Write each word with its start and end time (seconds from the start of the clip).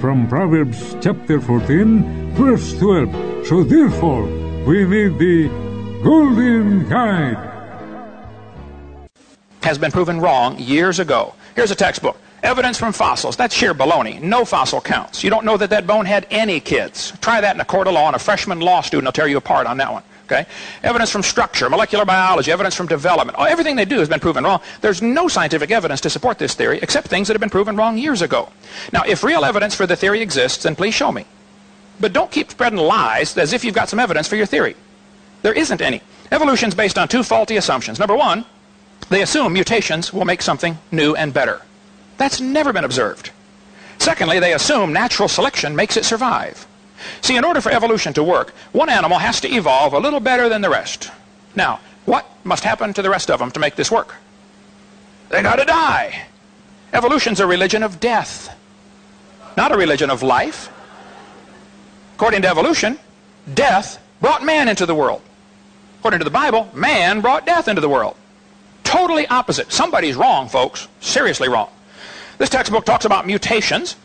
From 0.00 0.28
Proverbs 0.28 0.94
chapter 1.00 1.40
14, 1.40 2.30
verse 2.34 2.78
12. 2.78 3.46
So 3.46 3.64
therefore, 3.64 4.24
we 4.64 4.84
need 4.84 5.18
the 5.18 5.48
Golden 6.04 6.88
Guide. 6.88 7.48
has 9.62 9.76
been 9.76 9.90
proven 9.90 10.20
wrong 10.20 10.56
years 10.58 11.00
ago. 11.00 11.34
Here's 11.56 11.72
a 11.72 11.74
textbook. 11.74 12.16
Evidence 12.44 12.78
from 12.78 12.92
fossils. 12.92 13.36
That's 13.36 13.54
sheer 13.54 13.74
baloney. 13.74 14.22
No 14.22 14.44
fossil 14.44 14.80
counts. 14.80 15.24
You 15.24 15.30
don't 15.30 15.44
know 15.44 15.56
that 15.56 15.70
that 15.70 15.86
bone 15.86 16.06
had 16.06 16.28
any 16.30 16.60
kids. 16.60 17.12
Try 17.20 17.40
that 17.40 17.56
in 17.56 17.60
a 17.60 17.64
court 17.64 17.88
of 17.88 17.94
law, 17.94 18.06
and 18.06 18.14
a 18.14 18.20
freshman 18.20 18.60
law 18.60 18.80
student 18.82 19.06
will 19.06 19.12
tear 19.12 19.26
you 19.26 19.36
apart 19.36 19.66
on 19.66 19.78
that 19.78 19.92
one. 19.92 20.04
Okay? 20.30 20.46
Evidence 20.82 21.10
from 21.10 21.22
structure, 21.22 21.70
molecular 21.70 22.04
biology, 22.04 22.52
evidence 22.52 22.74
from 22.74 22.86
development. 22.86 23.36
Oh, 23.40 23.44
Everything 23.44 23.76
they 23.76 23.86
do 23.86 23.98
has 23.98 24.10
been 24.10 24.20
proven 24.20 24.44
wrong. 24.44 24.60
There's 24.82 25.00
no 25.00 25.26
scientific 25.26 25.70
evidence 25.70 26.02
to 26.02 26.10
support 26.10 26.38
this 26.38 26.54
theory 26.54 26.78
except 26.82 27.08
things 27.08 27.28
that 27.28 27.34
have 27.34 27.40
been 27.40 27.48
proven 27.48 27.76
wrong 27.76 27.96
years 27.96 28.20
ago. 28.20 28.50
Now, 28.92 29.04
if 29.06 29.24
real 29.24 29.44
evidence 29.44 29.74
for 29.74 29.86
the 29.86 29.96
theory 29.96 30.20
exists, 30.20 30.64
then 30.64 30.76
please 30.76 30.94
show 30.94 31.10
me. 31.10 31.24
But 31.98 32.12
don't 32.12 32.30
keep 32.30 32.50
spreading 32.50 32.78
lies 32.78 33.36
as 33.38 33.54
if 33.54 33.64
you've 33.64 33.74
got 33.74 33.88
some 33.88 33.98
evidence 33.98 34.28
for 34.28 34.36
your 34.36 34.46
theory. 34.46 34.76
There 35.40 35.54
isn't 35.54 35.80
any. 35.80 36.02
Evolution's 36.30 36.74
based 36.74 36.98
on 36.98 37.08
two 37.08 37.22
faulty 37.22 37.56
assumptions. 37.56 37.98
Number 37.98 38.14
one, 38.14 38.44
they 39.08 39.22
assume 39.22 39.54
mutations 39.54 40.12
will 40.12 40.26
make 40.26 40.42
something 40.42 40.76
new 40.92 41.14
and 41.14 41.32
better. 41.32 41.62
That's 42.18 42.40
never 42.40 42.72
been 42.72 42.84
observed. 42.84 43.30
Secondly, 43.98 44.38
they 44.40 44.52
assume 44.52 44.92
natural 44.92 45.28
selection 45.28 45.74
makes 45.74 45.96
it 45.96 46.04
survive. 46.04 46.66
See, 47.20 47.36
in 47.36 47.44
order 47.44 47.60
for 47.60 47.70
evolution 47.70 48.12
to 48.14 48.22
work, 48.22 48.50
one 48.72 48.88
animal 48.88 49.18
has 49.18 49.40
to 49.42 49.48
evolve 49.48 49.92
a 49.92 49.98
little 49.98 50.20
better 50.20 50.48
than 50.48 50.62
the 50.62 50.70
rest. 50.70 51.10
Now, 51.54 51.80
what 52.04 52.26
must 52.44 52.64
happen 52.64 52.92
to 52.94 53.02
the 53.02 53.10
rest 53.10 53.30
of 53.30 53.38
them 53.38 53.50
to 53.52 53.60
make 53.60 53.76
this 53.76 53.90
work? 53.90 54.14
They 55.28 55.42
gotta 55.42 55.64
die. 55.64 56.26
Evolution's 56.92 57.40
a 57.40 57.46
religion 57.46 57.82
of 57.82 58.00
death, 58.00 58.56
not 59.56 59.72
a 59.72 59.76
religion 59.76 60.10
of 60.10 60.22
life. 60.22 60.70
According 62.14 62.42
to 62.42 62.48
evolution, 62.48 62.98
death 63.52 64.02
brought 64.20 64.42
man 64.42 64.68
into 64.68 64.86
the 64.86 64.94
world. 64.94 65.20
According 65.98 66.20
to 66.20 66.24
the 66.24 66.30
Bible, 66.30 66.70
man 66.74 67.20
brought 67.20 67.44
death 67.44 67.68
into 67.68 67.80
the 67.80 67.88
world. 67.88 68.16
Totally 68.84 69.26
opposite. 69.26 69.70
Somebody's 69.70 70.16
wrong, 70.16 70.48
folks. 70.48 70.88
Seriously 71.00 71.48
wrong. 71.48 71.68
This 72.38 72.48
textbook 72.48 72.86
talks 72.86 73.04
about 73.04 73.26
mutations. 73.26 73.96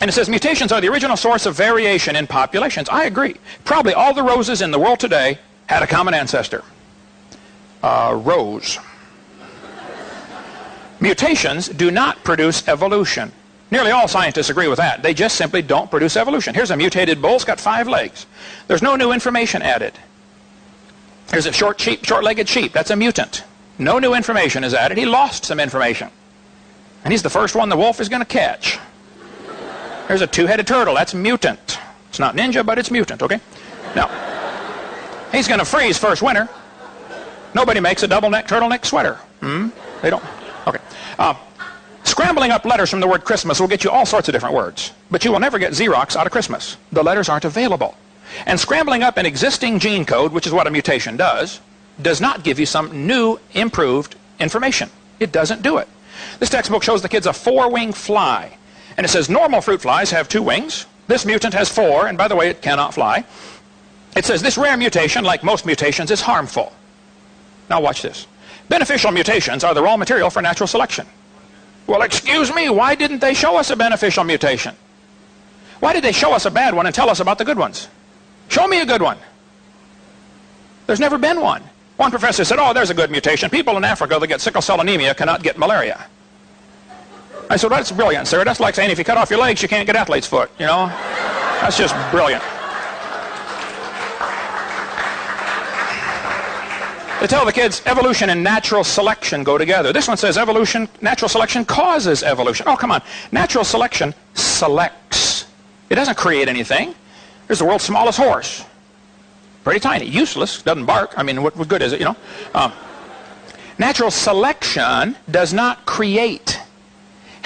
And 0.00 0.08
it 0.08 0.12
says 0.12 0.28
mutations 0.28 0.70
are 0.70 0.80
the 0.80 0.88
original 0.88 1.16
source 1.16 1.46
of 1.46 1.56
variation 1.56 2.14
in 2.14 2.26
populations. 2.26 2.88
I 2.88 3.04
agree. 3.04 3.36
Probably 3.64 3.94
all 3.94 4.14
the 4.14 4.22
roses 4.22 4.62
in 4.62 4.70
the 4.70 4.78
world 4.78 5.00
today 5.00 5.38
had 5.66 5.82
a 5.82 5.86
common 5.86 6.14
ancestor. 6.14 6.62
Uh, 7.82 8.20
rose. 8.24 8.78
Mutations 11.00 11.68
do 11.68 11.90
not 11.90 12.22
produce 12.24 12.66
evolution. 12.68 13.32
Nearly 13.70 13.90
all 13.90 14.08
scientists 14.08 14.50
agree 14.50 14.68
with 14.68 14.78
that. 14.78 15.02
They 15.02 15.14
just 15.14 15.36
simply 15.36 15.62
don't 15.62 15.90
produce 15.90 16.16
evolution. 16.16 16.54
Here's 16.54 16.70
a 16.70 16.76
mutated 16.76 17.20
bull. 17.20 17.34
It's 17.34 17.44
got 17.44 17.60
five 17.60 17.86
legs. 17.86 18.26
There's 18.66 18.82
no 18.82 18.96
new 18.96 19.12
information 19.12 19.62
added. 19.62 19.92
Here's 21.30 21.46
a 21.46 21.52
short 21.52 21.78
sheep, 21.80 22.04
short-legged 22.04 22.48
sheep. 22.48 22.72
That's 22.72 22.90
a 22.90 22.96
mutant. 22.96 23.44
No 23.78 23.98
new 23.98 24.14
information 24.14 24.64
is 24.64 24.72
added. 24.72 24.96
He 24.96 25.04
lost 25.04 25.44
some 25.44 25.60
information. 25.60 26.08
And 27.04 27.12
he's 27.12 27.22
the 27.22 27.30
first 27.30 27.54
one 27.54 27.68
the 27.68 27.76
wolf 27.76 28.00
is 28.00 28.08
going 28.08 28.22
to 28.22 28.26
catch. 28.26 28.78
There's 30.08 30.22
a 30.22 30.26
two-headed 30.26 30.66
turtle. 30.66 30.94
That's 30.94 31.14
mutant. 31.14 31.78
It's 32.08 32.18
not 32.18 32.34
ninja, 32.34 32.64
but 32.64 32.78
it's 32.78 32.90
mutant, 32.90 33.22
okay? 33.22 33.40
Now, 33.94 34.08
he's 35.30 35.46
going 35.46 35.60
to 35.60 35.66
freeze 35.66 35.98
first 35.98 36.22
winter. 36.22 36.48
Nobody 37.54 37.80
makes 37.80 38.02
a 38.02 38.08
double-neck 38.08 38.48
turtleneck 38.48 38.84
sweater. 38.84 39.14
Hmm? 39.40 39.68
They 40.02 40.10
don't. 40.10 40.24
Okay. 40.66 40.78
Uh, 41.18 41.34
scrambling 42.04 42.50
up 42.50 42.64
letters 42.64 42.90
from 42.90 43.00
the 43.00 43.06
word 43.06 43.24
Christmas 43.24 43.60
will 43.60 43.68
get 43.68 43.84
you 43.84 43.90
all 43.90 44.06
sorts 44.06 44.28
of 44.28 44.32
different 44.32 44.54
words. 44.54 44.92
But 45.10 45.24
you 45.24 45.32
will 45.32 45.40
never 45.40 45.58
get 45.58 45.72
Xerox 45.72 46.16
out 46.16 46.26
of 46.26 46.32
Christmas. 46.32 46.76
The 46.92 47.02
letters 47.02 47.28
aren't 47.28 47.44
available. 47.44 47.94
And 48.46 48.58
scrambling 48.58 49.02
up 49.02 49.16
an 49.16 49.26
existing 49.26 49.78
gene 49.78 50.04
code, 50.04 50.32
which 50.32 50.46
is 50.46 50.52
what 50.52 50.66
a 50.66 50.70
mutation 50.70 51.16
does, 51.16 51.60
does 52.00 52.20
not 52.20 52.44
give 52.44 52.58
you 52.58 52.66
some 52.66 53.06
new, 53.06 53.38
improved 53.54 54.16
information. 54.38 54.90
It 55.20 55.32
doesn't 55.32 55.62
do 55.62 55.78
it. 55.78 55.88
This 56.38 56.50
textbook 56.50 56.82
shows 56.82 57.02
the 57.02 57.08
kids 57.08 57.26
a 57.26 57.32
four-winged 57.32 57.96
fly. 57.96 58.56
And 58.98 59.04
it 59.04 59.08
says 59.08 59.30
normal 59.30 59.60
fruit 59.60 59.80
flies 59.80 60.10
have 60.10 60.28
two 60.28 60.42
wings. 60.42 60.84
This 61.06 61.24
mutant 61.24 61.54
has 61.54 61.70
four, 61.70 62.08
and 62.08 62.18
by 62.18 62.26
the 62.26 62.34
way, 62.34 62.50
it 62.50 62.60
cannot 62.60 62.92
fly. 62.92 63.24
It 64.16 64.24
says 64.24 64.42
this 64.42 64.58
rare 64.58 64.76
mutation, 64.76 65.24
like 65.24 65.44
most 65.44 65.64
mutations, 65.64 66.10
is 66.10 66.20
harmful. 66.20 66.72
Now 67.70 67.80
watch 67.80 68.02
this. 68.02 68.26
Beneficial 68.68 69.12
mutations 69.12 69.62
are 69.62 69.72
the 69.72 69.82
raw 69.82 69.96
material 69.96 70.30
for 70.30 70.42
natural 70.42 70.66
selection. 70.66 71.06
Well, 71.86 72.02
excuse 72.02 72.52
me, 72.52 72.68
why 72.68 72.96
didn't 72.96 73.20
they 73.20 73.34
show 73.34 73.56
us 73.56 73.70
a 73.70 73.76
beneficial 73.76 74.24
mutation? 74.24 74.74
Why 75.78 75.92
did 75.92 76.02
they 76.02 76.12
show 76.12 76.32
us 76.32 76.44
a 76.44 76.50
bad 76.50 76.74
one 76.74 76.86
and 76.86 76.94
tell 76.94 77.08
us 77.08 77.20
about 77.20 77.38
the 77.38 77.44
good 77.44 77.56
ones? 77.56 77.88
Show 78.48 78.66
me 78.66 78.80
a 78.80 78.86
good 78.86 79.00
one. 79.00 79.16
There's 80.86 81.00
never 81.00 81.18
been 81.18 81.40
one. 81.40 81.62
One 81.98 82.10
professor 82.10 82.44
said, 82.44 82.58
oh, 82.58 82.72
there's 82.74 82.90
a 82.90 82.94
good 82.94 83.12
mutation. 83.12 83.48
People 83.48 83.76
in 83.76 83.84
Africa 83.84 84.18
that 84.18 84.26
get 84.26 84.40
sickle 84.40 84.60
cell 84.60 84.80
anemia 84.80 85.14
cannot 85.14 85.42
get 85.42 85.56
malaria. 85.56 86.06
I 87.50 87.56
said, 87.56 87.70
that's 87.70 87.90
brilliant, 87.90 88.28
sir. 88.28 88.44
That's 88.44 88.60
like 88.60 88.74
saying 88.74 88.90
if 88.90 88.98
you 88.98 89.04
cut 89.04 89.16
off 89.16 89.30
your 89.30 89.38
legs, 89.40 89.62
you 89.62 89.68
can't 89.68 89.86
get 89.86 89.96
athlete's 89.96 90.26
foot, 90.26 90.50
you 90.58 90.66
know? 90.66 90.86
That's 91.60 91.78
just 91.78 91.94
brilliant. 92.10 92.42
They 97.20 97.26
tell 97.26 97.44
the 97.44 97.52
kids 97.52 97.82
evolution 97.86 98.30
and 98.30 98.44
natural 98.44 98.84
selection 98.84 99.42
go 99.42 99.58
together. 99.58 99.92
This 99.92 100.06
one 100.06 100.16
says 100.16 100.38
evolution, 100.38 100.88
natural 101.00 101.28
selection 101.28 101.64
causes 101.64 102.22
evolution. 102.22 102.66
Oh, 102.68 102.76
come 102.76 102.92
on. 102.92 103.02
Natural 103.32 103.64
selection 103.64 104.14
selects. 104.34 105.46
It 105.90 105.96
doesn't 105.96 106.16
create 106.16 106.48
anything. 106.48 106.94
Here's 107.48 107.58
the 107.58 107.64
world's 107.64 107.82
smallest 107.82 108.18
horse. 108.18 108.64
Pretty 109.64 109.80
tiny. 109.80 110.06
Useless. 110.06 110.62
Doesn't 110.62 110.84
bark. 110.84 111.14
I 111.16 111.24
mean, 111.24 111.42
what, 111.42 111.56
what 111.56 111.66
good 111.66 111.82
is 111.82 111.92
it, 111.92 111.98
you 111.98 112.04
know? 112.04 112.16
Um, 112.54 112.72
natural 113.78 114.12
selection 114.12 115.16
does 115.28 115.52
not 115.52 115.86
create. 115.86 116.60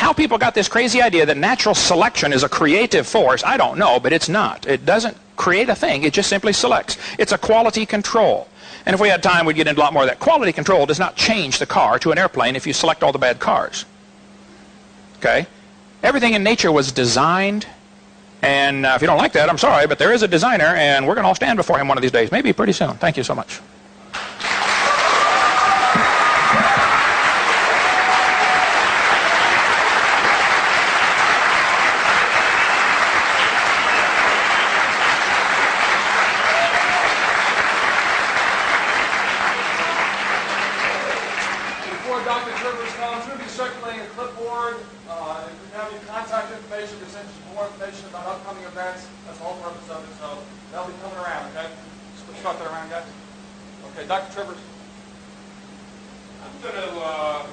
How 0.03 0.13
people 0.13 0.37
got 0.37 0.53
this 0.53 0.67
crazy 0.67 1.01
idea 1.01 1.25
that 1.27 1.37
natural 1.37 1.77
selection 1.77 2.33
is 2.33 2.43
a 2.43 2.49
creative 2.49 3.07
force, 3.07 3.45
I 3.45 3.57
don't 3.57 3.79
know, 3.79 4.01
but 4.01 4.13
it's 4.13 4.29
not. 4.29 4.67
It 4.67 4.85
doesn't 4.85 5.17
create 5.37 5.69
a 5.69 5.77
thing. 5.77 6.03
It 6.03 6.13
just 6.13 6.29
simply 6.29 6.53
selects. 6.53 6.99
It's 7.21 7.31
a 7.31 7.39
quality 7.39 7.87
control. 7.87 8.49
And 8.85 8.95
if 8.95 9.01
we 9.01 9.09
had 9.09 9.23
time, 9.23 9.47
we'd 9.47 9.55
get 9.55 9.69
into 9.69 9.81
a 9.81 9.85
lot 9.85 9.93
more 9.93 10.03
of 10.03 10.09
that. 10.09 10.19
Quality 10.19 10.53
control 10.53 10.87
does 10.87 10.99
not 10.99 11.15
change 11.15 11.61
the 11.61 11.67
car 11.67 12.01
to 12.01 12.11
an 12.11 12.19
airplane 12.19 12.57
if 12.57 12.67
you 12.67 12.73
select 12.73 13.05
all 13.05 13.13
the 13.13 13.19
bad 13.21 13.39
cars. 13.39 13.85
Okay? 15.19 15.47
Everything 16.03 16.35
in 16.35 16.43
nature 16.43 16.73
was 16.73 16.91
designed, 16.91 17.69
and 18.43 18.85
uh, 18.85 18.95
if 18.97 19.03
you 19.03 19.07
don't 19.07 19.19
like 19.19 19.35
that, 19.35 19.49
I'm 19.49 19.57
sorry, 19.57 19.87
but 19.87 20.01
there 20.01 20.13
is 20.13 20.25
a 20.25 20.29
designer, 20.29 20.75
and 20.75 21.07
we're 21.07 21.15
going 21.15 21.23
to 21.23 21.29
all 21.29 21.37
stand 21.37 21.59
before 21.59 21.79
him 21.79 21.87
one 21.87 21.97
of 21.97 22.03
these 22.03 22.11
days, 22.11 22.33
maybe 22.33 22.53
pretty 22.53 22.73
soon. 22.73 22.95
Thank 22.95 23.17
you 23.17 23.23
so 23.23 23.37
much. 23.37 23.61
Uh, 56.65 57.47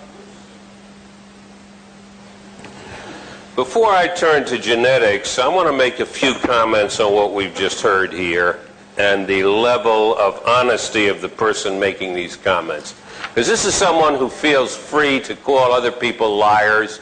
Before 3.56 3.92
I 3.92 4.07
turn 4.07 4.45
to 4.45 4.57
genetics, 4.57 5.39
I 5.39 5.48
want 5.50 5.68
to 5.68 5.74
make 5.74 6.00
a 6.00 6.06
few 6.06 6.33
comments 6.36 7.01
on 7.01 7.13
what 7.13 7.33
we've 7.33 7.54
just 7.54 7.81
heard 7.81 8.13
here 8.13 8.62
and 8.98 9.27
the 9.27 9.44
level 9.44 10.18
of 10.18 10.42
honesty 10.45 11.07
of 11.07 11.19
the 11.19 11.27
person 11.27 11.77
making 11.80 12.13
these 12.13 12.38
comments. 12.38 12.95
Because 13.27 13.48
this 13.48 13.65
is 13.65 13.75
someone 13.75 14.15
who 14.15 14.30
feels 14.30 14.74
free 14.74 15.19
to 15.22 15.36
call 15.36 15.74
other 15.74 15.92
people 15.92 16.38
liars 16.38 17.01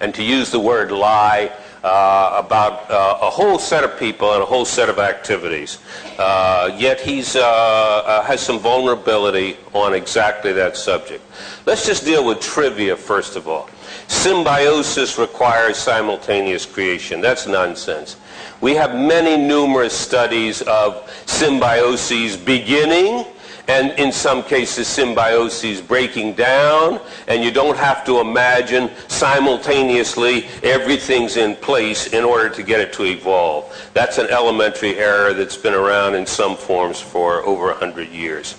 and 0.00 0.14
to 0.14 0.22
use 0.22 0.50
the 0.50 0.60
word 0.60 0.90
lie 0.90 1.52
uh, 1.84 2.42
about 2.44 2.90
uh, 2.90 3.18
a 3.22 3.30
whole 3.30 3.58
set 3.58 3.84
of 3.84 3.98
people 3.98 4.32
and 4.32 4.42
a 4.42 4.46
whole 4.46 4.64
set 4.64 4.88
of 4.88 4.98
activities. 4.98 5.78
Uh, 6.18 6.74
yet 6.76 7.00
he 7.00 7.22
uh, 7.36 7.40
uh, 7.40 8.22
has 8.22 8.40
some 8.40 8.58
vulnerability 8.58 9.56
on 9.74 9.94
exactly 9.94 10.52
that 10.52 10.76
subject. 10.76 11.22
Let's 11.66 11.86
just 11.86 12.04
deal 12.04 12.24
with 12.24 12.40
trivia 12.40 12.96
first 12.96 13.36
of 13.36 13.48
all. 13.48 13.68
Symbiosis 14.08 15.18
requires 15.18 15.76
simultaneous 15.76 16.64
creation. 16.64 17.20
That's 17.20 17.46
nonsense. 17.46 18.16
We 18.60 18.74
have 18.74 18.94
many 18.94 19.36
numerous 19.36 19.92
studies 19.96 20.62
of 20.62 21.06
symbioses 21.26 22.44
beginning 22.44 23.26
and 23.68 23.92
in 23.98 24.10
some 24.10 24.42
cases 24.42 24.88
symbioses 24.88 25.86
breaking 25.86 26.32
down 26.32 27.00
and 27.28 27.44
you 27.44 27.50
don't 27.50 27.76
have 27.76 28.04
to 28.04 28.20
imagine 28.20 28.90
simultaneously 29.08 30.46
everything's 30.62 31.36
in 31.36 31.54
place 31.56 32.08
in 32.08 32.24
order 32.24 32.48
to 32.48 32.62
get 32.62 32.80
it 32.80 32.92
to 32.94 33.04
evolve. 33.04 33.90
That's 33.92 34.18
an 34.18 34.28
elementary 34.30 34.98
error 34.98 35.34
that's 35.34 35.56
been 35.56 35.74
around 35.74 36.14
in 36.14 36.26
some 36.26 36.56
forms 36.56 37.00
for 37.00 37.44
over 37.44 37.66
100 37.66 38.08
years. 38.08 38.56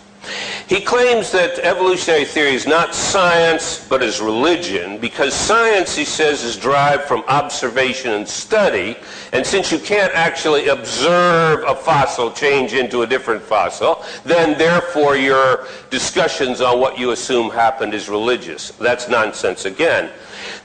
He 0.68 0.82
claims 0.82 1.32
that 1.32 1.60
evolutionary 1.60 2.26
theory 2.26 2.54
is 2.54 2.68
not 2.68 2.94
science, 2.94 3.88
but 3.90 4.04
is 4.04 4.22
religion, 4.22 5.00
because 5.00 5.34
science, 5.34 5.96
he 5.96 6.06
says, 6.06 6.44
is 6.44 6.58
derived 6.58 7.04
from 7.04 7.24
observation 7.28 8.12
and 8.12 8.28
study. 8.28 8.98
And 9.34 9.46
since 9.46 9.72
you 9.72 9.80
can't 9.80 10.14
actually 10.14 10.68
observe 10.68 11.64
a 11.68 11.76
fossil 11.76 12.32
change 12.32 12.74
into 12.74 13.02
a 13.02 13.08
different 13.08 13.42
fossil, 13.42 14.04
then 14.24 14.58
therefore 14.58 15.16
your 15.16 15.66
discussions 15.90 16.62
on 16.62 16.80
what 16.80 17.00
you 17.00 17.12
assume 17.12 17.50
happened 17.50 17.94
is 17.94 18.10
religious. 18.10 18.72
That's 18.72 19.10
nonsense 19.10 19.66
again. 19.66 20.12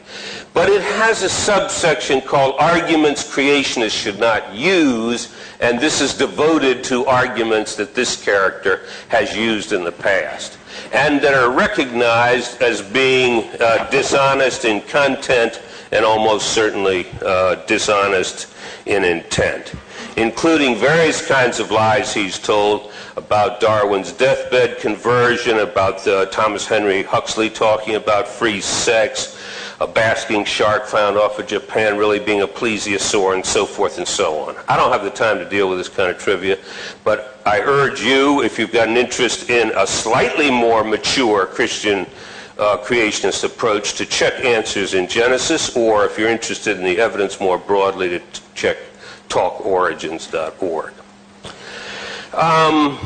But 0.54 0.68
it 0.68 0.82
has 0.82 1.22
a 1.22 1.30
subsection 1.30 2.20
called 2.20 2.56
Arguments 2.58 3.24
Creationists 3.24 3.92
Should 3.92 4.20
Not 4.20 4.54
Use, 4.54 5.34
and 5.60 5.80
this 5.80 6.00
is 6.00 6.12
devoted 6.12 6.84
to 6.84 7.06
arguments 7.06 7.74
that 7.76 7.94
this 7.94 8.22
character 8.22 8.82
has 9.08 9.34
used 9.34 9.72
in 9.72 9.82
the 9.82 9.92
past 9.92 10.58
and 10.92 11.20
that 11.22 11.34
are 11.34 11.50
recognized 11.50 12.60
as 12.62 12.82
being 12.82 13.48
uh, 13.60 13.88
dishonest 13.90 14.64
in 14.64 14.80
content 14.82 15.62
and 15.90 16.04
almost 16.04 16.52
certainly 16.52 17.06
uh, 17.24 17.54
dishonest 17.66 18.48
in 18.86 19.04
intent, 19.04 19.72
including 20.16 20.76
various 20.76 21.26
kinds 21.26 21.60
of 21.60 21.70
lies 21.70 22.12
he's 22.12 22.38
told 22.38 22.92
about 23.16 23.60
Darwin's 23.60 24.12
deathbed 24.12 24.78
conversion, 24.78 25.58
about 25.58 26.06
uh, 26.06 26.26
Thomas 26.26 26.66
Henry 26.66 27.02
Huxley 27.02 27.50
talking 27.50 27.94
about 27.94 28.26
free 28.26 28.60
sex, 28.60 29.38
a 29.82 29.86
basking 29.86 30.44
shark 30.44 30.86
found 30.86 31.16
off 31.16 31.40
of 31.40 31.46
Japan 31.48 31.98
really 31.98 32.20
being 32.20 32.42
a 32.42 32.46
plesiosaur 32.46 33.34
and 33.34 33.44
so 33.44 33.66
forth 33.66 33.98
and 33.98 34.06
so 34.06 34.38
on. 34.38 34.54
I 34.68 34.76
don't 34.76 34.92
have 34.92 35.02
the 35.02 35.10
time 35.10 35.38
to 35.38 35.44
deal 35.44 35.68
with 35.68 35.78
this 35.78 35.88
kind 35.88 36.08
of 36.08 36.18
trivia, 36.18 36.56
but 37.02 37.40
I 37.44 37.58
urge 37.58 38.00
you, 38.00 38.42
if 38.42 38.60
you've 38.60 38.70
got 38.70 38.86
an 38.86 38.96
interest 38.96 39.50
in 39.50 39.72
a 39.76 39.84
slightly 39.84 40.52
more 40.52 40.84
mature 40.84 41.46
Christian 41.46 42.06
uh, 42.60 42.78
creationist 42.78 43.42
approach, 43.42 43.94
to 43.94 44.06
check 44.06 44.44
answers 44.44 44.94
in 44.94 45.08
Genesis, 45.08 45.76
or 45.76 46.04
if 46.04 46.16
you're 46.16 46.30
interested 46.30 46.76
in 46.76 46.84
the 46.84 47.00
evidence 47.00 47.40
more 47.40 47.58
broadly, 47.58 48.08
to 48.08 48.22
check 48.54 48.76
talkorigins.org. 49.28 50.92
Um, 52.34 52.98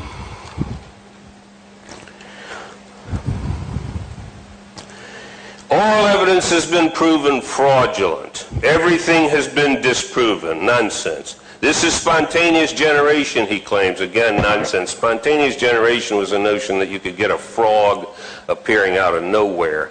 All 5.68 6.06
evidence 6.06 6.49
has 6.50 6.70
been 6.70 6.92
proven 6.92 7.40
fraudulent. 7.40 8.49
Everything 8.62 9.28
has 9.30 9.49
been 9.49 9.82
disproven. 9.82 10.64
Nonsense. 10.64 11.40
This 11.61 11.82
is 11.82 11.92
spontaneous 11.92 12.73
generation, 12.73 13.46
he 13.46 13.58
claims. 13.58 14.00
Again, 14.00 14.40
nonsense. 14.40 14.92
Spontaneous 14.92 15.56
generation 15.56 16.18
was 16.18 16.30
a 16.30 16.38
notion 16.38 16.78
that 16.78 16.88
you 16.88 17.00
could 17.00 17.16
get 17.16 17.32
a 17.32 17.38
frog 17.38 18.08
appearing 18.46 18.96
out 18.96 19.14
of 19.14 19.25
nowhere. 19.25 19.90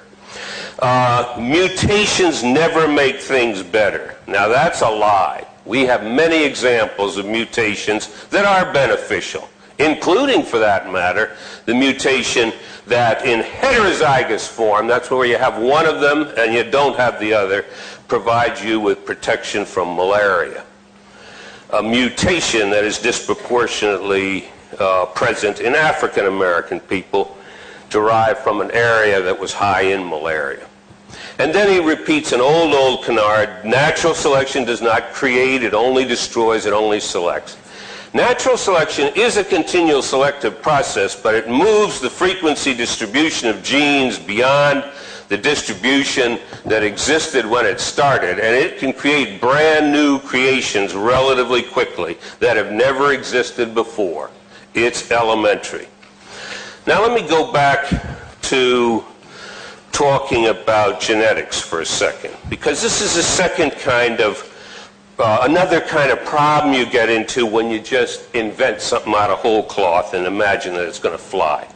Uh, 0.80 1.36
mutations 1.40 2.42
never 2.42 2.88
make 2.88 3.20
things 3.20 3.62
better. 3.62 4.16
Now, 4.28 4.48
that's 4.48 4.82
a 4.82 4.90
lie. 4.90 5.46
We 5.66 5.82
have 5.88 6.04
many 6.04 6.44
examples 6.44 7.18
of 7.18 7.26
mutations 7.26 8.26
that 8.28 8.46
are 8.46 8.72
beneficial, 8.72 9.50
including, 9.80 10.44
for 10.44 10.60
that 10.60 10.92
matter, 10.92 11.36
the 11.66 11.74
mutation 11.74 12.54
that 12.88 13.26
in 13.26 13.42
heterozygous 13.42 14.48
form, 14.48 14.88
that's 14.88 15.10
where 15.10 15.26
you 15.26 15.38
have 15.38 15.62
one 15.62 15.86
of 15.86 16.02
them 16.02 16.32
and 16.38 16.54
you 16.54 16.64
don't 16.64 16.96
have 16.98 17.20
the 17.20 17.34
other, 17.34 17.66
provides 18.08 18.64
you 18.64 18.80
with 18.80 19.06
protection 19.06 19.66
from 19.66 19.96
malaria. 19.96 20.64
A 21.74 21.82
mutation 21.82 22.70
that 22.70 22.84
is 22.84 23.00
disproportionately 23.00 24.46
uh, 24.80 25.06
present 25.08 25.60
in 25.60 25.76
African 25.76 26.28
American 26.28 26.80
people 26.80 27.36
derived 27.90 28.40
from 28.40 28.62
an 28.62 28.72
area 28.72 29.22
that 29.22 29.40
was 29.40 29.54
high 29.54 29.82
in 29.82 30.08
malaria. 30.08 30.68
And 31.40 31.54
then 31.54 31.70
he 31.70 31.80
repeats 31.80 32.32
an 32.32 32.42
old, 32.42 32.74
old 32.74 33.04
canard 33.04 33.66
natural 33.66 34.14
selection 34.14 34.64
does 34.64 34.82
not 34.82 35.12
create, 35.12 35.64
it 35.64 35.74
only 35.74 36.06
destroys, 36.06 36.66
it 36.66 36.74
only 36.74 37.00
selects. 37.00 37.58
Natural 38.16 38.56
selection 38.56 39.12
is 39.14 39.36
a 39.36 39.44
continual 39.44 40.02
selective 40.02 40.62
process, 40.62 41.22
but 41.22 41.36
it 41.36 41.50
moves 41.50 42.00
the 42.00 42.10
frequency 42.10 42.74
distribution 42.74 43.50
of 43.50 43.62
genes 43.62 44.18
beyond 44.18 44.86
the 45.28 45.36
distribution 45.38 46.40
that 46.64 46.82
existed 46.82 47.46
when 47.46 47.66
it 47.66 47.78
started, 47.78 48.40
and 48.40 48.56
it 48.56 48.80
can 48.80 48.94
create 48.94 49.42
brand 49.42 49.92
new 49.92 50.18
creations 50.20 50.96
relatively 50.96 51.62
quickly 51.62 52.18
that 52.40 52.56
have 52.56 52.72
never 52.72 53.12
existed 53.12 53.76
before. 53.76 54.32
It's 54.74 55.12
elementary. 55.12 55.90
Now 56.88 57.02
let 57.02 57.12
me 57.22 57.28
go 57.28 57.52
back 57.52 57.92
to 58.44 59.04
talking 59.92 60.48
about 60.48 61.02
genetics 61.02 61.60
for 61.60 61.82
a 61.82 61.86
second, 61.86 62.34
because 62.48 62.82
this 62.82 63.02
is 63.02 63.18
a 63.18 63.24
second 63.24 63.72
kind 63.72 64.22
of 64.22 64.55
uh, 65.20 65.40
another 65.44 65.82
kind 65.82 66.12
of 66.12 66.24
problem 66.26 66.74
you 66.74 66.86
get 66.86 67.10
into 67.10 67.46
when 67.46 67.70
you 67.70 67.80
just 67.80 68.34
invent 68.36 68.82
something 68.82 69.14
out 69.14 69.30
of 69.30 69.40
whole 69.40 69.64
cloth 69.64 70.14
and 70.14 70.26
imagine 70.26 70.74
that 70.74 70.88
it's 70.88 71.00
going 71.00 71.16
to 71.16 71.24
fly. 71.24 71.68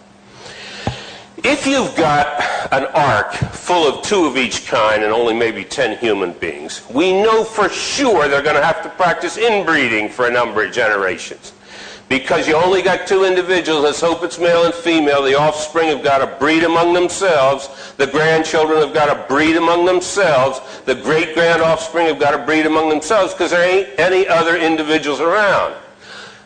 If 1.41 1.65
you've 1.65 1.95
got 1.95 2.43
an 2.73 2.85
ark 2.93 3.33
full 3.33 3.87
of 3.87 4.03
two 4.03 4.25
of 4.25 4.35
each 4.35 4.65
kind 4.67 5.03
and 5.03 5.13
only 5.13 5.33
maybe 5.33 5.63
10 5.63 5.97
human 5.97 6.33
beings, 6.33 6.81
we 6.93 7.13
know 7.13 7.45
for 7.45 7.69
sure 7.69 8.27
they're 8.27 8.41
going 8.41 8.57
to 8.57 8.63
have 8.63 8.83
to 8.83 8.89
practice 8.89 9.37
inbreeding 9.37 10.09
for 10.09 10.27
a 10.27 10.31
number 10.31 10.65
of 10.65 10.73
generations. 10.73 11.53
Because 12.09 12.47
you 12.47 12.55
only 12.55 12.81
got 12.81 13.05
two 13.05 13.23
individuals, 13.23 13.83
let's 13.83 14.01
hope 14.01 14.23
it's 14.23 14.39
male 14.39 14.65
and 14.65 14.73
female, 14.73 15.21
the 15.21 15.35
offspring 15.35 15.89
have 15.89 16.03
got 16.03 16.17
to 16.17 16.39
breed 16.39 16.63
among 16.63 16.91
themselves, 16.93 17.93
the 17.97 18.07
grandchildren 18.07 18.79
have 18.79 18.95
got 18.95 19.13
to 19.13 19.27
breed 19.31 19.55
among 19.55 19.85
themselves, 19.85 20.59
the 20.85 20.95
great-grand 20.95 21.61
offspring 21.61 22.07
have 22.07 22.19
got 22.19 22.31
to 22.31 22.43
breed 22.43 22.65
among 22.65 22.89
themselves 22.89 23.33
because 23.33 23.51
there 23.51 23.61
ain't 23.61 23.99
any 23.99 24.27
other 24.27 24.57
individuals 24.57 25.19
around. 25.19 25.75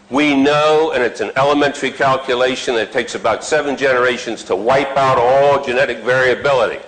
We 0.09 0.35
know, 0.35 0.91
and 0.93 1.01
it's 1.01 1.21
an 1.21 1.31
elementary 1.37 1.91
calculation, 1.91 2.75
that 2.75 2.89
it 2.89 2.91
takes 2.91 3.15
about 3.15 3.45
seven 3.45 3.77
generations 3.77 4.43
to 4.43 4.57
wipe 4.57 4.97
out 4.97 5.17
all 5.17 5.63
genetic 5.63 5.99
variability. 5.99 6.83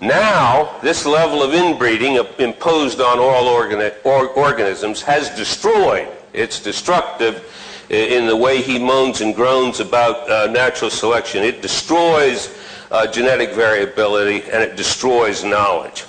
Now, 0.00 0.78
this 0.82 1.04
level 1.04 1.42
of 1.42 1.52
inbreeding 1.52 2.14
imposed 2.38 3.00
on 3.00 3.18
all 3.18 3.46
organi- 3.46 3.94
or 4.04 4.28
organisms 4.28 5.02
has 5.02 5.30
destroyed, 5.30 6.06
it's 6.32 6.60
destructive 6.60 7.44
in 7.90 8.26
the 8.26 8.36
way 8.36 8.60
he 8.60 8.78
moans 8.78 9.20
and 9.20 9.34
groans 9.34 9.80
about 9.80 10.28
uh, 10.30 10.46
natural 10.50 10.90
selection. 10.90 11.42
It 11.42 11.62
destroys 11.62 12.54
uh, 12.90 13.06
genetic 13.06 13.52
variability 13.52 14.42
and 14.50 14.62
it 14.62 14.76
destroys 14.76 15.44
knowledge. 15.44 16.04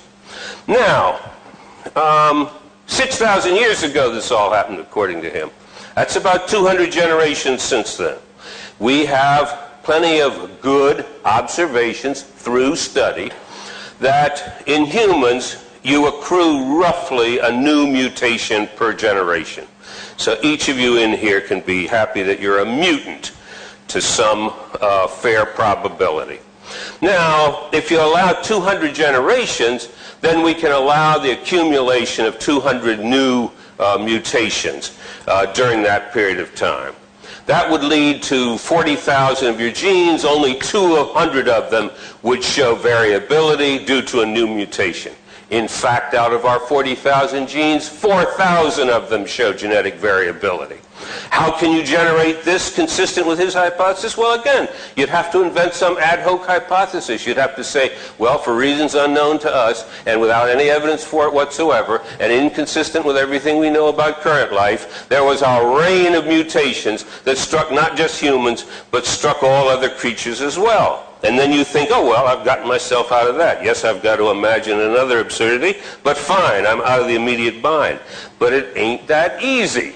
Now, 0.66 1.18
um, 1.96 2.50
6,000 2.86 3.56
years 3.56 3.82
ago 3.82 4.12
this 4.12 4.30
all 4.30 4.52
happened 4.52 4.78
according 4.78 5.22
to 5.22 5.30
him. 5.30 5.50
That's 5.94 6.16
about 6.16 6.48
200 6.48 6.92
generations 6.92 7.62
since 7.62 7.96
then. 7.96 8.18
We 8.78 9.06
have 9.06 9.70
plenty 9.82 10.20
of 10.20 10.60
good 10.60 11.06
observations 11.24 12.22
through 12.22 12.76
study 12.76 13.30
that 14.00 14.62
in 14.66 14.84
humans 14.84 15.64
you 15.82 16.06
accrue 16.06 16.80
roughly 16.80 17.38
a 17.38 17.50
new 17.50 17.86
mutation 17.86 18.68
per 18.76 18.92
generation. 18.92 19.66
So 20.20 20.38
each 20.42 20.68
of 20.68 20.78
you 20.78 20.98
in 20.98 21.12
here 21.12 21.40
can 21.40 21.60
be 21.62 21.86
happy 21.86 22.22
that 22.24 22.40
you're 22.40 22.58
a 22.58 22.66
mutant 22.66 23.32
to 23.88 24.02
some 24.02 24.52
uh, 24.78 25.06
fair 25.06 25.46
probability. 25.46 26.40
Now, 27.00 27.70
if 27.72 27.90
you 27.90 27.98
allow 27.98 28.34
200 28.34 28.94
generations, 28.94 29.88
then 30.20 30.44
we 30.44 30.52
can 30.52 30.72
allow 30.72 31.16
the 31.16 31.30
accumulation 31.30 32.26
of 32.26 32.38
200 32.38 33.00
new 33.00 33.50
uh, 33.78 33.96
mutations 33.98 34.98
uh, 35.26 35.46
during 35.54 35.82
that 35.84 36.12
period 36.12 36.38
of 36.38 36.54
time. 36.54 36.92
That 37.46 37.70
would 37.70 37.82
lead 37.82 38.22
to 38.24 38.58
40,000 38.58 39.48
of 39.48 39.58
your 39.58 39.72
genes, 39.72 40.26
only 40.26 40.58
200 40.58 41.48
of 41.48 41.70
them 41.70 41.90
would 42.22 42.44
show 42.44 42.74
variability 42.74 43.86
due 43.86 44.02
to 44.02 44.20
a 44.20 44.26
new 44.26 44.46
mutation. 44.46 45.14
In 45.50 45.66
fact, 45.66 46.14
out 46.14 46.32
of 46.32 46.44
our 46.44 46.60
40,000 46.60 47.48
genes, 47.48 47.88
4,000 47.88 48.88
of 48.88 49.10
them 49.10 49.26
show 49.26 49.52
genetic 49.52 49.94
variability. 49.94 50.78
How 51.30 51.50
can 51.50 51.72
you 51.72 51.82
generate 51.82 52.44
this 52.44 52.72
consistent 52.72 53.26
with 53.26 53.38
his 53.38 53.52
hypothesis? 53.52 54.16
Well, 54.16 54.40
again, 54.40 54.68
you'd 54.96 55.08
have 55.08 55.32
to 55.32 55.42
invent 55.42 55.74
some 55.74 55.98
ad 55.98 56.20
hoc 56.20 56.46
hypothesis. 56.46 57.26
You'd 57.26 57.36
have 57.36 57.56
to 57.56 57.64
say, 57.64 57.96
well, 58.18 58.38
for 58.38 58.54
reasons 58.54 58.94
unknown 58.94 59.40
to 59.40 59.52
us 59.52 59.90
and 60.06 60.20
without 60.20 60.48
any 60.48 60.70
evidence 60.70 61.02
for 61.02 61.26
it 61.26 61.32
whatsoever 61.32 62.00
and 62.20 62.30
inconsistent 62.30 63.04
with 63.04 63.16
everything 63.16 63.58
we 63.58 63.70
know 63.70 63.88
about 63.88 64.20
current 64.20 64.52
life, 64.52 65.08
there 65.08 65.24
was 65.24 65.42
a 65.42 65.76
rain 65.76 66.14
of 66.14 66.26
mutations 66.26 67.04
that 67.22 67.38
struck 67.38 67.72
not 67.72 67.96
just 67.96 68.20
humans, 68.20 68.66
but 68.92 69.04
struck 69.04 69.42
all 69.42 69.68
other 69.68 69.90
creatures 69.90 70.40
as 70.40 70.58
well. 70.58 71.09
And 71.22 71.38
then 71.38 71.52
you 71.52 71.64
think, 71.64 71.90
oh, 71.92 72.06
well, 72.06 72.26
I've 72.26 72.44
gotten 72.44 72.66
myself 72.66 73.12
out 73.12 73.28
of 73.28 73.36
that. 73.36 73.62
Yes, 73.62 73.84
I've 73.84 74.02
got 74.02 74.16
to 74.16 74.30
imagine 74.30 74.80
another 74.80 75.20
absurdity, 75.20 75.78
but 76.02 76.16
fine, 76.16 76.66
I'm 76.66 76.80
out 76.80 77.00
of 77.00 77.08
the 77.08 77.14
immediate 77.14 77.60
bind. 77.60 78.00
But 78.38 78.52
it 78.52 78.76
ain't 78.76 79.06
that 79.08 79.42
easy. 79.42 79.94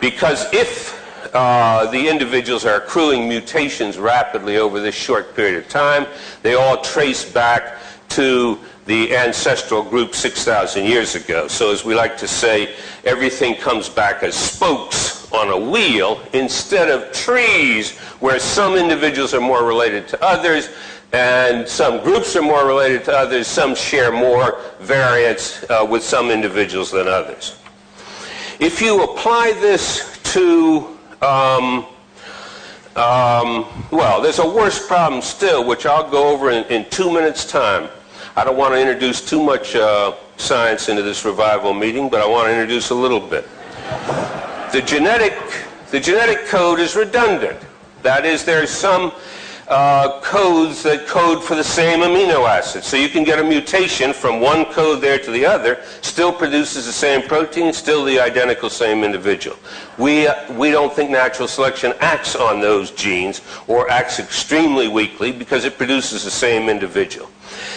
Because 0.00 0.52
if 0.52 1.00
uh, 1.32 1.86
the 1.90 2.08
individuals 2.08 2.66
are 2.66 2.76
accruing 2.76 3.28
mutations 3.28 3.98
rapidly 3.98 4.56
over 4.56 4.80
this 4.80 4.96
short 4.96 5.36
period 5.36 5.62
of 5.62 5.68
time, 5.68 6.06
they 6.42 6.54
all 6.54 6.82
trace 6.82 7.24
back 7.30 7.78
to 8.10 8.58
the 8.86 9.16
ancestral 9.16 9.82
group 9.84 10.14
6,000 10.14 10.84
years 10.84 11.14
ago. 11.14 11.46
So 11.46 11.70
as 11.70 11.84
we 11.84 11.94
like 11.94 12.18
to 12.18 12.26
say, 12.26 12.74
everything 13.04 13.54
comes 13.54 13.88
back 13.88 14.24
as 14.24 14.34
spokes 14.34 15.11
on 15.32 15.48
a 15.50 15.70
wheel 15.70 16.20
instead 16.32 16.88
of 16.88 17.12
trees 17.12 17.98
where 18.20 18.38
some 18.38 18.76
individuals 18.76 19.34
are 19.34 19.40
more 19.40 19.64
related 19.64 20.06
to 20.08 20.24
others 20.24 20.68
and 21.12 21.68
some 21.68 22.02
groups 22.02 22.34
are 22.36 22.42
more 22.42 22.66
related 22.66 23.04
to 23.04 23.12
others, 23.12 23.46
some 23.46 23.74
share 23.74 24.10
more 24.10 24.60
variance 24.80 25.62
uh, 25.68 25.86
with 25.88 26.02
some 26.02 26.30
individuals 26.30 26.90
than 26.90 27.06
others. 27.06 27.58
If 28.60 28.80
you 28.80 29.02
apply 29.02 29.52
this 29.60 30.20
to, 30.32 30.96
um, 31.20 31.86
um, 32.96 33.66
well, 33.90 34.22
there's 34.22 34.38
a 34.38 34.48
worse 34.48 34.86
problem 34.86 35.20
still, 35.20 35.66
which 35.66 35.84
I'll 35.84 36.10
go 36.10 36.32
over 36.32 36.50
in, 36.50 36.64
in 36.66 36.88
two 36.88 37.12
minutes' 37.12 37.44
time. 37.44 37.90
I 38.34 38.44
don't 38.44 38.56
want 38.56 38.72
to 38.72 38.80
introduce 38.80 39.20
too 39.20 39.42
much 39.42 39.76
uh, 39.76 40.14
science 40.38 40.88
into 40.88 41.02
this 41.02 41.24
revival 41.24 41.74
meeting, 41.74 42.08
but 42.08 42.22
I 42.22 42.26
want 42.26 42.46
to 42.46 42.52
introduce 42.52 42.88
a 42.88 42.94
little 42.94 43.20
bit. 43.20 43.46
The 44.72 44.80
genetic, 44.80 45.34
the 45.90 46.00
genetic 46.00 46.46
code 46.46 46.80
is 46.80 46.96
redundant. 46.96 47.58
That 48.00 48.24
is, 48.24 48.42
there's 48.42 48.70
some 48.70 49.12
uh, 49.68 50.18
codes 50.22 50.82
that 50.84 51.06
code 51.06 51.44
for 51.44 51.54
the 51.54 51.62
same 51.62 52.00
amino 52.00 52.48
acid. 52.48 52.82
So 52.82 52.96
you 52.96 53.10
can 53.10 53.22
get 53.22 53.38
a 53.38 53.44
mutation 53.44 54.14
from 54.14 54.40
one 54.40 54.64
code 54.64 55.02
there 55.02 55.18
to 55.18 55.30
the 55.30 55.44
other, 55.44 55.82
still 56.00 56.32
produces 56.32 56.86
the 56.86 56.92
same 56.92 57.20
protein, 57.28 57.74
still 57.74 58.02
the 58.02 58.18
identical 58.18 58.70
same 58.70 59.04
individual. 59.04 59.58
We, 59.98 60.26
uh, 60.26 60.50
we 60.54 60.70
don't 60.70 60.90
think 60.90 61.10
natural 61.10 61.48
selection 61.48 61.92
acts 62.00 62.34
on 62.34 62.60
those 62.62 62.92
genes 62.92 63.42
or 63.68 63.90
acts 63.90 64.20
extremely 64.20 64.88
weakly 64.88 65.32
because 65.32 65.66
it 65.66 65.76
produces 65.76 66.24
the 66.24 66.30
same 66.30 66.70
individual. 66.70 67.28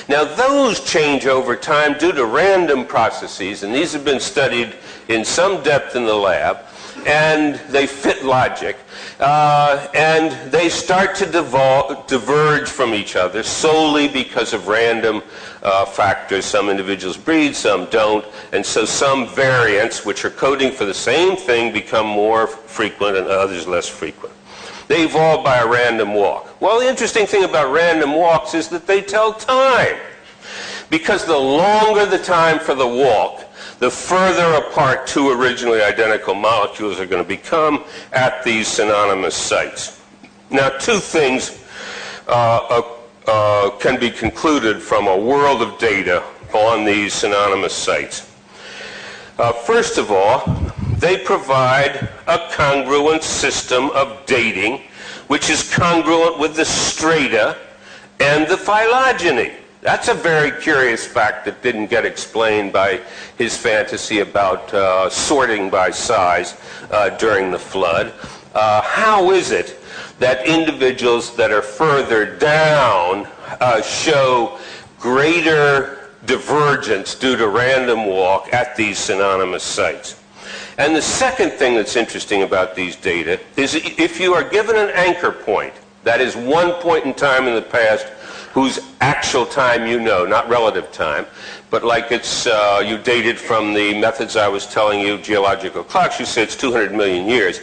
Now 0.08 0.24
those 0.24 0.80
change 0.80 1.26
over 1.26 1.58
time 1.58 1.98
due 1.98 2.14
to 2.14 2.26
random 2.26 2.86
processes, 2.86 3.64
and 3.64 3.76
these 3.76 3.92
have 3.92 4.06
been 4.06 4.22
studied 4.22 4.76
in 5.10 5.26
some 5.26 5.62
depth 5.62 5.98
in 5.98 6.06
the 6.06 6.16
lab 6.16 6.60
and 7.06 7.56
they 7.70 7.86
fit 7.86 8.26
logic. 8.26 8.78
Uh, 9.20 9.88
and 9.94 10.52
they 10.52 10.70
start 10.70 11.16
to 11.16 11.26
devol- 11.26 12.06
diverge 12.08 12.68
from 12.68 12.94
each 12.94 13.16
other 13.16 13.44
solely 13.44 14.08
because 14.08 14.54
of 14.54 14.68
random 14.68 15.22
uh, 15.62 15.86
factors. 15.86 16.46
Some 16.46 16.70
individuals 16.70 17.16
breed, 17.16 17.56
some 17.56 17.86
don't. 17.86 18.26
And 18.52 18.66
so 18.66 18.86
some 18.86 19.28
variants, 19.28 20.06
which 20.06 20.26
are 20.26 20.32
coding 20.32 20.72
for 20.72 20.86
the 20.86 20.94
same 20.94 21.38
thing, 21.38 21.72
become 21.72 22.08
more 22.08 22.48
frequent 22.48 23.18
and 23.18 23.28
others 23.28 23.68
less 23.68 23.88
frequent. 23.88 24.34
They 24.88 25.04
evolve 25.04 25.44
by 25.44 25.58
a 25.58 25.68
random 25.68 26.14
walk. 26.14 26.62
Well, 26.62 26.80
the 26.80 26.88
interesting 26.88 27.26
thing 27.26 27.44
about 27.44 27.72
random 27.72 28.14
walks 28.14 28.54
is 28.54 28.68
that 28.70 28.86
they 28.86 29.02
tell 29.02 29.34
time. 29.34 29.98
Because 30.90 31.26
the 31.26 31.38
longer 31.38 32.06
the 32.06 32.20
time 32.20 32.60
for 32.60 32.76
the 32.76 32.88
walk, 32.88 33.45
the 33.80 33.90
further 33.90 34.56
apart 34.56 35.06
two 35.08 35.30
originally 35.32 35.82
identical 35.82 36.34
molecules 36.34 37.00
are 37.00 37.06
going 37.06 37.24
to 37.24 37.28
become 37.28 37.84
at 38.14 38.44
these 38.44 38.68
synonymous 38.68 39.36
sites. 39.36 40.02
Now, 40.50 40.70
two 40.70 41.00
things 41.00 41.64
uh, 42.28 42.32
uh, 42.70 42.82
uh, 43.28 43.70
can 43.78 44.00
be 44.00 44.10
concluded 44.10 44.82
from 44.82 45.08
a 45.08 45.18
world 45.18 45.62
of 45.62 45.78
data 45.78 46.24
on 46.54 46.86
these 46.86 47.14
synonymous 47.14 47.74
sites. 47.74 48.32
Uh, 49.38 49.52
first 49.52 49.98
of 49.98 50.12
all, 50.12 50.46
they 50.98 51.18
provide 51.18 52.10
a 52.28 52.50
congruent 52.52 53.24
system 53.24 53.90
of 53.92 54.26
dating, 54.26 54.82
which 55.28 55.50
is 55.50 55.76
congruent 55.76 56.40
with 56.40 56.56
the 56.56 56.64
strata 56.64 57.58
and 58.22 58.48
the 58.48 58.56
phylogeny. 58.56 59.52
That's 59.86 60.08
a 60.08 60.16
very 60.16 60.50
curious 60.50 61.06
fact 61.06 61.46
that 61.46 61.62
didn't 61.62 61.92
get 61.92 62.08
explained 62.08 62.74
by 62.74 63.02
his 63.38 63.56
fantasy 63.56 64.22
about 64.22 64.74
uh, 64.74 65.12
sorting 65.12 65.70
by 65.70 65.92
size 65.92 66.60
uh, 66.90 67.12
during 67.18 67.52
the 67.52 67.60
flood. 67.60 68.12
Uh, 68.56 68.82
how 68.82 69.30
is 69.30 69.52
it 69.52 69.80
that 70.18 70.44
individuals 70.48 71.36
that 71.36 71.52
are 71.52 71.62
further 71.62 72.36
down 72.38 73.28
uh, 73.62 73.80
show 73.84 74.58
greater 74.98 76.10
divergence 76.26 77.14
due 77.14 77.38
to 77.38 77.48
random 77.48 78.08
walk 78.08 78.52
at 78.56 78.76
these 78.76 78.98
synonymous 78.98 79.62
sites? 79.62 80.20
And 80.80 80.96
the 80.96 81.02
second 81.04 81.52
thing 81.52 81.76
that's 81.76 81.96
interesting 81.96 82.42
about 82.42 82.74
these 82.74 82.96
data 82.96 83.40
is 83.56 83.76
if 83.76 84.20
you 84.20 84.34
are 84.34 84.50
given 84.50 84.78
an 84.78 84.90
anchor 84.96 85.32
point, 85.32 85.76
that 86.06 86.22
is 86.22 86.36
one 86.36 86.72
point 86.82 87.06
in 87.06 87.14
time 87.14 87.48
in 87.48 87.54
the 87.54 87.62
past 87.62 88.08
whose 88.56 88.80
actual 89.02 89.46
time 89.46 89.86
you 89.86 90.00
know, 90.00 90.26
not 90.26 90.48
relative 90.48 90.90
time, 90.94 91.26
but 91.70 91.84
like 91.84 92.10
it's 92.10 92.48
uh, 92.48 92.82
you 92.88 92.98
dated 92.98 93.38
from 93.38 93.74
the 93.74 94.00
methods 94.00 94.38
I 94.38 94.48
was 94.48 94.66
telling 94.66 95.02
you, 95.02 95.18
geological 95.18 95.84
clocks, 95.84 96.22
you 96.22 96.26
say 96.26 96.44
it's 96.44 96.56
200 96.56 96.94
million 96.94 97.28
years. 97.28 97.60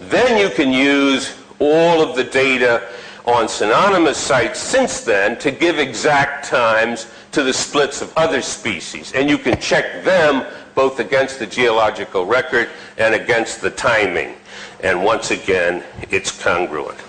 Then 0.00 0.38
you 0.38 0.48
can 0.48 0.72
use 0.72 1.36
all 1.58 2.00
of 2.00 2.14
the 2.14 2.22
data 2.22 2.88
on 3.26 3.48
synonymous 3.48 4.16
sites 4.16 4.60
since 4.60 5.00
then 5.00 5.36
to 5.40 5.50
give 5.50 5.80
exact 5.80 6.46
times 6.46 7.10
to 7.32 7.42
the 7.42 7.52
splits 7.52 8.00
of 8.00 8.16
other 8.16 8.40
species. 8.40 9.12
And 9.14 9.28
you 9.28 9.38
can 9.38 9.60
check 9.60 10.04
them 10.04 10.46
both 10.76 11.00
against 11.00 11.40
the 11.40 11.46
geological 11.48 12.26
record 12.26 12.70
and 12.96 13.12
against 13.12 13.60
the 13.60 13.70
timing. 13.70 14.36
And 14.84 15.02
once 15.02 15.32
again, 15.32 15.82
it's 16.12 16.30
congruent. 16.30 17.07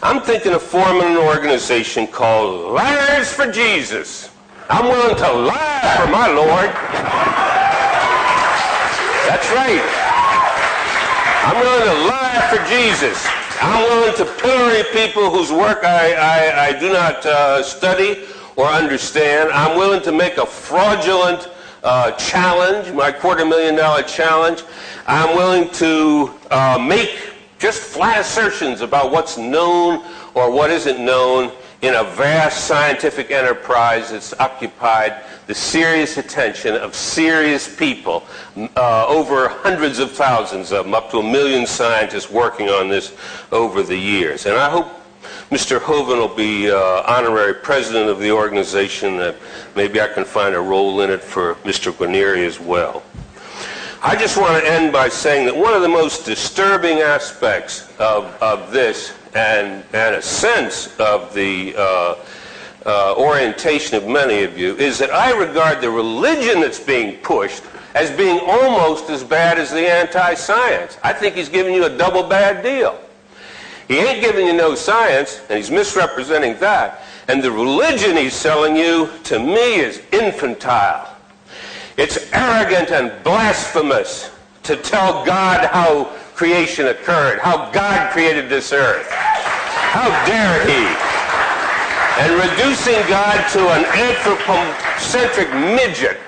I'm 0.00 0.22
thinking 0.22 0.52
of 0.52 0.62
forming 0.62 1.02
an 1.02 1.16
organization 1.16 2.06
called 2.06 2.72
Liars 2.72 3.32
for 3.32 3.50
Jesus. 3.50 4.30
I'm 4.70 4.84
willing 4.84 5.16
to 5.16 5.32
lie 5.32 5.96
for 5.98 6.08
my 6.12 6.28
Lord. 6.28 6.70
That's 9.26 9.50
right. 9.50 9.82
I'm 11.42 11.58
willing 11.58 11.86
to 11.86 12.06
lie 12.06 12.46
for 12.48 12.64
Jesus. 12.68 13.26
I'm 13.60 13.82
willing 13.90 14.14
to 14.18 14.24
pillory 14.40 14.84
people 14.92 15.30
whose 15.30 15.50
work 15.50 15.82
I, 15.82 16.12
I, 16.12 16.66
I 16.66 16.78
do 16.78 16.92
not 16.92 17.26
uh, 17.26 17.64
study 17.64 18.24
or 18.54 18.66
understand. 18.66 19.50
I'm 19.50 19.76
willing 19.76 20.02
to 20.02 20.12
make 20.12 20.36
a 20.36 20.46
fraudulent 20.46 21.50
uh, 21.82 22.12
challenge, 22.12 22.92
my 22.92 23.10
quarter 23.10 23.44
million 23.44 23.74
dollar 23.74 24.04
challenge. 24.04 24.62
I'm 25.08 25.36
willing 25.36 25.70
to 25.70 26.32
uh, 26.52 26.78
make 26.78 27.27
just 27.58 27.82
flat 27.82 28.20
assertions 28.20 28.80
about 28.80 29.10
what's 29.10 29.36
known 29.36 30.04
or 30.34 30.50
what 30.50 30.70
isn't 30.70 31.04
known 31.04 31.52
in 31.82 31.94
a 31.94 32.04
vast 32.04 32.66
scientific 32.66 33.30
enterprise 33.30 34.10
that's 34.10 34.34
occupied 34.40 35.22
the 35.46 35.54
serious 35.54 36.18
attention 36.18 36.74
of 36.74 36.94
serious 36.94 37.74
people, 37.74 38.24
uh, 38.76 39.06
over 39.06 39.48
hundreds 39.48 39.98
of 39.98 40.10
thousands 40.10 40.72
of 40.72 40.84
them, 40.84 40.94
up 40.94 41.10
to 41.10 41.18
a 41.18 41.22
million 41.22 41.66
scientists 41.66 42.30
working 42.30 42.68
on 42.68 42.88
this 42.88 43.16
over 43.50 43.82
the 43.82 43.96
years. 43.96 44.44
And 44.44 44.56
I 44.56 44.68
hope 44.68 44.88
Mr. 45.50 45.78
Hovind 45.78 46.18
will 46.18 46.36
be 46.36 46.70
uh, 46.70 47.02
honorary 47.06 47.54
president 47.54 48.10
of 48.10 48.18
the 48.18 48.30
organization. 48.30 49.16
That 49.16 49.36
maybe 49.74 50.00
I 50.00 50.08
can 50.08 50.24
find 50.24 50.54
a 50.54 50.60
role 50.60 51.00
in 51.00 51.10
it 51.10 51.22
for 51.22 51.54
Mr. 51.56 51.90
Guarneri 51.92 52.46
as 52.46 52.60
well. 52.60 53.02
I 54.00 54.14
just 54.14 54.36
want 54.36 54.62
to 54.62 54.70
end 54.70 54.92
by 54.92 55.08
saying 55.08 55.46
that 55.46 55.56
one 55.56 55.74
of 55.74 55.82
the 55.82 55.88
most 55.88 56.24
disturbing 56.24 56.98
aspects 56.98 57.92
of, 57.98 58.26
of 58.40 58.70
this 58.70 59.12
and, 59.34 59.84
and 59.92 60.14
a 60.14 60.22
sense 60.22 60.96
of 61.00 61.34
the 61.34 61.74
uh, 61.76 62.14
uh, 62.86 63.14
orientation 63.18 63.96
of 63.96 64.06
many 64.06 64.44
of 64.44 64.56
you 64.56 64.76
is 64.76 64.98
that 64.98 65.10
I 65.10 65.36
regard 65.36 65.80
the 65.80 65.90
religion 65.90 66.60
that's 66.60 66.78
being 66.78 67.16
pushed 67.22 67.64
as 67.96 68.12
being 68.12 68.38
almost 68.38 69.10
as 69.10 69.24
bad 69.24 69.58
as 69.58 69.72
the 69.72 69.90
anti-science. 69.90 70.96
I 71.02 71.12
think 71.12 71.34
he's 71.34 71.48
giving 71.48 71.74
you 71.74 71.86
a 71.86 71.96
double 71.98 72.22
bad 72.22 72.62
deal. 72.62 73.00
He 73.88 73.98
ain't 73.98 74.22
giving 74.22 74.46
you 74.46 74.52
no 74.52 74.76
science, 74.76 75.40
and 75.48 75.56
he's 75.56 75.72
misrepresenting 75.72 76.56
that. 76.60 77.02
And 77.26 77.42
the 77.42 77.50
religion 77.50 78.16
he's 78.16 78.34
selling 78.34 78.76
you, 78.76 79.10
to 79.24 79.40
me, 79.40 79.80
is 79.80 80.02
infantile. 80.12 81.17
It's 81.98 82.32
arrogant 82.32 82.92
and 82.92 83.12
blasphemous 83.24 84.30
to 84.62 84.76
tell 84.76 85.26
God 85.26 85.66
how 85.66 86.04
creation 86.36 86.86
occurred, 86.86 87.40
how 87.40 87.72
God 87.72 88.12
created 88.12 88.48
this 88.48 88.72
earth. 88.72 89.08
How 89.10 90.08
dare 90.24 90.64
he? 90.64 90.86
And 92.22 92.34
reducing 92.34 92.94
God 93.08 93.48
to 93.50 93.68
an 93.70 93.84
anthropocentric 93.98 95.50
midget, 95.50 96.18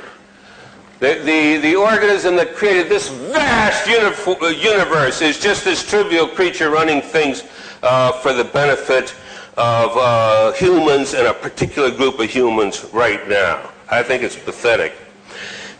the, 0.98 1.22
the, 1.24 1.58
the 1.58 1.76
organism 1.76 2.34
that 2.34 2.56
created 2.56 2.88
this 2.88 3.08
vast 3.08 3.86
universe 3.86 5.22
is 5.22 5.38
just 5.38 5.64
this 5.64 5.88
trivial 5.88 6.26
creature 6.26 6.70
running 6.70 7.00
things 7.00 7.44
uh, 7.84 8.10
for 8.10 8.32
the 8.32 8.44
benefit 8.44 9.14
of 9.56 9.92
uh, 9.96 10.52
humans 10.54 11.14
and 11.14 11.28
a 11.28 11.34
particular 11.34 11.92
group 11.92 12.18
of 12.18 12.28
humans 12.28 12.84
right 12.92 13.28
now. 13.28 13.70
I 13.88 14.02
think 14.02 14.24
it's 14.24 14.36
pathetic. 14.36 14.94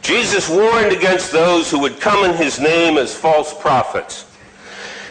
Jesus 0.03 0.49
warned 0.49 0.93
against 0.93 1.33
those 1.33 1.71
who 1.71 1.79
would 1.81 2.01
come 2.01 2.25
in 2.25 2.37
his 2.37 2.59
name 2.59 2.97
as 2.97 3.15
false 3.15 3.59
prophets, 3.59 4.27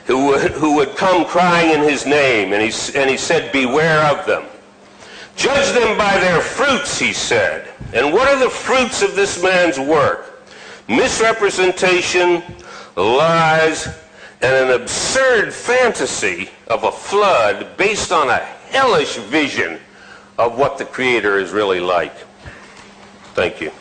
who 0.06 0.28
would, 0.28 0.52
who 0.52 0.76
would 0.76 0.96
come 0.96 1.26
crying 1.26 1.72
in 1.72 1.82
his 1.82 2.06
name, 2.06 2.54
and 2.54 2.62
he, 2.62 2.98
and 2.98 3.10
he 3.10 3.18
said, 3.18 3.52
Beware 3.52 4.04
of 4.06 4.26
them. 4.26 4.44
Judge 5.36 5.74
them 5.74 5.98
by 5.98 6.20
their 6.20 6.42
fruits, 6.42 7.00
he 7.00 7.14
said. 7.14 7.72
And 7.94 8.12
what 8.12 8.28
are 8.28 8.40
the 8.40 8.50
fruits 8.50 9.02
of 9.02 9.16
this 9.16 9.42
man's 9.42 9.80
work? 9.80 10.44
Misrepresentation, 10.90 12.44
lies, 12.98 13.88
and 14.42 14.70
an 14.70 14.82
absurd 14.82 15.54
fantasy 15.54 16.50
of 16.68 16.84
a 16.84 16.92
flood 16.92 17.78
based 17.78 18.12
on 18.12 18.30
a 18.30 18.38
hellish 18.70 19.18
vision 19.18 19.80
of 20.38 20.58
what 20.58 20.78
the 20.78 20.86
Creator 20.86 21.40
is 21.40 21.52
really 21.52 21.80
like. 21.80 22.16
Thank 23.34 23.62
you. 23.62 23.72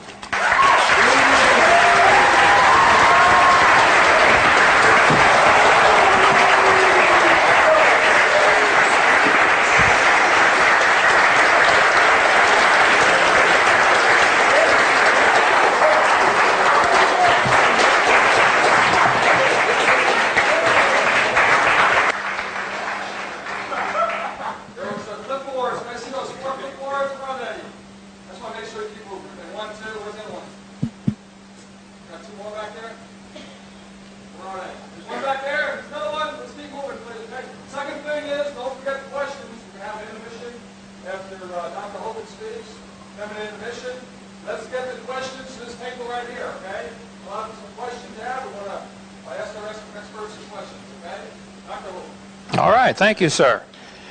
Thank 52.99 53.21
you, 53.21 53.29
sir. 53.29 53.63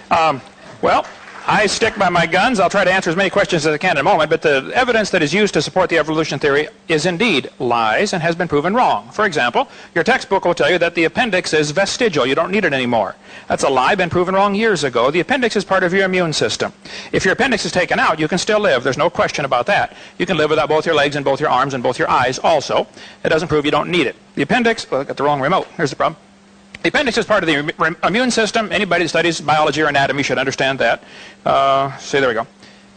Um, 0.09 0.41
well, 0.81 1.05
I 1.45 1.67
stick 1.67 1.97
by 1.97 2.07
my 2.07 2.25
guns. 2.25 2.57
I'll 2.57 2.69
try 2.69 2.85
to 2.85 2.91
answer 2.91 3.09
as 3.09 3.17
many 3.17 3.29
questions 3.29 3.65
as 3.65 3.73
I 3.73 3.77
can 3.77 3.97
in 3.97 3.97
a 3.97 4.03
moment, 4.03 4.29
but 4.29 4.41
the 4.41 4.71
evidence 4.73 5.09
that 5.09 5.21
is 5.21 5.33
used 5.33 5.53
to 5.55 5.61
support 5.61 5.89
the 5.89 5.97
evolution 5.97 6.39
theory 6.39 6.69
is 6.87 7.05
indeed 7.05 7.49
lies 7.59 8.13
and 8.13 8.23
has 8.23 8.33
been 8.33 8.47
proven 8.47 8.73
wrong. 8.73 9.09
For 9.11 9.25
example, 9.25 9.67
your 9.93 10.05
textbook 10.05 10.45
will 10.45 10.53
tell 10.53 10.71
you 10.71 10.77
that 10.77 10.95
the 10.95 11.03
appendix 11.03 11.51
is 11.51 11.71
vestigial. 11.71 12.25
You 12.25 12.33
don't 12.33 12.49
need 12.49 12.63
it 12.63 12.71
anymore. 12.71 13.17
That's 13.49 13.63
a 13.63 13.69
lie, 13.69 13.93
been 13.95 14.09
proven 14.09 14.33
wrong 14.35 14.55
years 14.55 14.85
ago. 14.85 15.11
The 15.11 15.19
appendix 15.19 15.57
is 15.57 15.65
part 15.65 15.83
of 15.83 15.91
your 15.91 16.05
immune 16.05 16.31
system. 16.31 16.71
If 17.11 17.25
your 17.25 17.33
appendix 17.33 17.65
is 17.65 17.73
taken 17.73 17.99
out, 17.99 18.19
you 18.19 18.29
can 18.29 18.37
still 18.37 18.61
live. 18.61 18.85
There's 18.85 18.97
no 18.97 19.09
question 19.09 19.43
about 19.43 19.65
that. 19.65 19.97
You 20.17 20.25
can 20.25 20.37
live 20.37 20.49
without 20.49 20.69
both 20.69 20.85
your 20.85 20.95
legs 20.95 21.17
and 21.17 21.25
both 21.25 21.41
your 21.41 21.49
arms 21.49 21.73
and 21.73 21.83
both 21.83 21.99
your 21.99 22.09
eyes 22.09 22.39
also. 22.39 22.87
It 23.25 23.29
doesn't 23.29 23.49
prove 23.49 23.65
you 23.65 23.71
don't 23.71 23.91
need 23.91 24.07
it. 24.07 24.15
The 24.35 24.43
appendix, 24.43 24.87
oh, 24.93 25.01
I 25.01 25.03
got 25.03 25.17
the 25.17 25.23
wrong 25.23 25.41
remote. 25.41 25.67
Here's 25.75 25.89
the 25.89 25.97
problem. 25.97 26.21
The 26.83 26.89
appendix 26.89 27.17
is 27.17 27.25
part 27.25 27.43
of 27.43 27.47
the 27.47 27.97
immune 28.03 28.31
system. 28.31 28.71
Anybody 28.71 29.03
that 29.05 29.09
studies 29.09 29.41
biology 29.41 29.81
or 29.81 29.87
anatomy 29.87 30.23
should 30.23 30.37
understand 30.37 30.79
that. 30.79 31.03
Uh, 31.45 31.95
see, 31.97 32.19
there 32.19 32.29
we 32.29 32.35
go. 32.35 32.47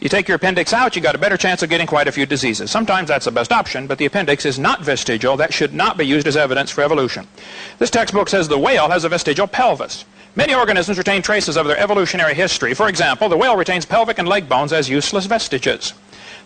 You 0.00 0.08
take 0.08 0.28
your 0.28 0.36
appendix 0.36 0.72
out, 0.72 0.96
you 0.96 1.02
got 1.02 1.14
a 1.14 1.18
better 1.18 1.36
chance 1.36 1.62
of 1.62 1.68
getting 1.68 1.86
quite 1.86 2.08
a 2.08 2.12
few 2.12 2.24
diseases. 2.24 2.70
Sometimes 2.70 3.08
that's 3.08 3.26
the 3.26 3.30
best 3.30 3.52
option, 3.52 3.86
but 3.86 3.98
the 3.98 4.06
appendix 4.06 4.46
is 4.46 4.58
not 4.58 4.82
vestigial. 4.82 5.36
That 5.36 5.52
should 5.52 5.74
not 5.74 5.98
be 5.98 6.06
used 6.06 6.26
as 6.26 6.38
evidence 6.38 6.70
for 6.70 6.82
evolution. 6.82 7.26
This 7.78 7.90
textbook 7.90 8.30
says 8.30 8.48
the 8.48 8.58
whale 8.58 8.88
has 8.88 9.04
a 9.04 9.10
vestigial 9.10 9.46
pelvis. 9.46 10.06
Many 10.36 10.54
organisms 10.54 10.96
retain 10.96 11.20
traces 11.20 11.58
of 11.58 11.66
their 11.66 11.76
evolutionary 11.76 12.34
history. 12.34 12.72
For 12.72 12.88
example, 12.88 13.28
the 13.28 13.36
whale 13.36 13.56
retains 13.56 13.84
pelvic 13.84 14.18
and 14.18 14.26
leg 14.26 14.48
bones 14.48 14.72
as 14.72 14.88
useless 14.88 15.26
vestiges. 15.26 15.92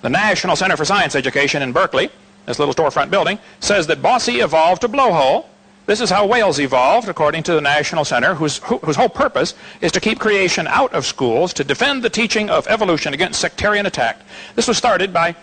The 0.03 0.11
National 0.11 0.57
Center 0.57 0.77
for 0.77 0.85
Science 0.85 1.15
Education 1.15 1.63
in 1.63 1.71
Berkeley, 1.73 2.11
this 2.47 2.59
little 2.59 2.75
storefront 2.75 3.11
building, 3.11 3.39
says 3.61 3.87
that 3.87 4.03
Bossy 4.03 4.41
evolved 4.41 4.81
to 4.81 4.89
blowhole. 4.89 5.47
This 5.87 6.01
is 6.01 6.09
how 6.09 6.27
whales 6.27 6.59
evolved, 6.59 7.09
according 7.09 7.43
to 7.43 7.53
the 7.53 7.61
National 7.61 8.07
Center, 8.07 8.35
whose, 8.35 8.59
whose 8.59 8.97
whole 8.97 9.09
purpose 9.11 9.55
is 9.83 9.93
to 9.93 10.01
keep 10.01 10.19
creation 10.19 10.67
out 10.67 10.95
of 10.95 11.05
schools, 11.05 11.53
to 11.55 11.65
defend 11.65 12.03
the 12.03 12.09
teaching 12.09 12.49
of 12.49 12.67
evolution 12.69 13.13
against 13.13 13.39
sectarian 13.39 13.85
attack. 13.85 14.23
This 14.55 14.67
was 14.67 14.79
started 14.79 15.13
by 15.13 15.37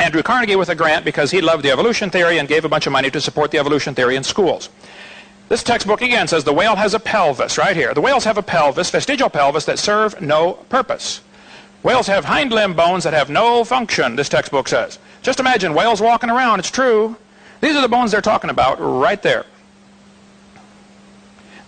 Andrew 0.00 0.22
Carnegie 0.22 0.56
with 0.56 0.68
a 0.68 0.74
grant 0.74 1.04
because 1.04 1.30
he 1.30 1.40
loved 1.40 1.62
the 1.62 1.70
evolution 1.70 2.10
theory 2.10 2.38
and 2.38 2.48
gave 2.48 2.64
a 2.64 2.68
bunch 2.68 2.86
of 2.86 2.92
money 2.92 3.08
to 3.10 3.20
support 3.20 3.52
the 3.52 3.58
evolution 3.58 3.94
theory 3.94 4.16
in 4.16 4.24
schools. 4.24 4.68
This 5.48 5.62
textbook 5.62 6.02
again 6.02 6.26
says 6.26 6.42
the 6.42 6.52
whale 6.52 6.76
has 6.76 6.94
a 6.94 7.00
pelvis 7.00 7.56
right 7.56 7.76
here. 7.76 7.94
The 7.94 8.00
whales 8.00 8.24
have 8.24 8.36
a 8.36 8.42
pelvis, 8.42 8.90
vestigial 8.90 9.30
pelvis, 9.30 9.64
that 9.66 9.78
serve 9.78 10.20
no 10.20 10.54
purpose. 10.68 11.20
Whales 11.84 12.08
have 12.08 12.24
hind 12.24 12.50
limb 12.52 12.74
bones 12.74 13.04
that 13.04 13.14
have 13.14 13.30
no 13.30 13.62
function, 13.62 14.16
this 14.16 14.28
textbook 14.28 14.66
says. 14.66 14.98
Just 15.22 15.38
imagine 15.38 15.72
whales 15.72 16.00
walking 16.00 16.30
around, 16.30 16.58
it's 16.58 16.70
true. 16.70 17.16
These 17.60 17.76
are 17.76 17.82
the 17.82 17.88
bones 17.88 18.10
they're 18.10 18.20
talking 18.20 18.50
about 18.50 18.78
right 18.80 19.22
there. 19.22 19.46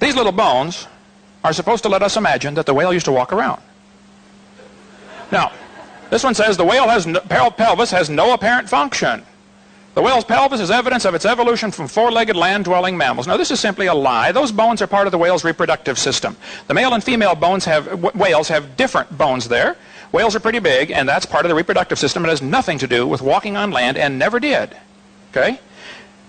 These 0.00 0.16
little 0.16 0.32
bones 0.32 0.88
are 1.44 1.52
supposed 1.52 1.82
to 1.84 1.88
let 1.88 2.02
us 2.02 2.16
imagine 2.16 2.54
that 2.54 2.66
the 2.66 2.74
whale 2.74 2.92
used 2.92 3.06
to 3.06 3.12
walk 3.12 3.32
around. 3.32 3.62
Now, 5.30 5.52
this 6.10 6.24
one 6.24 6.34
says 6.34 6.56
the 6.56 6.64
whale 6.64 6.88
has 6.88 7.06
no, 7.06 7.20
pelvis 7.20 7.90
has 7.92 8.10
no 8.10 8.34
apparent 8.34 8.68
function. 8.68 9.24
The 9.94 10.02
whale's 10.02 10.24
pelvis 10.24 10.60
is 10.60 10.70
evidence 10.70 11.04
of 11.04 11.14
its 11.14 11.24
evolution 11.24 11.70
from 11.70 11.88
four-legged 11.88 12.36
land-dwelling 12.36 12.96
mammals. 12.96 13.26
Now, 13.26 13.36
this 13.36 13.50
is 13.50 13.58
simply 13.58 13.86
a 13.86 13.94
lie. 13.94 14.32
Those 14.32 14.52
bones 14.52 14.80
are 14.80 14.86
part 14.86 15.06
of 15.06 15.10
the 15.10 15.18
whale's 15.18 15.44
reproductive 15.44 15.98
system. 15.98 16.36
The 16.68 16.74
male 16.74 16.94
and 16.94 17.02
female 17.02 17.34
bones 17.34 17.64
have, 17.64 18.02
whales 18.14 18.48
have 18.48 18.76
different 18.76 19.16
bones 19.16 19.48
there. 19.48 19.76
Whales 20.12 20.34
are 20.34 20.40
pretty 20.40 20.60
big, 20.60 20.90
and 20.90 21.08
that's 21.08 21.26
part 21.26 21.44
of 21.44 21.48
the 21.48 21.54
reproductive 21.54 21.98
system. 21.98 22.24
It 22.24 22.28
has 22.28 22.42
nothing 22.42 22.78
to 22.78 22.86
do 22.86 23.06
with 23.06 23.20
walking 23.20 23.56
on 23.56 23.72
land 23.72 23.96
and 23.96 24.18
never 24.18 24.38
did. 24.38 24.76
Okay? 25.30 25.58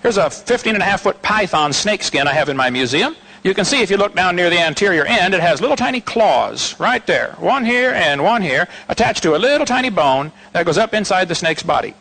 Here's 0.02 0.18
a 0.18 0.30
15 0.30 0.74
and 0.74 0.82
a 0.82 0.86
half 0.86 1.02
foot 1.02 1.22
python 1.22 1.72
snake 1.72 2.02
skin 2.02 2.28
I 2.28 2.34
have 2.34 2.50
in 2.50 2.58
my 2.58 2.72
museum. 2.72 3.16
You 3.44 3.56
can 3.56 3.66
see 3.66 3.82
if 3.82 3.90
you 3.90 3.98
look 3.98 4.16
down 4.16 4.36
near 4.36 4.52
the 4.52 4.60
anterior 4.60 5.04
end, 5.04 5.34
it 5.34 5.42
has 5.42 5.62
little 5.62 5.76
tiny 5.76 6.00
claws 6.00 6.80
right 6.80 7.06
there. 7.08 7.36
One 7.40 7.66
here 7.66 7.92
and 7.92 8.24
one 8.24 8.44
here, 8.44 8.68
attached 8.88 9.24
to 9.24 9.36
a 9.36 9.40
little 9.40 9.66
tiny 9.66 9.90
bone 9.90 10.32
that 10.54 10.66
goes 10.66 10.78
up 10.78 10.94
inside 10.94 11.28
the 11.28 11.36
snake's 11.36 11.64
body. 11.64 11.96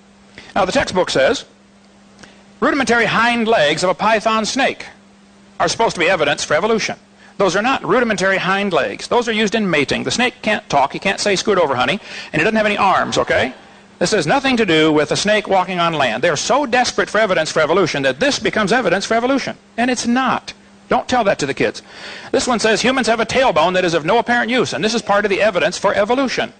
Now, 0.54 0.66
the 0.66 0.72
textbook 0.72 1.08
says 1.08 1.46
rudimentary 2.60 3.06
hind 3.06 3.48
legs 3.48 3.82
of 3.82 3.90
a 3.90 3.94
python 3.94 4.44
snake 4.44 4.86
are 5.58 5.68
supposed 5.68 5.94
to 5.94 6.00
be 6.00 6.10
evidence 6.10 6.44
for 6.44 6.54
evolution. 6.54 6.98
Those 7.38 7.56
are 7.56 7.62
not 7.62 7.82
rudimentary 7.84 8.36
hind 8.36 8.74
legs. 8.74 9.08
Those 9.08 9.26
are 9.26 9.32
used 9.32 9.54
in 9.54 9.70
mating. 9.70 10.04
The 10.04 10.10
snake 10.10 10.42
can't 10.42 10.68
talk. 10.68 10.92
He 10.92 10.98
can't 10.98 11.18
say, 11.18 11.36
scoot 11.36 11.56
over, 11.56 11.74
honey. 11.74 11.98
And 12.32 12.40
he 12.40 12.44
doesn't 12.44 12.56
have 12.56 12.66
any 12.66 12.76
arms, 12.76 13.16
okay? 13.16 13.54
This 13.98 14.10
has 14.10 14.26
nothing 14.26 14.58
to 14.58 14.66
do 14.66 14.92
with 14.92 15.10
a 15.10 15.16
snake 15.16 15.48
walking 15.48 15.78
on 15.78 15.94
land. 15.94 16.22
They're 16.22 16.36
so 16.36 16.66
desperate 16.66 17.08
for 17.08 17.16
evidence 17.16 17.50
for 17.50 17.60
evolution 17.60 18.02
that 18.02 18.20
this 18.20 18.38
becomes 18.38 18.72
evidence 18.72 19.06
for 19.06 19.14
evolution. 19.14 19.56
And 19.78 19.90
it's 19.90 20.06
not. 20.06 20.52
Don't 20.90 21.08
tell 21.08 21.22
that 21.24 21.38
to 21.38 21.46
the 21.46 21.54
kids. 21.54 21.82
This 22.32 22.48
one 22.48 22.58
says 22.58 22.82
humans 22.82 23.06
have 23.06 23.20
a 23.20 23.24
tailbone 23.24 23.74
that 23.74 23.84
is 23.84 23.94
of 23.94 24.04
no 24.04 24.18
apparent 24.18 24.50
use, 24.50 24.72
and 24.72 24.84
this 24.84 24.92
is 24.92 25.00
part 25.00 25.24
of 25.24 25.30
the 25.30 25.40
evidence 25.40 25.78
for 25.78 25.94
evolution. 25.94 26.52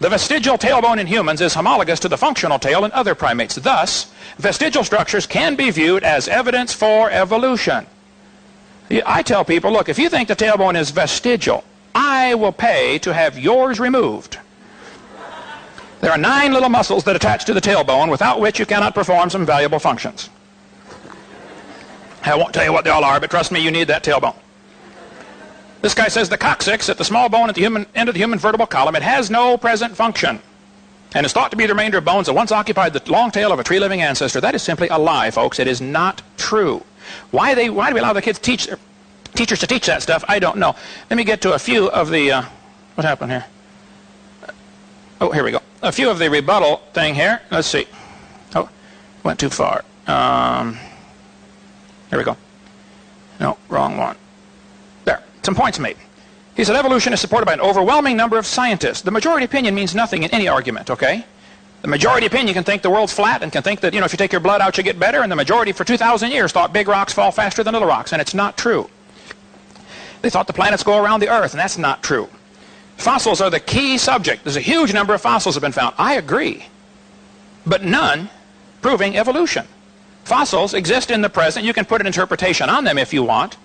The 0.00 0.08
vestigial 0.08 0.58
tailbone 0.58 0.98
in 0.98 1.06
humans 1.06 1.40
is 1.40 1.54
homologous 1.54 2.00
to 2.00 2.08
the 2.08 2.18
functional 2.18 2.58
tail 2.58 2.84
in 2.84 2.90
other 2.90 3.14
primates. 3.14 3.54
Thus, 3.54 4.12
vestigial 4.38 4.82
structures 4.82 5.24
can 5.24 5.54
be 5.54 5.70
viewed 5.70 6.02
as 6.02 6.26
evidence 6.26 6.72
for 6.72 7.10
evolution. 7.12 7.86
I 9.06 9.22
tell 9.22 9.44
people, 9.44 9.70
look, 9.70 9.88
if 9.88 10.00
you 10.00 10.08
think 10.08 10.26
the 10.26 10.36
tailbone 10.36 10.76
is 10.76 10.90
vestigial, 10.90 11.62
I 11.94 12.34
will 12.34 12.52
pay 12.52 12.98
to 12.98 13.14
have 13.14 13.38
yours 13.38 13.78
removed. 13.78 14.38
There 16.00 16.10
are 16.10 16.18
nine 16.18 16.52
little 16.52 16.68
muscles 16.68 17.04
that 17.04 17.16
attach 17.16 17.44
to 17.44 17.54
the 17.54 17.60
tailbone 17.60 18.10
without 18.10 18.40
which 18.40 18.58
you 18.58 18.66
cannot 18.66 18.96
perform 18.96 19.30
some 19.30 19.46
valuable 19.46 19.78
functions. 19.78 20.28
I 22.26 22.36
won't 22.36 22.52
tell 22.52 22.64
you 22.64 22.72
what 22.72 22.84
they 22.84 22.90
all 22.90 23.04
are, 23.04 23.20
but 23.20 23.30
trust 23.30 23.52
me, 23.52 23.60
you 23.60 23.70
need 23.70 23.88
that 23.88 24.02
tailbone. 24.02 24.36
This 25.82 25.94
guy 25.94 26.08
says 26.08 26.28
the 26.28 26.38
coccyx 26.38 26.88
at 26.88 26.98
the 26.98 27.04
small 27.04 27.28
bone 27.28 27.48
at 27.48 27.54
the 27.54 27.60
human, 27.60 27.86
end 27.94 28.08
of 28.08 28.14
the 28.14 28.18
human 28.18 28.38
vertebral 28.38 28.66
column, 28.66 28.96
it 28.96 29.02
has 29.02 29.30
no 29.30 29.56
present 29.56 29.96
function. 29.96 30.40
And 31.14 31.24
is 31.24 31.32
thought 31.32 31.52
to 31.52 31.56
be 31.56 31.64
the 31.64 31.72
remainder 31.72 31.98
of 31.98 32.04
bones 32.04 32.26
that 32.26 32.34
once 32.34 32.50
occupied 32.50 32.92
the 32.92 33.10
long 33.10 33.30
tail 33.30 33.52
of 33.52 33.60
a 33.60 33.64
tree-living 33.64 34.02
ancestor. 34.02 34.40
That 34.40 34.54
is 34.54 34.62
simply 34.62 34.88
a 34.88 34.98
lie, 34.98 35.30
folks. 35.30 35.58
It 35.58 35.68
is 35.68 35.80
not 35.80 36.20
true. 36.36 36.82
Why, 37.30 37.54
they, 37.54 37.70
why 37.70 37.88
do 37.88 37.94
we 37.94 38.00
allow 38.00 38.12
the 38.12 38.20
kids 38.20 38.38
teach, 38.38 38.68
teachers 39.34 39.60
to 39.60 39.66
teach 39.66 39.86
that 39.86 40.02
stuff? 40.02 40.24
I 40.26 40.40
don't 40.40 40.58
know. 40.58 40.74
Let 41.08 41.16
me 41.16 41.24
get 41.24 41.40
to 41.42 41.54
a 41.54 41.58
few 41.58 41.88
of 41.90 42.10
the... 42.10 42.32
Uh, 42.32 42.42
what 42.96 43.04
happened 43.04 43.30
here? 43.30 43.46
Oh, 45.20 45.30
here 45.30 45.44
we 45.44 45.52
go. 45.52 45.60
A 45.82 45.92
few 45.92 46.10
of 46.10 46.18
the 46.18 46.28
rebuttal 46.28 46.78
thing 46.92 47.14
here. 47.14 47.40
Let's 47.50 47.68
see. 47.68 47.86
Oh, 48.54 48.68
went 49.22 49.38
too 49.38 49.48
far. 49.48 49.84
Um, 50.06 50.78
here 52.10 52.18
we 52.18 52.24
go. 52.24 52.36
No, 53.40 53.58
wrong 53.68 53.96
one. 53.96 54.16
There. 55.04 55.22
Some 55.42 55.54
points 55.54 55.78
made. 55.78 55.96
He 56.56 56.64
said 56.64 56.76
evolution 56.76 57.12
is 57.12 57.20
supported 57.20 57.46
by 57.46 57.52
an 57.52 57.60
overwhelming 57.60 58.16
number 58.16 58.38
of 58.38 58.46
scientists. 58.46 59.02
The 59.02 59.10
majority 59.10 59.44
opinion 59.44 59.74
means 59.74 59.94
nothing 59.94 60.22
in 60.22 60.30
any 60.30 60.48
argument, 60.48 60.90
okay? 60.90 61.24
The 61.82 61.88
majority 61.88 62.26
opinion 62.26 62.54
can 62.54 62.64
think 62.64 62.82
the 62.82 62.90
world's 62.90 63.12
flat 63.12 63.42
and 63.42 63.52
can 63.52 63.62
think 63.62 63.80
that, 63.80 63.92
you 63.92 64.00
know, 64.00 64.06
if 64.06 64.12
you 64.12 64.16
take 64.16 64.32
your 64.32 64.40
blood 64.40 64.60
out, 64.60 64.78
you 64.78 64.82
get 64.82 64.98
better. 64.98 65.22
And 65.22 65.30
the 65.30 65.36
majority 65.36 65.72
for 65.72 65.84
2,000 65.84 66.30
years 66.30 66.50
thought 66.50 66.72
big 66.72 66.88
rocks 66.88 67.12
fall 67.12 67.30
faster 67.30 67.62
than 67.62 67.74
little 67.74 67.88
rocks. 67.88 68.12
And 68.12 68.22
it's 68.22 68.34
not 68.34 68.56
true. 68.56 68.88
They 70.22 70.30
thought 70.30 70.46
the 70.46 70.54
planets 70.54 70.82
go 70.82 71.02
around 71.02 71.20
the 71.20 71.28
Earth, 71.28 71.52
and 71.52 71.60
that's 71.60 71.76
not 71.78 72.02
true. 72.02 72.28
Fossils 72.96 73.42
are 73.42 73.50
the 73.50 73.60
key 73.60 73.98
subject. 73.98 74.42
There's 74.42 74.56
a 74.56 74.60
huge 74.60 74.94
number 74.94 75.12
of 75.12 75.20
fossils 75.20 75.54
have 75.54 75.62
been 75.62 75.72
found. 75.72 75.94
I 75.98 76.14
agree. 76.14 76.66
But 77.66 77.84
none 77.84 78.30
proving 78.80 79.16
evolution. 79.16 79.66
Fossils 80.26 80.74
exist 80.74 81.12
in 81.12 81.20
the 81.20 81.28
present. 81.28 81.64
You 81.64 81.72
can 81.72 81.84
put 81.84 82.00
an 82.00 82.06
interpretation 82.08 82.68
on 82.68 82.82
them 82.82 82.98
if 82.98 83.12
you 83.12 83.22
want, 83.22 83.56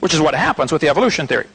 which 0.00 0.12
is 0.12 0.20
what 0.20 0.34
happens 0.34 0.72
with 0.72 0.82
the 0.82 0.88
evolution 0.88 1.28
theory. 1.28 1.46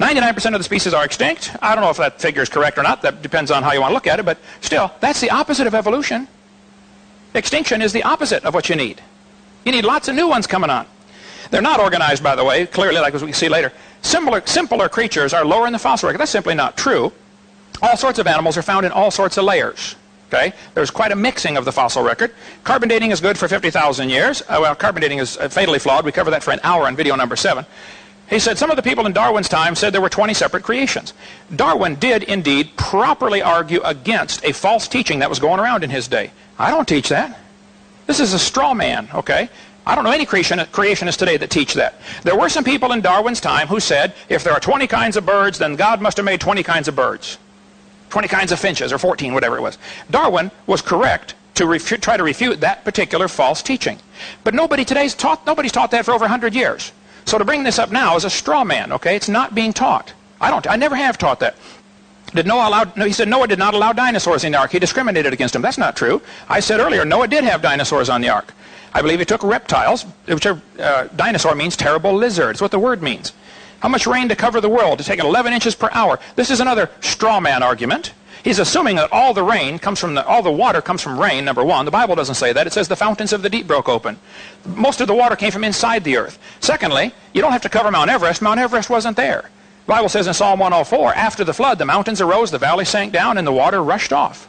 99% 0.00 0.46
of 0.52 0.58
the 0.58 0.64
species 0.64 0.92
are 0.92 1.04
extinct. 1.04 1.56
I 1.62 1.76
don't 1.76 1.84
know 1.84 1.90
if 1.90 1.96
that 1.98 2.20
figure 2.20 2.42
is 2.42 2.48
correct 2.48 2.76
or 2.76 2.82
not. 2.82 3.02
That 3.02 3.22
depends 3.22 3.52
on 3.52 3.62
how 3.62 3.70
you 3.72 3.80
want 3.80 3.92
to 3.92 3.94
look 3.94 4.08
at 4.08 4.18
it. 4.18 4.24
But 4.24 4.38
still, 4.62 4.90
that's 4.98 5.20
the 5.20 5.30
opposite 5.30 5.68
of 5.68 5.76
evolution. 5.76 6.26
Extinction 7.34 7.80
is 7.80 7.92
the 7.92 8.02
opposite 8.02 8.44
of 8.44 8.52
what 8.52 8.68
you 8.68 8.74
need. 8.74 9.00
You 9.64 9.70
need 9.70 9.84
lots 9.84 10.08
of 10.08 10.16
new 10.16 10.26
ones 10.26 10.48
coming 10.48 10.70
on. 10.70 10.84
They're 11.52 11.62
not 11.62 11.78
organized, 11.78 12.24
by 12.24 12.34
the 12.34 12.44
way, 12.44 12.66
clearly, 12.66 12.98
like 12.98 13.14
as 13.14 13.22
we 13.22 13.32
see 13.32 13.48
later. 13.48 13.72
Simpler 14.02 14.88
creatures 14.88 15.32
are 15.32 15.44
lower 15.44 15.68
in 15.68 15.72
the 15.72 15.78
fossil 15.78 16.08
record. 16.08 16.18
That's 16.18 16.32
simply 16.32 16.56
not 16.56 16.76
true. 16.76 17.12
All 17.80 17.96
sorts 17.96 18.18
of 18.18 18.26
animals 18.26 18.56
are 18.56 18.62
found 18.62 18.86
in 18.86 18.90
all 18.90 19.12
sorts 19.12 19.36
of 19.36 19.44
layers. 19.44 19.94
Okay? 20.28 20.52
There's 20.74 20.90
quite 20.90 21.10
a 21.10 21.16
mixing 21.16 21.56
of 21.56 21.64
the 21.64 21.72
fossil 21.72 22.02
record. 22.02 22.34
Carbon 22.64 22.88
dating 22.88 23.10
is 23.10 23.20
good 23.20 23.38
for 23.38 23.48
50,000 23.48 24.10
years. 24.10 24.42
Uh, 24.42 24.58
well, 24.60 24.74
carbon 24.74 25.00
dating 25.00 25.18
is 25.18 25.36
uh, 25.38 25.48
fatally 25.48 25.78
flawed. 25.78 26.04
We 26.04 26.12
cover 26.12 26.30
that 26.30 26.42
for 26.42 26.50
an 26.50 26.60
hour 26.62 26.86
on 26.86 26.96
video 26.96 27.16
number 27.16 27.36
7. 27.36 27.64
He 28.28 28.38
said 28.38 28.58
some 28.58 28.70
of 28.70 28.76
the 28.76 28.82
people 28.82 29.06
in 29.06 29.12
Darwin's 29.12 29.48
time 29.48 29.74
said 29.74 29.94
there 29.94 30.02
were 30.02 30.10
20 30.10 30.34
separate 30.34 30.62
creations. 30.62 31.14
Darwin 31.54 31.94
did 31.94 32.24
indeed 32.24 32.76
properly 32.76 33.40
argue 33.40 33.80
against 33.82 34.44
a 34.44 34.52
false 34.52 34.86
teaching 34.86 35.20
that 35.20 35.30
was 35.30 35.38
going 35.38 35.60
around 35.60 35.82
in 35.82 35.88
his 35.88 36.08
day. 36.08 36.30
I 36.58 36.70
don't 36.70 36.86
teach 36.86 37.08
that. 37.08 37.38
This 38.06 38.20
is 38.20 38.34
a 38.34 38.38
straw 38.38 38.74
man, 38.74 39.08
okay? 39.14 39.48
I 39.86 39.94
don't 39.94 40.04
know 40.04 40.10
any 40.10 40.26
creation, 40.26 40.58
creationists 40.58 41.16
today 41.16 41.38
that 41.38 41.48
teach 41.48 41.72
that. 41.74 42.00
There 42.22 42.36
were 42.36 42.50
some 42.50 42.64
people 42.64 42.92
in 42.92 43.00
Darwin's 43.00 43.40
time 43.40 43.66
who 43.66 43.80
said 43.80 44.12
if 44.28 44.44
there 44.44 44.52
are 44.52 44.60
20 44.60 44.86
kinds 44.86 45.16
of 45.16 45.24
birds, 45.24 45.58
then 45.58 45.76
God 45.76 46.02
must 46.02 46.18
have 46.18 46.26
made 46.26 46.40
20 46.40 46.62
kinds 46.62 46.88
of 46.88 46.94
birds. 46.94 47.38
20 48.10 48.28
kinds 48.28 48.52
of 48.52 48.58
finches, 48.58 48.92
or 48.92 48.98
14, 48.98 49.34
whatever 49.34 49.56
it 49.56 49.62
was. 49.62 49.78
Darwin 50.10 50.50
was 50.66 50.82
correct 50.82 51.34
to 51.54 51.78
try 51.78 52.16
to 52.16 52.22
refute 52.22 52.60
that 52.60 52.84
particular 52.84 53.26
false 53.26 53.62
teaching. 53.62 53.98
But 54.44 54.54
nobody 54.54 54.84
today's 54.84 55.14
taught, 55.14 55.44
nobody's 55.46 55.72
taught 55.72 55.90
that 55.90 56.04
for 56.04 56.12
over 56.12 56.22
100 56.22 56.54
years. 56.54 56.92
So 57.24 57.36
to 57.36 57.44
bring 57.44 57.64
this 57.64 57.78
up 57.78 57.90
now 57.90 58.16
is 58.16 58.24
a 58.24 58.30
straw 58.30 58.64
man, 58.64 58.92
okay? 58.92 59.16
It's 59.16 59.28
not 59.28 59.54
being 59.54 59.72
taught. 59.72 60.12
I 60.40 60.50
don't, 60.50 60.66
I 60.70 60.76
never 60.76 60.94
have 60.94 61.18
taught 61.18 61.40
that. 61.40 61.56
Did 62.34 62.46
Noah 62.46 62.68
allow, 62.68 62.84
no, 62.94 63.06
he 63.06 63.12
said 63.12 63.28
Noah 63.28 63.48
did 63.48 63.58
not 63.58 63.74
allow 63.74 63.92
dinosaurs 63.92 64.44
in 64.44 64.52
the 64.52 64.58
ark. 64.58 64.70
He 64.70 64.78
discriminated 64.78 65.32
against 65.32 65.52
them. 65.52 65.62
That's 65.62 65.78
not 65.78 65.96
true. 65.96 66.22
I 66.48 66.60
said 66.60 66.78
earlier, 66.78 67.04
Noah 67.04 67.28
did 67.28 67.44
have 67.44 67.62
dinosaurs 67.62 68.08
on 68.08 68.20
the 68.20 68.28
ark. 68.28 68.52
I 68.92 69.02
believe 69.02 69.18
he 69.18 69.24
took 69.24 69.42
reptiles, 69.42 70.04
which 70.26 70.46
are, 70.46 70.60
uh, 70.78 71.08
dinosaur 71.16 71.54
means 71.54 71.76
terrible 71.76 72.12
lizard. 72.14 72.50
It's 72.50 72.60
what 72.60 72.70
the 72.70 72.78
word 72.78 73.02
means. 73.02 73.32
How 73.80 73.88
much 73.88 74.06
rain 74.06 74.28
to 74.28 74.36
cover 74.36 74.60
the 74.60 74.68
world? 74.68 74.98
To 74.98 75.04
take 75.04 75.20
11 75.20 75.52
inches 75.52 75.74
per 75.74 75.88
hour. 75.92 76.18
This 76.36 76.50
is 76.50 76.60
another 76.60 76.90
straw 77.00 77.40
man 77.40 77.62
argument. 77.62 78.12
He's 78.42 78.58
assuming 78.58 78.96
that 78.96 79.12
all 79.12 79.34
the 79.34 79.42
rain 79.42 79.78
comes 79.78 79.98
from 79.98 80.14
the, 80.14 80.24
all 80.24 80.42
the 80.42 80.50
water 80.50 80.80
comes 80.80 81.02
from 81.02 81.18
rain, 81.18 81.44
number 81.44 81.64
one. 81.64 81.84
The 81.84 81.90
Bible 81.90 82.14
doesn't 82.14 82.36
say 82.36 82.52
that. 82.52 82.66
It 82.66 82.72
says 82.72 82.88
the 82.88 82.96
fountains 82.96 83.32
of 83.32 83.42
the 83.42 83.50
deep 83.50 83.66
broke 83.66 83.88
open. 83.88 84.18
Most 84.64 85.00
of 85.00 85.06
the 85.06 85.14
water 85.14 85.36
came 85.36 85.50
from 85.50 85.64
inside 85.64 86.04
the 86.04 86.16
earth. 86.16 86.38
Secondly, 86.60 87.12
you 87.34 87.42
don't 87.42 87.52
have 87.52 87.62
to 87.62 87.68
cover 87.68 87.90
Mount 87.90 88.10
Everest. 88.10 88.40
Mount 88.40 88.60
Everest 88.60 88.90
wasn't 88.90 89.16
there. 89.16 89.50
The 89.86 89.92
Bible 89.92 90.08
says 90.08 90.26
in 90.26 90.34
Psalm 90.34 90.60
104, 90.60 91.14
after 91.14 91.44
the 91.44 91.54
flood, 91.54 91.78
the 91.78 91.84
mountains 91.84 92.20
arose, 92.20 92.50
the 92.50 92.58
valley 92.58 92.84
sank 92.84 93.12
down, 93.12 93.38
and 93.38 93.46
the 93.46 93.52
water 93.52 93.82
rushed 93.82 94.12
off. 94.12 94.48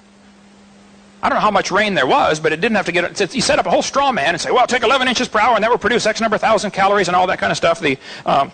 I 1.21 1.27
don't 1.27 1.37
know 1.37 1.41
how 1.41 1.51
much 1.51 1.71
rain 1.71 1.95
there 1.95 2.07
was, 2.07 2.39
but 2.39 2.53
it 2.53 2.61
didn't 2.61 2.77
have 2.77 2.85
to 2.85 2.91
get. 2.91 3.17
He 3.31 3.41
set 3.41 3.59
up 3.59 3.65
a 3.65 3.69
whole 3.69 3.81
straw 3.81 4.11
man 4.11 4.29
and 4.29 4.39
say, 4.39 4.51
"Well, 4.51 4.65
take 4.67 4.83
11 4.83 5.07
inches 5.07 5.27
per 5.27 5.39
hour, 5.39 5.55
and 5.55 5.63
that 5.63 5.69
will 5.69 5.77
produce 5.77 6.05
X 6.05 6.21
number 6.21 6.35
of 6.35 6.41
thousand 6.41 6.71
calories 6.71 7.09
and 7.09 7.15
all 7.15 7.27
that 7.27 7.39
kind 7.39 7.51
of 7.51 7.57
stuff." 7.57 7.81
The 7.81 7.97
um, 8.25 8.53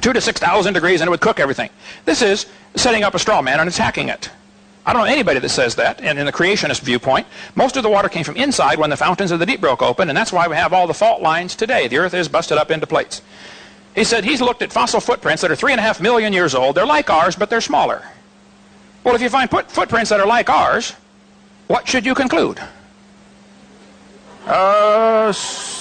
two 0.00 0.12
to 0.12 0.20
6,000 0.20 0.74
degrees, 0.74 1.00
and 1.00 1.08
it 1.08 1.10
would 1.10 1.20
cook 1.20 1.40
everything. 1.40 1.70
This 2.04 2.22
is 2.22 2.46
setting 2.76 3.02
up 3.02 3.14
a 3.14 3.18
straw 3.18 3.42
man 3.42 3.60
and 3.60 3.68
attacking 3.68 4.08
it. 4.08 4.30
I 4.86 4.92
don't 4.92 5.06
know 5.06 5.12
anybody 5.12 5.40
that 5.40 5.48
says 5.48 5.76
that. 5.76 6.00
And 6.02 6.18
in 6.18 6.26
the 6.26 6.32
creationist 6.32 6.82
viewpoint, 6.82 7.26
most 7.54 7.76
of 7.76 7.82
the 7.82 7.88
water 7.88 8.08
came 8.08 8.24
from 8.24 8.36
inside 8.36 8.78
when 8.78 8.90
the 8.90 8.96
fountains 8.96 9.30
of 9.30 9.38
the 9.38 9.46
deep 9.46 9.60
broke 9.60 9.82
open, 9.82 10.08
and 10.08 10.16
that's 10.16 10.32
why 10.32 10.46
we 10.46 10.56
have 10.56 10.72
all 10.72 10.86
the 10.86 10.94
fault 10.94 11.22
lines 11.22 11.56
today. 11.56 11.88
The 11.88 11.98
earth 11.98 12.14
is 12.14 12.28
busted 12.28 12.58
up 12.58 12.70
into 12.70 12.86
plates. 12.86 13.22
He 13.94 14.04
said 14.04 14.24
he's 14.24 14.42
looked 14.42 14.60
at 14.60 14.72
fossil 14.72 15.00
footprints 15.00 15.40
that 15.42 15.50
are 15.50 15.56
three 15.56 15.72
and 15.72 15.78
a 15.78 15.82
half 15.82 16.00
million 16.00 16.32
years 16.32 16.54
old. 16.54 16.74
They're 16.74 16.86
like 16.86 17.08
ours, 17.08 17.36
but 17.36 17.48
they're 17.48 17.60
smaller. 17.60 18.02
Well, 19.04 19.14
if 19.14 19.22
you 19.22 19.30
find 19.30 19.48
footprints 19.48 20.10
that 20.10 20.20
are 20.20 20.26
like 20.26 20.50
ours, 20.50 20.94
what 21.68 21.88
should 21.88 22.04
you 22.04 22.14
conclude? 22.14 22.60
Uh, 24.46 25.32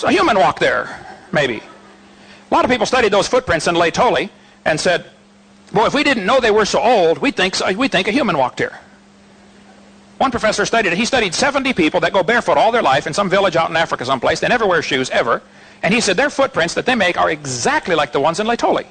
a 0.03 0.11
human 0.11 0.37
walked 0.37 0.59
there, 0.59 1.05
maybe. 1.31 1.61
A 2.53 2.55
lot 2.55 2.65
of 2.65 2.69
people 2.69 2.85
studied 2.85 3.11
those 3.11 3.27
footprints 3.27 3.65
in 3.65 3.73
Laetoli 3.73 4.29
and 4.63 4.79
said, 4.79 5.07
well, 5.73 5.87
if 5.87 5.95
we 5.95 6.03
didn't 6.03 6.23
know 6.23 6.39
they 6.39 6.51
were 6.51 6.65
so 6.65 6.79
old, 6.79 7.17
we'd 7.17 7.35
think, 7.35 7.59
uh, 7.59 7.73
we'd 7.75 7.91
think 7.91 8.07
a 8.07 8.11
human 8.11 8.37
walked 8.37 8.59
here. 8.59 8.77
One 10.19 10.29
professor 10.29 10.63
studied 10.63 10.93
it. 10.93 10.97
He 10.99 11.05
studied 11.05 11.33
70 11.33 11.73
people 11.73 11.99
that 12.01 12.13
go 12.13 12.21
barefoot 12.21 12.59
all 12.59 12.71
their 12.71 12.83
life 12.83 13.07
in 13.07 13.13
some 13.15 13.27
village 13.27 13.55
out 13.55 13.71
in 13.71 13.75
Africa 13.75 14.05
someplace. 14.05 14.39
They 14.39 14.49
never 14.49 14.67
wear 14.67 14.83
shoes 14.83 15.09
ever. 15.09 15.41
And 15.81 15.91
he 15.91 15.99
said 15.99 16.15
their 16.15 16.29
footprints 16.29 16.75
that 16.75 16.85
they 16.85 16.93
make 16.93 17.19
are 17.19 17.31
exactly 17.31 17.95
like 17.95 18.11
the 18.11 18.19
ones 18.19 18.39
in 18.39 18.45
Laetoli. 18.45 18.85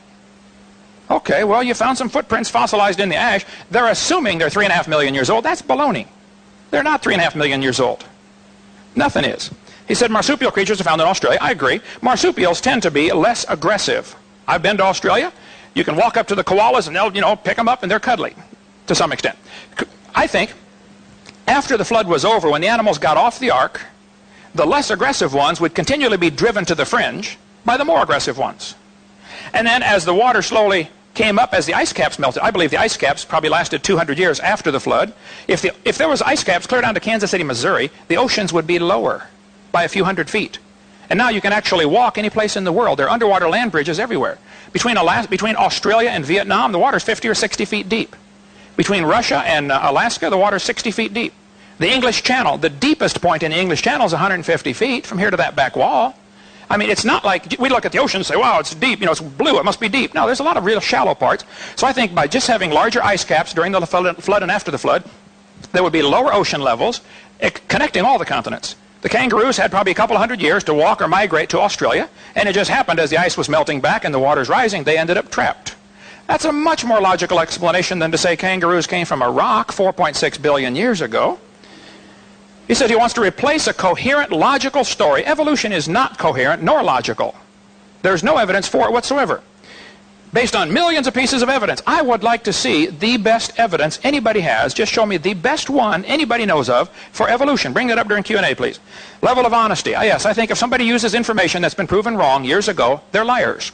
Okay, 1.08 1.44
well, 1.44 1.62
you 1.62 1.74
found 1.74 1.96
some 1.96 2.08
footprints 2.08 2.50
fossilized 2.50 2.98
in 2.98 3.10
the 3.10 3.16
ash. 3.16 3.44
They're 3.70 3.86
assuming 3.86 4.38
they're 4.38 4.50
three 4.50 4.64
and 4.64 4.72
a 4.72 4.74
half 4.74 4.88
million 4.88 5.14
years 5.14 5.30
old. 5.30 5.44
That's 5.44 5.62
baloney. 5.62 6.08
They're 6.72 6.82
not 6.82 7.00
three 7.00 7.14
and 7.14 7.20
a 7.20 7.24
half 7.24 7.36
million 7.36 7.62
years 7.62 7.78
old. 7.78 8.04
Nothing 8.96 9.24
is. 9.24 9.52
He 9.88 9.94
said 9.94 10.10
marsupial 10.10 10.50
creatures 10.50 10.80
are 10.80 10.84
found 10.84 11.00
in 11.00 11.06
Australia. 11.06 11.38
I 11.40 11.50
agree. 11.50 11.80
Marsupials 12.00 12.60
tend 12.60 12.82
to 12.82 12.90
be 12.90 13.12
less 13.12 13.44
aggressive. 13.48 14.14
I've 14.46 14.62
been 14.62 14.76
to 14.78 14.84
Australia. 14.84 15.32
You 15.74 15.84
can 15.84 15.96
walk 15.96 16.16
up 16.16 16.28
to 16.28 16.34
the 16.34 16.44
koalas 16.44 16.86
and 16.86 16.94
they'll, 16.94 17.14
you 17.14 17.20
know, 17.20 17.36
pick 17.36 17.56
them 17.56 17.68
up 17.68 17.82
and 17.82 17.90
they're 17.90 18.00
cuddly 18.00 18.34
to 18.86 18.94
some 18.94 19.12
extent. 19.12 19.38
I 20.14 20.26
think 20.26 20.52
after 21.46 21.76
the 21.76 21.84
flood 21.84 22.06
was 22.06 22.24
over, 22.24 22.50
when 22.50 22.60
the 22.60 22.68
animals 22.68 22.98
got 22.98 23.16
off 23.16 23.38
the 23.38 23.50
ark, 23.50 23.80
the 24.54 24.66
less 24.66 24.90
aggressive 24.90 25.32
ones 25.32 25.60
would 25.60 25.74
continually 25.74 26.18
be 26.18 26.30
driven 26.30 26.64
to 26.66 26.74
the 26.74 26.84
fringe 26.84 27.38
by 27.64 27.76
the 27.76 27.84
more 27.84 28.02
aggressive 28.02 28.38
ones. 28.38 28.74
And 29.54 29.66
then 29.66 29.82
as 29.82 30.04
the 30.04 30.14
water 30.14 30.42
slowly 30.42 30.90
came 31.14 31.38
up 31.38 31.52
as 31.52 31.66
the 31.66 31.74
ice 31.74 31.92
caps 31.92 32.18
melted, 32.18 32.42
I 32.42 32.50
believe 32.50 32.70
the 32.70 32.78
ice 32.78 32.96
caps 32.96 33.24
probably 33.24 33.50
lasted 33.50 33.82
200 33.82 34.18
years 34.18 34.40
after 34.40 34.70
the 34.70 34.80
flood. 34.80 35.12
If, 35.48 35.62
the, 35.62 35.74
if 35.84 35.98
there 35.98 36.08
was 36.08 36.22
ice 36.22 36.44
caps 36.44 36.66
clear 36.66 36.82
down 36.82 36.94
to 36.94 37.00
Kansas 37.00 37.30
City, 37.30 37.44
Missouri, 37.44 37.90
the 38.08 38.16
oceans 38.16 38.52
would 38.52 38.66
be 38.66 38.78
lower 38.78 39.26
by 39.72 39.84
a 39.84 39.88
few 39.88 40.04
hundred 40.04 40.30
feet. 40.30 40.58
And 41.10 41.18
now 41.18 41.28
you 41.28 41.40
can 41.40 41.52
actually 41.52 41.84
walk 41.84 42.16
any 42.16 42.30
place 42.30 42.56
in 42.56 42.64
the 42.64 42.72
world. 42.72 42.98
There 42.98 43.06
are 43.06 43.10
underwater 43.12 43.48
land 43.48 43.72
bridges 43.72 43.98
everywhere. 43.98 44.38
Between, 44.72 44.96
Alaska, 44.96 45.28
between 45.28 45.56
Australia 45.56 46.10
and 46.10 46.24
Vietnam, 46.24 46.72
the 46.72 46.78
water 46.78 46.96
is 46.96 47.02
50 47.02 47.28
or 47.28 47.34
60 47.34 47.64
feet 47.64 47.88
deep. 47.88 48.16
Between 48.76 49.04
Russia 49.04 49.42
and 49.44 49.70
uh, 49.70 49.80
Alaska, 49.82 50.30
the 50.30 50.38
water 50.38 50.56
is 50.56 50.62
60 50.62 50.90
feet 50.90 51.12
deep. 51.12 51.34
The 51.78 51.90
English 51.90 52.22
Channel, 52.22 52.58
the 52.58 52.70
deepest 52.70 53.20
point 53.20 53.42
in 53.42 53.50
the 53.50 53.58
English 53.58 53.82
Channel 53.82 54.06
is 54.06 54.12
150 54.12 54.72
feet 54.72 55.06
from 55.06 55.18
here 55.18 55.30
to 55.30 55.36
that 55.36 55.56
back 55.56 55.76
wall. 55.76 56.16
I 56.70 56.78
mean, 56.78 56.88
it's 56.88 57.04
not 57.04 57.24
like 57.24 57.56
we 57.58 57.68
look 57.68 57.84
at 57.84 57.92
the 57.92 57.98
ocean 57.98 58.20
and 58.20 58.26
say, 58.26 58.36
wow, 58.36 58.58
it's 58.58 58.74
deep, 58.74 59.00
you 59.00 59.06
know, 59.06 59.12
it's 59.12 59.20
blue, 59.20 59.58
it 59.58 59.64
must 59.64 59.80
be 59.80 59.90
deep. 59.90 60.14
No, 60.14 60.24
there's 60.24 60.40
a 60.40 60.44
lot 60.44 60.56
of 60.56 60.64
real 60.64 60.80
shallow 60.80 61.14
parts. 61.14 61.44
So 61.76 61.86
I 61.86 61.92
think 61.92 62.14
by 62.14 62.26
just 62.26 62.46
having 62.46 62.70
larger 62.70 63.02
ice 63.02 63.24
caps 63.24 63.52
during 63.52 63.72
the 63.72 63.84
flood 63.84 64.42
and 64.42 64.50
after 64.50 64.70
the 64.70 64.78
flood, 64.78 65.04
there 65.72 65.82
would 65.82 65.92
be 65.92 66.00
lower 66.00 66.32
ocean 66.32 66.62
levels 66.62 67.02
connecting 67.68 68.04
all 68.04 68.18
the 68.18 68.24
continents. 68.24 68.76
The 69.02 69.08
kangaroos 69.08 69.56
had 69.56 69.72
probably 69.72 69.90
a 69.90 69.96
couple 69.96 70.16
hundred 70.16 70.40
years 70.40 70.62
to 70.64 70.74
walk 70.74 71.02
or 71.02 71.08
migrate 71.08 71.48
to 71.50 71.60
Australia, 71.60 72.08
and 72.36 72.48
it 72.48 72.52
just 72.52 72.70
happened 72.70 73.00
as 73.00 73.10
the 73.10 73.18
ice 73.18 73.36
was 73.36 73.48
melting 73.48 73.80
back 73.80 74.04
and 74.04 74.14
the 74.14 74.18
water's 74.20 74.48
rising, 74.48 74.84
they 74.84 74.96
ended 74.96 75.16
up 75.16 75.28
trapped. 75.28 75.74
That's 76.28 76.44
a 76.44 76.52
much 76.52 76.84
more 76.84 77.00
logical 77.00 77.40
explanation 77.40 77.98
than 77.98 78.12
to 78.12 78.18
say 78.18 78.36
kangaroos 78.36 78.86
came 78.86 79.04
from 79.04 79.20
a 79.20 79.28
rock 79.28 79.72
4.6 79.72 80.40
billion 80.40 80.76
years 80.76 81.00
ago. 81.00 81.40
He 82.68 82.74
said 82.74 82.90
he 82.90 82.96
wants 82.96 83.14
to 83.14 83.20
replace 83.20 83.66
a 83.66 83.74
coherent, 83.74 84.30
logical 84.30 84.84
story. 84.84 85.26
Evolution 85.26 85.72
is 85.72 85.88
not 85.88 86.16
coherent 86.16 86.62
nor 86.62 86.84
logical. 86.84 87.34
There's 88.02 88.22
no 88.22 88.36
evidence 88.36 88.68
for 88.68 88.86
it 88.86 88.92
whatsoever 88.92 89.42
based 90.32 90.56
on 90.56 90.72
millions 90.72 91.06
of 91.06 91.14
pieces 91.14 91.42
of 91.42 91.48
evidence. 91.48 91.82
I 91.86 92.02
would 92.02 92.22
like 92.22 92.44
to 92.44 92.52
see 92.52 92.86
the 92.86 93.16
best 93.16 93.52
evidence 93.58 93.98
anybody 94.02 94.40
has. 94.40 94.72
Just 94.72 94.92
show 94.92 95.04
me 95.04 95.16
the 95.16 95.34
best 95.34 95.68
one 95.68 96.04
anybody 96.04 96.46
knows 96.46 96.68
of 96.68 96.88
for 97.12 97.28
evolution. 97.28 97.72
Bring 97.72 97.88
that 97.88 97.98
up 97.98 98.08
during 98.08 98.22
Q&A, 98.22 98.54
please. 98.54 98.80
Level 99.20 99.44
of 99.44 99.52
honesty. 99.52 99.94
Ah, 99.94 100.02
yes, 100.02 100.26
I 100.26 100.32
think 100.32 100.50
if 100.50 100.58
somebody 100.58 100.84
uses 100.84 101.14
information 101.14 101.62
that's 101.62 101.74
been 101.74 101.86
proven 101.86 102.16
wrong 102.16 102.44
years 102.44 102.68
ago, 102.68 103.00
they're 103.12 103.24
liars. 103.24 103.72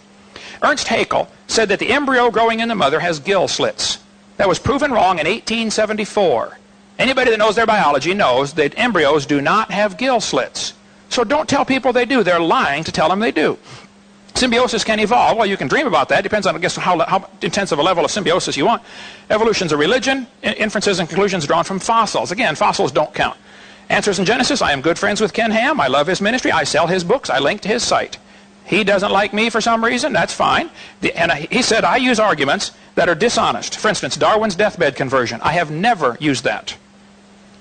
Ernst 0.63 0.89
Haeckel 0.89 1.29
said 1.47 1.69
that 1.69 1.79
the 1.79 1.91
embryo 1.91 2.31
growing 2.31 2.61
in 2.61 2.69
the 2.69 2.75
mother 2.75 2.99
has 3.01 3.21
gill 3.21 3.47
slits. 3.47 3.99
That 4.39 4.49
was 4.49 4.59
proven 4.59 4.91
wrong 4.91 5.19
in 5.19 5.27
1874. 5.27 6.59
Anybody 6.99 7.31
that 7.31 7.39
knows 7.39 7.55
their 7.55 7.67
biology 7.67 8.13
knows 8.13 8.55
that 8.55 8.77
embryos 8.77 9.25
do 9.25 9.41
not 9.41 9.71
have 9.71 9.97
gill 9.97 10.21
slits. 10.21 10.75
So 11.11 11.23
don't 11.23 11.49
tell 11.49 11.65
people 11.65 11.93
they 11.93 12.05
do. 12.05 12.23
They're 12.25 12.41
lying 12.41 12.85
to 12.85 12.93
tell 12.93 13.09
them 13.09 13.21
they 13.21 13.31
do. 13.31 13.57
Symbiosis 14.39 14.85
can 14.85 15.01
evolve. 15.01 15.37
Well, 15.37 15.47
you 15.47 15.57
can 15.57 15.67
dream 15.67 15.89
about 15.89 16.09
that. 16.11 16.23
Depends 16.23 16.47
on, 16.47 16.55
I 16.55 16.61
guess, 16.61 16.77
how, 16.77 16.97
how 17.01 17.29
intense 17.43 17.73
of 17.73 17.81
a 17.81 17.83
level 17.83 18.05
of 18.05 18.11
symbiosis 18.13 18.57
you 18.57 18.65
want. 18.67 18.85
Evolution's 19.31 19.73
a 19.73 19.77
religion. 19.77 20.29
Inferences 20.45 21.01
and 21.01 21.09
conclusions 21.09 21.45
drawn 21.45 21.65
from 21.65 21.81
fossils. 21.81 22.31
Again, 22.31 22.55
fossils 22.55 22.93
don't 22.93 23.13
count. 23.13 23.37
Answers 23.89 24.21
in 24.21 24.25
Genesis. 24.25 24.63
I 24.63 24.71
am 24.71 24.81
good 24.81 24.97
friends 24.97 25.21
with 25.21 25.33
Ken 25.33 25.51
Ham. 25.51 25.81
I 25.81 25.89
love 25.89 26.07
his 26.07 26.21
ministry. 26.21 26.53
I 26.53 26.63
sell 26.63 26.87
his 26.87 27.03
books. 27.03 27.31
I 27.31 27.41
link 27.41 27.63
to 27.63 27.69
his 27.69 27.83
site. 27.83 28.19
He 28.65 28.85
doesn't 28.85 29.11
like 29.11 29.35
me 29.35 29.51
for 29.51 29.61
some 29.61 29.85
reason. 29.85 30.13
That's 30.13 30.33
fine. 30.33 30.71
The, 31.01 31.13
and 31.19 31.33
I, 31.33 31.49
he 31.51 31.61
said 31.61 31.83
I 31.83 31.97
use 31.97 32.21
arguments 32.21 32.71
that 32.95 33.09
are 33.09 33.17
dishonest. 33.17 33.79
For 33.79 33.89
instance, 33.89 34.15
Darwin's 34.17 34.55
deathbed 34.55 34.95
conversion. 34.95 35.41
I 35.43 35.55
have 35.55 35.73
never 35.73 36.17
used 36.21 36.45
that. 36.45 36.77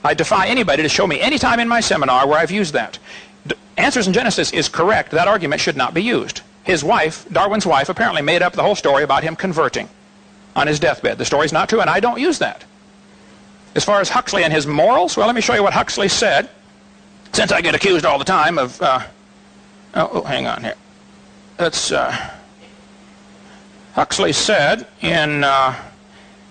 I 0.04 0.14
defy 0.14 0.46
anybody 0.48 0.84
to 0.84 0.90
show 0.90 1.08
me 1.08 1.20
any 1.22 1.40
time 1.40 1.60
in 1.60 1.68
my 1.68 1.80
seminar 1.80 2.28
where 2.28 2.38
I've 2.38 2.52
used 2.52 2.74
that. 2.74 3.00
D 3.48 3.56
Answers 3.78 4.06
in 4.06 4.14
Genesis 4.14 4.54
is 4.54 4.70
correct. 4.70 5.10
That 5.10 5.28
argument 5.28 5.62
should 5.62 5.76
not 5.76 5.96
be 5.96 6.04
used 6.04 6.42
his 6.68 6.84
wife, 6.84 7.26
Darwin's 7.32 7.66
wife, 7.66 7.88
apparently 7.88 8.22
made 8.22 8.42
up 8.42 8.52
the 8.52 8.62
whole 8.62 8.76
story 8.76 9.02
about 9.02 9.24
him 9.24 9.38
converting 9.38 9.88
on 10.54 10.68
his 10.68 10.82
deathbed. 10.82 11.18
The 11.18 11.24
story's 11.24 11.54
not 11.54 11.70
true, 11.70 11.80
and 11.80 11.90
I 11.90 12.02
don't 12.02 12.20
use 12.20 12.40
that. 12.40 12.66
As 13.74 13.86
far 13.86 14.02
as 14.02 14.10
Huxley 14.10 14.44
and 14.44 14.52
his 14.52 14.68
morals, 14.68 15.16
well, 15.16 15.28
let 15.28 15.36
me 15.36 15.40
show 15.40 15.54
you 15.54 15.64
what 15.64 15.72
Huxley 15.72 16.10
said, 16.10 16.50
since 17.32 17.54
I 17.54 17.62
get 17.62 17.74
accused 17.74 18.06
all 18.06 18.20
the 18.20 18.26
time 18.26 18.58
of, 18.58 18.82
uh, 18.82 19.00
oh, 19.96 20.10
oh, 20.12 20.22
hang 20.24 20.46
on 20.46 20.62
here. 20.62 20.76
That's, 21.56 21.94
uh, 21.94 22.32
Huxley 23.94 24.34
said 24.34 24.86
in, 25.02 25.46
uh, 25.46 25.74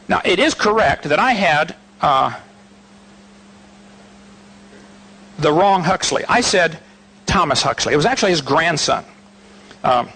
now 0.09 0.23
it 0.25 0.39
is 0.39 0.55
correct 0.55 1.05
that 1.11 1.19
I 1.19 1.33
had 1.33 1.77
uh, 2.01 2.33
the 5.39 5.53
wrong 5.53 5.85
Huxley. 5.85 6.25
I 6.27 6.41
said 6.41 6.79
Thomas 7.27 7.61
Huxley. 7.61 7.93
It 7.93 7.97
was 7.97 8.07
actually 8.07 8.31
his 8.31 8.41
grandson. 8.41 9.05
Um, 9.87 10.09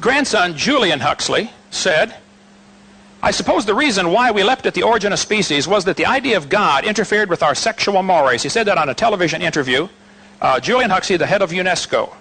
grandson 0.00 0.54
Julian 0.54 1.00
Huxley 1.00 1.50
said, 1.70 2.14
I 3.22 3.30
suppose 3.30 3.64
the 3.64 3.74
reason 3.74 4.12
why 4.12 4.30
we 4.32 4.42
leapt 4.42 4.66
at 4.66 4.74
the 4.74 4.82
origin 4.82 5.14
of 5.14 5.18
species 5.18 5.66
was 5.66 5.86
that 5.86 5.96
the 5.96 6.04
idea 6.04 6.36
of 6.36 6.50
God 6.50 6.84
interfered 6.84 7.30
with 7.30 7.42
our 7.42 7.54
sexual 7.54 8.02
mores. 8.02 8.42
He 8.42 8.50
said 8.50 8.66
that 8.66 8.76
on 8.76 8.90
a 8.90 8.94
television 8.94 9.40
interview. 9.40 9.88
Uh, 10.42 10.60
Julian 10.60 10.90
Huxley, 10.90 11.16
the 11.16 11.26
head 11.26 11.40
of 11.40 11.52
UNESCO. 11.52 12.12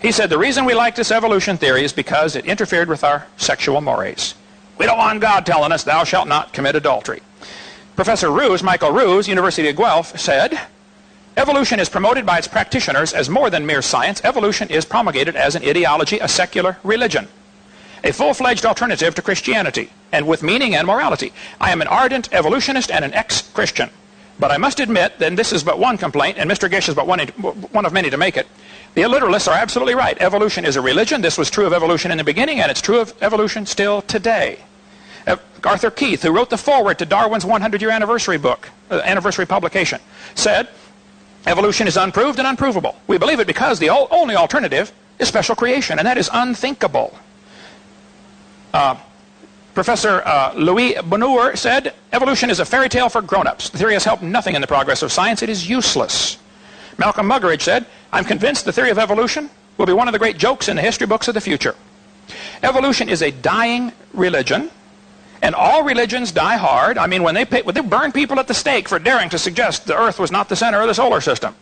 He 0.00 0.10
said 0.10 0.28
the 0.28 0.38
reason 0.38 0.64
we 0.64 0.74
like 0.74 0.96
this 0.96 1.12
evolution 1.12 1.56
theory 1.56 1.84
is 1.84 1.92
because 1.92 2.34
it 2.34 2.46
interfered 2.46 2.88
with 2.88 3.04
our 3.04 3.24
sexual 3.36 3.80
mores. 3.80 4.34
We 4.78 4.86
don't 4.86 4.98
want 4.98 5.20
God 5.20 5.46
telling 5.46 5.70
us, 5.70 5.84
thou 5.84 6.02
shalt 6.02 6.26
not 6.26 6.52
commit 6.52 6.74
adultery. 6.74 7.22
Professor 7.94 8.32
Ruse, 8.32 8.64
Michael 8.64 8.90
Ruse, 8.90 9.28
University 9.28 9.68
of 9.68 9.76
Guelph, 9.76 10.18
said, 10.18 10.58
Evolution 11.36 11.80
is 11.80 11.88
promoted 11.88 12.26
by 12.26 12.38
its 12.38 12.48
practitioners 12.48 13.14
as 13.14 13.30
more 13.30 13.48
than 13.48 13.64
mere 13.64 13.80
science. 13.80 14.20
Evolution 14.22 14.68
is 14.68 14.84
promulgated 14.84 15.34
as 15.34 15.54
an 15.54 15.64
ideology, 15.64 16.18
a 16.18 16.28
secular 16.28 16.76
religion, 16.84 17.26
a 18.04 18.12
full-fledged 18.12 18.66
alternative 18.66 19.14
to 19.14 19.22
Christianity, 19.22 19.90
and 20.12 20.26
with 20.26 20.42
meaning 20.42 20.74
and 20.74 20.86
morality. 20.86 21.32
I 21.58 21.70
am 21.70 21.80
an 21.80 21.88
ardent 21.88 22.28
evolutionist 22.32 22.90
and 22.90 23.04
an 23.04 23.14
ex-Christian. 23.14 23.88
But 24.38 24.50
I 24.50 24.58
must 24.58 24.80
admit, 24.80 25.14
and 25.20 25.38
this 25.38 25.52
is 25.52 25.62
but 25.62 25.78
one 25.78 25.96
complaint, 25.96 26.36
and 26.36 26.50
Mr. 26.50 26.70
Gish 26.70 26.88
is 26.88 26.94
but 26.94 27.06
one, 27.06 27.20
one 27.20 27.86
of 27.86 27.92
many 27.92 28.10
to 28.10 28.16
make 28.16 28.36
it, 28.36 28.46
the 28.94 29.02
literalists 29.02 29.48
are 29.48 29.56
absolutely 29.56 29.94
right. 29.94 30.20
Evolution 30.20 30.66
is 30.66 30.76
a 30.76 30.82
religion. 30.82 31.22
This 31.22 31.38
was 31.38 31.50
true 31.50 31.64
of 31.64 31.72
evolution 31.72 32.10
in 32.10 32.18
the 32.18 32.24
beginning, 32.24 32.60
and 32.60 32.70
it's 32.70 32.82
true 32.82 33.00
of 33.00 33.14
evolution 33.22 33.64
still 33.64 34.02
today. 34.02 34.58
Uh, 35.26 35.36
Arthur 35.64 35.90
Keith, 35.90 36.22
who 36.22 36.30
wrote 36.30 36.50
the 36.50 36.58
foreword 36.58 36.98
to 36.98 37.06
Darwin's 37.06 37.44
100-year 37.44 37.90
anniversary 37.90 38.36
book, 38.36 38.68
uh, 38.90 39.00
anniversary 39.04 39.46
publication, 39.46 40.00
said, 40.34 40.68
Evolution 41.46 41.86
is 41.86 41.96
unproved 41.96 42.38
and 42.38 42.46
unprovable. 42.46 42.96
We 43.06 43.18
believe 43.18 43.40
it 43.40 43.46
because 43.46 43.78
the 43.78 43.90
only 43.90 44.36
alternative 44.36 44.92
is 45.18 45.28
special 45.28 45.54
creation, 45.54 45.98
and 45.98 46.06
that 46.06 46.18
is 46.18 46.30
unthinkable. 46.32 47.18
Uh, 48.72 48.96
Professor 49.74 50.22
uh, 50.24 50.52
Louis 50.54 50.94
Bounoure 50.94 51.56
said, 51.56 51.94
evolution 52.12 52.50
is 52.50 52.60
a 52.60 52.64
fairy 52.64 52.88
tale 52.88 53.08
for 53.08 53.22
grown-ups. 53.22 53.70
The 53.70 53.78
theory 53.78 53.94
has 53.94 54.04
helped 54.04 54.22
nothing 54.22 54.54
in 54.54 54.60
the 54.60 54.66
progress 54.66 55.02
of 55.02 55.10
science. 55.10 55.42
It 55.42 55.48
is 55.48 55.68
useless. 55.68 56.36
Malcolm 56.98 57.26
Muggeridge 57.26 57.62
said, 57.62 57.86
I'm 58.12 58.24
convinced 58.24 58.66
the 58.66 58.72
theory 58.72 58.90
of 58.90 58.98
evolution 58.98 59.48
will 59.78 59.86
be 59.86 59.94
one 59.94 60.08
of 60.08 60.12
the 60.12 60.18
great 60.18 60.36
jokes 60.36 60.68
in 60.68 60.76
the 60.76 60.82
history 60.82 61.06
books 61.06 61.26
of 61.26 61.34
the 61.34 61.40
future. 61.40 61.74
Evolution 62.62 63.08
is 63.08 63.22
a 63.22 63.30
dying 63.30 63.92
religion. 64.12 64.70
And 65.42 65.56
all 65.56 65.82
religions 65.82 66.30
die 66.30 66.56
hard. 66.56 66.96
I 66.96 67.08
mean, 67.08 67.24
when 67.24 67.34
they, 67.34 67.44
pay, 67.44 67.62
when 67.62 67.74
they 67.74 67.80
burn 67.80 68.12
people 68.12 68.38
at 68.38 68.46
the 68.46 68.54
stake 68.54 68.88
for 68.88 69.00
daring 69.00 69.28
to 69.30 69.38
suggest 69.38 69.86
the 69.86 69.98
Earth 69.98 70.20
was 70.20 70.30
not 70.30 70.48
the 70.48 70.56
center 70.56 70.80
of 70.80 70.86
the 70.86 70.94
solar 70.94 71.20
system. 71.20 71.54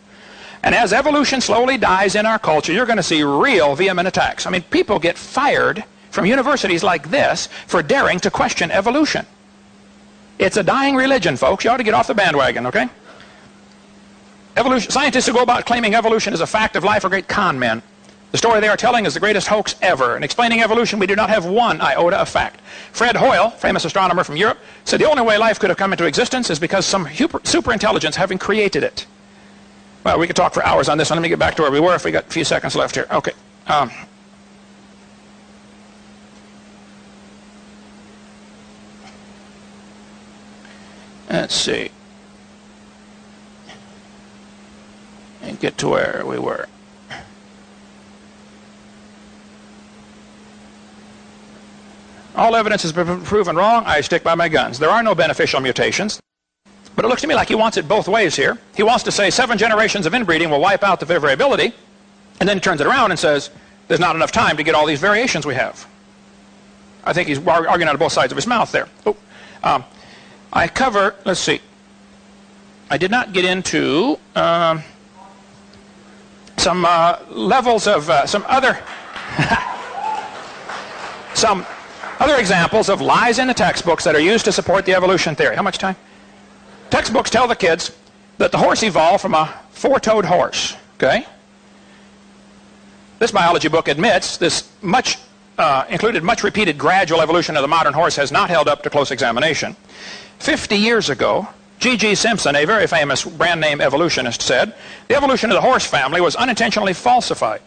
And 0.63 0.75
as 0.75 0.93
evolution 0.93 1.41
slowly 1.41 1.79
dies 1.79 2.15
in 2.15 2.27
our 2.27 2.39
culture, 2.39 2.73
you're 2.75 2.85
going 2.85 2.99
to 2.99 3.03
see 3.03 3.23
real 3.23 3.75
vehement 3.75 4.07
attacks. 4.07 4.47
I 4.47 4.51
mean, 4.51 4.63
people 4.63 4.99
get 4.99 5.17
fired 5.17 5.83
from 6.11 6.27
universities 6.27 6.83
like 6.83 7.11
this 7.11 7.49
for 7.67 7.83
daring 7.83 8.21
to 8.21 8.31
question 8.31 8.71
evolution. 8.71 9.25
It's 10.39 10.59
a 10.59 10.63
dying 10.63 10.97
religion, 10.97 11.37
folks. 11.37 11.65
You 11.65 11.71
ought 11.71 11.79
to 11.79 11.83
get 11.83 11.95
off 11.95 12.07
the 12.07 12.15
bandwagon, 12.15 12.67
okay? 12.67 12.89
Evolution, 14.57 14.91
scientists 14.91 15.27
who 15.27 15.33
go 15.33 15.43
about 15.43 15.65
claiming 15.65 15.95
evolution 15.95 16.35
is 16.35 16.43
a 16.43 16.47
fact 16.47 16.77
of 16.77 16.85
life 16.85 17.05
are 17.05 17.09
great 17.09 17.29
con 17.29 17.59
men. 17.59 17.83
The 18.31 18.39
story 18.39 18.61
they 18.61 18.69
are 18.69 18.77
telling 18.77 19.07
is 19.07 19.15
the 19.15 19.21
greatest 19.21 19.49
hoax 19.49 19.75
ever. 19.83 20.17
In 20.17 20.23
explaining 20.23 20.63
evolution, 20.63 21.01
we 21.01 21.07
do 21.07 21.17
not 21.17 21.31
have 21.31 21.47
one 21.47 21.81
iota 21.81 22.19
of 22.19 22.29
fact. 22.29 22.61
Fred 22.93 23.17
Hoyle, 23.17 23.51
famous 23.51 23.85
astronomer 23.85 24.23
from 24.23 24.37
Europe, 24.37 24.59
said 24.85 25.01
the 25.01 25.11
only 25.11 25.23
way 25.23 25.37
life 25.37 25.59
could 25.59 25.69
have 25.71 25.77
come 25.77 25.93
into 25.93 26.07
existence 26.07 26.49
is 26.49 26.61
because 26.61 26.87
some 26.87 27.09
super 27.43 27.73
intelligence 27.73 28.15
having 28.15 28.39
created 28.39 28.85
it. 28.85 29.07
Well, 30.05 30.19
we 30.19 30.27
could 30.29 30.37
talk 30.37 30.55
for 30.55 30.65
hours 30.65 30.89
on 30.89 30.97
this 30.97 31.11
one. 31.11 31.19
Let 31.19 31.23
me 31.23 31.29
get 31.29 31.41
back 31.41 31.57
to 31.57 31.63
where 31.63 31.71
we 31.73 31.81
were 31.81 31.95
if 31.95 32.05
we 32.05 32.13
got 32.13 32.27
a 32.27 32.31
few 32.31 32.45
seconds 32.45 32.77
left 32.77 32.95
here. 32.95 33.07
Okay. 33.11 33.33
Um, 33.67 33.91
let's 41.29 41.55
see. 41.55 41.91
And 45.43 45.59
get 45.59 45.77
to 45.79 45.89
where 45.89 46.23
we 46.25 46.39
were. 46.39 46.69
All 52.37 52.55
evidence 52.55 52.83
has 52.83 52.93
been 52.93 53.23
proven 53.23 53.57
wrong. 53.57 53.85
I 53.87 54.01
stick 54.01 54.23
by 54.23 54.35
my 54.35 54.49
guns. 54.49 54.79
There 54.79 54.91
are 54.91 55.03
no 55.03 55.15
beneficial 55.15 55.61
mutations. 55.61 56.21
But 56.95 57.05
it 57.05 57.09
looks 57.09 57.23
to 57.23 57.29
me 57.29 57.35
like 57.35 57.49
he 57.49 57.55
wants 57.55 57.77
it 57.77 57.89
both 57.89 58.09
ways 58.09 58.37
here. 58.37 58.59
He 58.77 58.83
wants 58.83 59.05
to 59.05 59.13
say 59.13 59.31
seven 59.31 59.59
generations 59.59 60.07
of 60.07 60.15
inbreeding 60.15 60.51
will 60.51 60.61
wipe 60.61 60.85
out 60.85 61.01
the 61.01 61.07
variability, 61.07 61.73
and 62.41 62.49
then 62.49 62.57
he 62.57 62.61
turns 62.61 62.81
it 62.81 62.87
around 62.87 63.11
and 63.11 63.19
says 63.19 63.51
there's 63.89 64.01
not 64.01 64.17
enough 64.17 64.33
time 64.33 64.57
to 64.57 64.63
get 64.63 64.75
all 64.75 64.87
these 64.87 65.01
variations 65.01 65.47
we 65.47 65.55
have. 65.55 65.87
I 67.05 67.13
think 67.13 67.29
he's 67.29 67.39
arguing 67.47 67.89
out 67.89 67.95
of 67.95 68.01
both 68.01 68.13
sides 68.13 68.33
of 68.33 68.37
his 68.37 68.47
mouth 68.47 68.71
there. 68.71 68.89
Oh, 69.07 69.17
um, 69.63 69.85
I 70.53 70.69
cover, 70.69 71.15
let's 71.25 71.41
see, 71.41 71.61
I 72.91 72.99
did 72.99 73.11
not 73.11 73.33
get 73.33 73.45
into 73.45 74.19
um, 74.35 74.83
some 76.57 76.85
uh, 76.85 77.19
levels 77.31 77.87
of 77.87 78.11
uh, 78.11 78.27
some 78.27 78.45
other 78.49 78.79
some 81.35 81.65
other 82.21 82.37
examples 82.37 82.89
of 82.89 83.01
lies 83.01 83.39
in 83.39 83.49
the 83.49 83.55
textbooks 83.55 84.05
that 84.05 84.15
are 84.15 84.21
used 84.21 84.45
to 84.45 84.53
support 84.53 84.85
the 84.85 84.95
evolution 84.95 85.35
theory. 85.35 85.57
How 85.57 85.63
much 85.63 85.79
time? 85.79 85.97
Textbooks 86.91 87.31
tell 87.31 87.49
the 87.49 87.57
kids 87.57 87.97
that 88.39 88.53
the 88.53 88.59
horse 88.59 88.83
evolved 88.83 89.23
from 89.23 89.35
a 89.35 89.53
four-toed 89.71 90.27
horse. 90.27 90.77
Okay? 90.97 91.27
This 93.19 93.33
biology 93.33 93.69
book 93.69 93.89
admits 93.89 94.37
this 94.37 94.71
much 94.83 95.19
uh, 95.59 95.85
included 95.89 96.23
much 96.23 96.43
repeated 96.43 96.79
gradual 96.79 97.21
evolution 97.21 97.57
of 97.57 97.63
the 97.63 97.69
modern 97.69 97.93
horse 97.93 98.17
has 98.17 98.33
not 98.33 98.49
held 98.49 98.69
up 98.69 98.83
to 98.83 98.91
close 98.91 99.11
examination. 99.11 99.77
50 100.39 100.77
years 100.77 101.11
ago, 101.11 101.47
G.G. 101.81 102.15
Simpson, 102.15 102.57
a 102.57 102.65
very 102.65 102.87
famous 102.87 103.25
brand 103.25 103.61
name 103.61 103.81
evolutionist, 103.81 104.43
said 104.43 104.75
the 105.09 105.17
evolution 105.17 105.51
of 105.51 105.55
the 105.55 105.61
horse 105.61 105.87
family 105.87 106.21
was 106.21 106.37
unintentionally 106.37 106.95
falsified. 106.95 107.61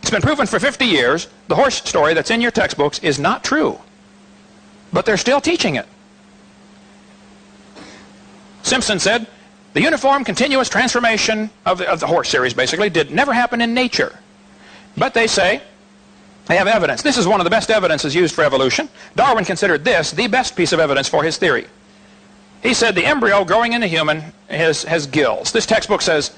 It's 0.00 0.10
been 0.10 0.22
proven 0.22 0.46
for 0.46 0.58
50 0.58 0.86
years 0.86 1.28
the 1.48 1.54
horse 1.54 1.76
story 1.76 2.14
that's 2.14 2.30
in 2.30 2.40
your 2.40 2.50
textbooks 2.50 2.98
is 3.00 3.18
not 3.18 3.44
true. 3.44 3.78
But 4.92 5.06
they're 5.06 5.16
still 5.16 5.40
teaching 5.40 5.76
it. 5.76 5.86
Simpson 8.62 8.98
said, 8.98 9.26
the 9.72 9.82
uniform 9.82 10.24
continuous 10.24 10.68
transformation 10.68 11.50
of 11.64 11.78
the, 11.78 11.88
of 11.88 12.00
the 12.00 12.06
horse 12.06 12.28
series 12.28 12.54
basically 12.54 12.90
did 12.90 13.10
never 13.10 13.32
happen 13.32 13.60
in 13.60 13.72
nature. 13.72 14.18
But 14.96 15.14
they 15.14 15.26
say 15.26 15.62
they 16.46 16.56
have 16.56 16.66
evidence. 16.66 17.02
This 17.02 17.16
is 17.16 17.26
one 17.28 17.40
of 17.40 17.44
the 17.44 17.50
best 17.50 17.70
evidences 17.70 18.14
used 18.14 18.34
for 18.34 18.42
evolution. 18.42 18.88
Darwin 19.14 19.44
considered 19.44 19.84
this 19.84 20.10
the 20.10 20.26
best 20.26 20.56
piece 20.56 20.72
of 20.72 20.80
evidence 20.80 21.08
for 21.08 21.22
his 21.22 21.36
theory. 21.36 21.66
He 22.62 22.74
said 22.74 22.94
the 22.94 23.06
embryo 23.06 23.44
growing 23.44 23.72
in 23.72 23.80
the 23.80 23.86
human 23.86 24.32
has, 24.48 24.82
has 24.82 25.06
gills. 25.06 25.52
This 25.52 25.66
textbook 25.66 26.02
says 26.02 26.32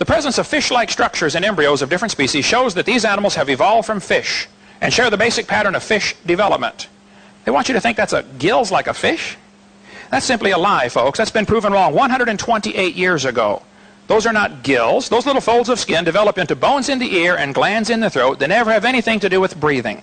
the 0.00 0.06
presence 0.06 0.38
of 0.38 0.46
fish-like 0.46 0.90
structures 0.90 1.34
in 1.34 1.44
embryos 1.44 1.82
of 1.82 1.90
different 1.90 2.10
species 2.10 2.42
shows 2.42 2.72
that 2.72 2.86
these 2.86 3.04
animals 3.04 3.34
have 3.34 3.50
evolved 3.50 3.86
from 3.86 4.00
fish 4.00 4.48
and 4.80 4.94
share 4.94 5.10
the 5.10 5.18
basic 5.18 5.46
pattern 5.46 5.74
of 5.74 5.82
fish 5.82 6.16
development. 6.24 6.88
They 7.44 7.50
want 7.50 7.68
you 7.68 7.74
to 7.74 7.82
think 7.82 7.98
that's 7.98 8.14
a 8.14 8.22
gills 8.38 8.72
like 8.72 8.86
a 8.86 8.94
fish? 8.94 9.36
That's 10.10 10.24
simply 10.24 10.52
a 10.52 10.58
lie, 10.58 10.88
folks. 10.88 11.18
That's 11.18 11.30
been 11.30 11.44
proven 11.44 11.74
wrong 11.74 11.92
128 11.92 12.94
years 12.94 13.26
ago. 13.26 13.62
Those 14.06 14.24
are 14.24 14.32
not 14.32 14.62
gills. 14.62 15.10
Those 15.10 15.26
little 15.26 15.42
folds 15.42 15.68
of 15.68 15.78
skin 15.78 16.02
develop 16.02 16.38
into 16.38 16.56
bones 16.56 16.88
in 16.88 16.98
the 16.98 17.14
ear 17.16 17.36
and 17.36 17.54
glands 17.54 17.90
in 17.90 18.00
the 18.00 18.08
throat. 18.08 18.38
They 18.38 18.46
never 18.46 18.72
have 18.72 18.86
anything 18.86 19.20
to 19.20 19.28
do 19.28 19.38
with 19.38 19.60
breathing. 19.60 20.02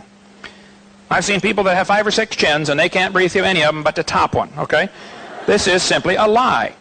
I've 1.10 1.26
seen 1.26 1.42
people 1.42 1.64
that 1.64 1.76
have 1.76 1.88
five 1.88 2.06
or 2.06 2.12
six 2.12 2.36
chins 2.36 2.70
and 2.70 2.80
they 2.80 2.88
can't 2.88 3.14
breathe 3.14 3.32
through 3.32 3.46
any 3.46 3.64
of 3.64 3.74
them 3.74 3.82
but 3.82 3.96
the 3.96 4.04
top 4.04 4.36
one, 4.36 4.52
okay? 4.60 4.90
This 5.48 5.66
is 5.66 5.82
simply 5.82 6.18
a 6.18 6.28
lie. 6.28 6.76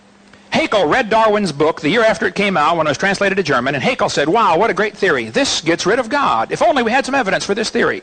Haeckel 0.56 0.86
read 0.86 1.10
Darwin's 1.10 1.52
book 1.52 1.82
the 1.82 1.90
year 1.90 2.02
after 2.02 2.26
it 2.26 2.34
came 2.34 2.56
out 2.56 2.78
when 2.78 2.86
it 2.86 2.90
was 2.90 2.96
translated 2.96 3.36
to 3.36 3.42
German, 3.42 3.74
and 3.74 3.84
Haeckel 3.84 4.08
said, 4.08 4.26
wow, 4.26 4.56
what 4.56 4.70
a 4.70 4.74
great 4.74 4.96
theory. 4.96 5.28
This 5.28 5.60
gets 5.60 5.84
rid 5.84 5.98
of 5.98 6.08
God. 6.08 6.50
If 6.50 6.62
only 6.62 6.82
we 6.82 6.90
had 6.90 7.04
some 7.04 7.14
evidence 7.14 7.44
for 7.44 7.54
this 7.54 7.68
theory. 7.68 8.02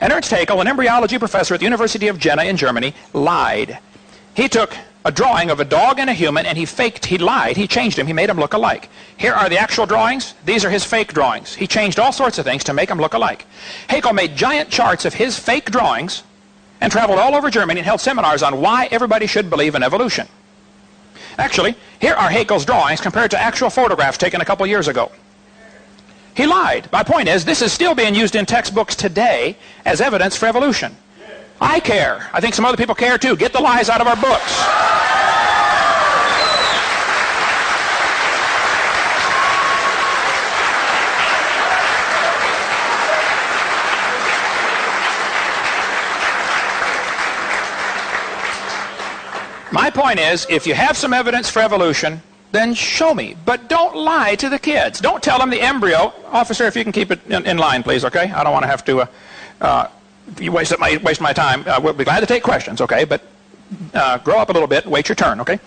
And 0.00 0.10
Ernst 0.10 0.30
Haeckel, 0.30 0.62
an 0.62 0.66
embryology 0.66 1.18
professor 1.18 1.52
at 1.52 1.60
the 1.60 1.64
University 1.64 2.08
of 2.08 2.18
Jena 2.18 2.44
in 2.44 2.56
Germany, 2.56 2.94
lied. 3.12 3.80
He 4.32 4.48
took 4.48 4.74
a 5.04 5.12
drawing 5.12 5.50
of 5.50 5.60
a 5.60 5.64
dog 5.66 5.98
and 5.98 6.08
a 6.08 6.14
human 6.14 6.46
and 6.46 6.56
he 6.56 6.64
faked, 6.64 7.04
he 7.04 7.18
lied, 7.18 7.58
he 7.58 7.66
changed 7.66 7.98
him, 7.98 8.06
he 8.06 8.14
made 8.14 8.30
them 8.30 8.38
look 8.38 8.54
alike. 8.54 8.88
Here 9.18 9.34
are 9.34 9.50
the 9.50 9.58
actual 9.58 9.84
drawings. 9.84 10.32
These 10.46 10.64
are 10.64 10.70
his 10.70 10.84
fake 10.84 11.12
drawings. 11.12 11.54
He 11.54 11.66
changed 11.66 11.98
all 11.98 12.12
sorts 12.12 12.38
of 12.38 12.46
things 12.46 12.64
to 12.64 12.72
make 12.72 12.88
them 12.88 12.98
look 12.98 13.12
alike. 13.12 13.44
Haeckel 13.90 14.14
made 14.14 14.36
giant 14.36 14.70
charts 14.70 15.04
of 15.04 15.12
his 15.12 15.38
fake 15.38 15.70
drawings 15.70 16.22
and 16.80 16.90
traveled 16.90 17.18
all 17.18 17.34
over 17.34 17.50
Germany 17.50 17.80
and 17.80 17.86
held 17.86 18.00
seminars 18.00 18.42
on 18.42 18.62
why 18.62 18.88
everybody 18.90 19.26
should 19.26 19.50
believe 19.50 19.74
in 19.74 19.82
evolution. 19.82 20.26
Actually, 21.38 21.74
here 22.00 22.14
are 22.14 22.28
Haeckel's 22.28 22.64
drawings 22.64 23.00
compared 23.00 23.30
to 23.32 23.40
actual 23.40 23.70
photographs 23.70 24.18
taken 24.18 24.40
a 24.40 24.44
couple 24.44 24.66
years 24.66 24.88
ago. 24.88 25.10
He 26.36 26.46
lied. 26.46 26.88
My 26.92 27.02
point 27.02 27.28
is, 27.28 27.44
this 27.44 27.62
is 27.62 27.72
still 27.72 27.94
being 27.94 28.14
used 28.14 28.34
in 28.34 28.44
textbooks 28.44 28.96
today 28.96 29.56
as 29.84 30.00
evidence 30.00 30.36
for 30.36 30.46
evolution. 30.46 30.96
I 31.60 31.80
care. 31.80 32.28
I 32.32 32.40
think 32.40 32.54
some 32.54 32.64
other 32.64 32.76
people 32.76 32.94
care 32.94 33.18
too. 33.18 33.36
Get 33.36 33.52
the 33.52 33.60
lies 33.60 33.88
out 33.88 34.00
of 34.00 34.06
our 34.06 34.16
books. 34.16 34.93
My 49.74 49.90
point 49.90 50.20
is, 50.20 50.46
if 50.48 50.68
you 50.68 50.74
have 50.74 50.96
some 50.96 51.12
evidence 51.12 51.50
for 51.50 51.60
evolution, 51.60 52.22
then 52.52 52.74
show 52.74 53.12
me. 53.12 53.36
But 53.44 53.68
don't 53.68 53.96
lie 53.96 54.36
to 54.36 54.48
the 54.48 54.60
kids. 54.60 55.00
Don't 55.00 55.20
tell 55.20 55.36
them 55.36 55.50
the 55.50 55.60
embryo. 55.60 56.12
Officer, 56.30 56.68
if 56.68 56.76
you 56.76 56.84
can 56.84 56.92
keep 56.92 57.10
it 57.10 57.18
in, 57.26 57.44
in 57.44 57.58
line, 57.58 57.82
please, 57.82 58.04
okay? 58.04 58.30
I 58.30 58.44
don't 58.44 58.52
want 58.52 58.62
to 58.62 58.68
have 58.68 58.84
to 58.84 59.00
uh, 59.00 59.06
uh, 59.60 59.88
waste 60.38 60.78
my, 60.78 60.96
waste 60.98 61.20
my 61.20 61.32
time. 61.32 61.64
Uh, 61.66 61.80
we'll 61.82 61.92
be 61.92 62.04
glad 62.04 62.20
to 62.20 62.26
take 62.26 62.44
questions, 62.44 62.80
okay? 62.80 63.04
But 63.04 63.22
uh, 63.94 64.18
grow 64.18 64.38
up 64.38 64.48
a 64.48 64.52
little 64.52 64.68
bit, 64.68 64.86
wait 64.86 65.08
your 65.08 65.16
turn, 65.16 65.40
okay? 65.40 65.58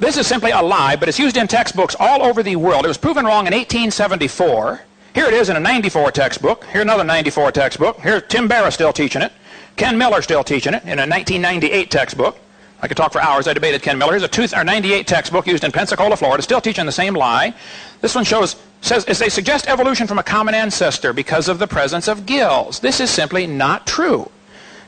This 0.00 0.16
is 0.16 0.26
simply 0.26 0.50
a 0.50 0.60
lie, 0.60 0.96
but 0.96 1.08
it's 1.08 1.20
used 1.20 1.36
in 1.36 1.46
textbooks 1.46 1.94
all 2.00 2.20
over 2.20 2.42
the 2.42 2.56
world. 2.56 2.84
It 2.84 2.88
was 2.88 2.98
proven 2.98 3.24
wrong 3.24 3.46
in 3.46 3.54
1874. 3.54 4.80
Here 5.14 5.26
it 5.26 5.34
is 5.34 5.50
in 5.50 5.54
a 5.54 5.60
94 5.60 6.10
textbook. 6.10 6.64
Here 6.64 6.82
another 6.82 7.04
94 7.04 7.52
textbook. 7.52 8.00
Here 8.00 8.20
Tim 8.20 8.48
Barra 8.48 8.72
still 8.72 8.92
teaching 8.92 9.22
it. 9.22 9.30
Ken 9.76 9.98
Miller 9.98 10.22
still 10.22 10.44
teaching 10.44 10.74
it 10.74 10.82
in 10.82 10.98
a 10.98 11.06
1998 11.06 11.90
textbook. 11.90 12.38
I 12.80 12.88
could 12.88 12.96
talk 12.96 13.12
for 13.12 13.20
hours. 13.20 13.46
I 13.46 13.52
debated 13.52 13.82
Ken 13.82 13.96
Miller. 13.96 14.12
Here's 14.12 14.24
a 14.24 14.28
two, 14.28 14.46
or 14.56 14.64
98 14.64 15.06
textbook 15.06 15.46
used 15.46 15.62
in 15.62 15.70
Pensacola, 15.70 16.16
Florida, 16.16 16.42
still 16.42 16.60
teaching 16.60 16.84
the 16.84 16.92
same 16.92 17.14
lie. 17.14 17.54
This 18.00 18.14
one 18.14 18.24
shows 18.24 18.56
says 18.80 19.04
they 19.04 19.28
suggest 19.28 19.68
evolution 19.68 20.08
from 20.08 20.18
a 20.18 20.22
common 20.24 20.54
ancestor 20.54 21.12
because 21.12 21.48
of 21.48 21.60
the 21.60 21.68
presence 21.68 22.08
of 22.08 22.26
gills. 22.26 22.80
This 22.80 22.98
is 22.98 23.10
simply 23.10 23.46
not 23.46 23.86
true. 23.86 24.28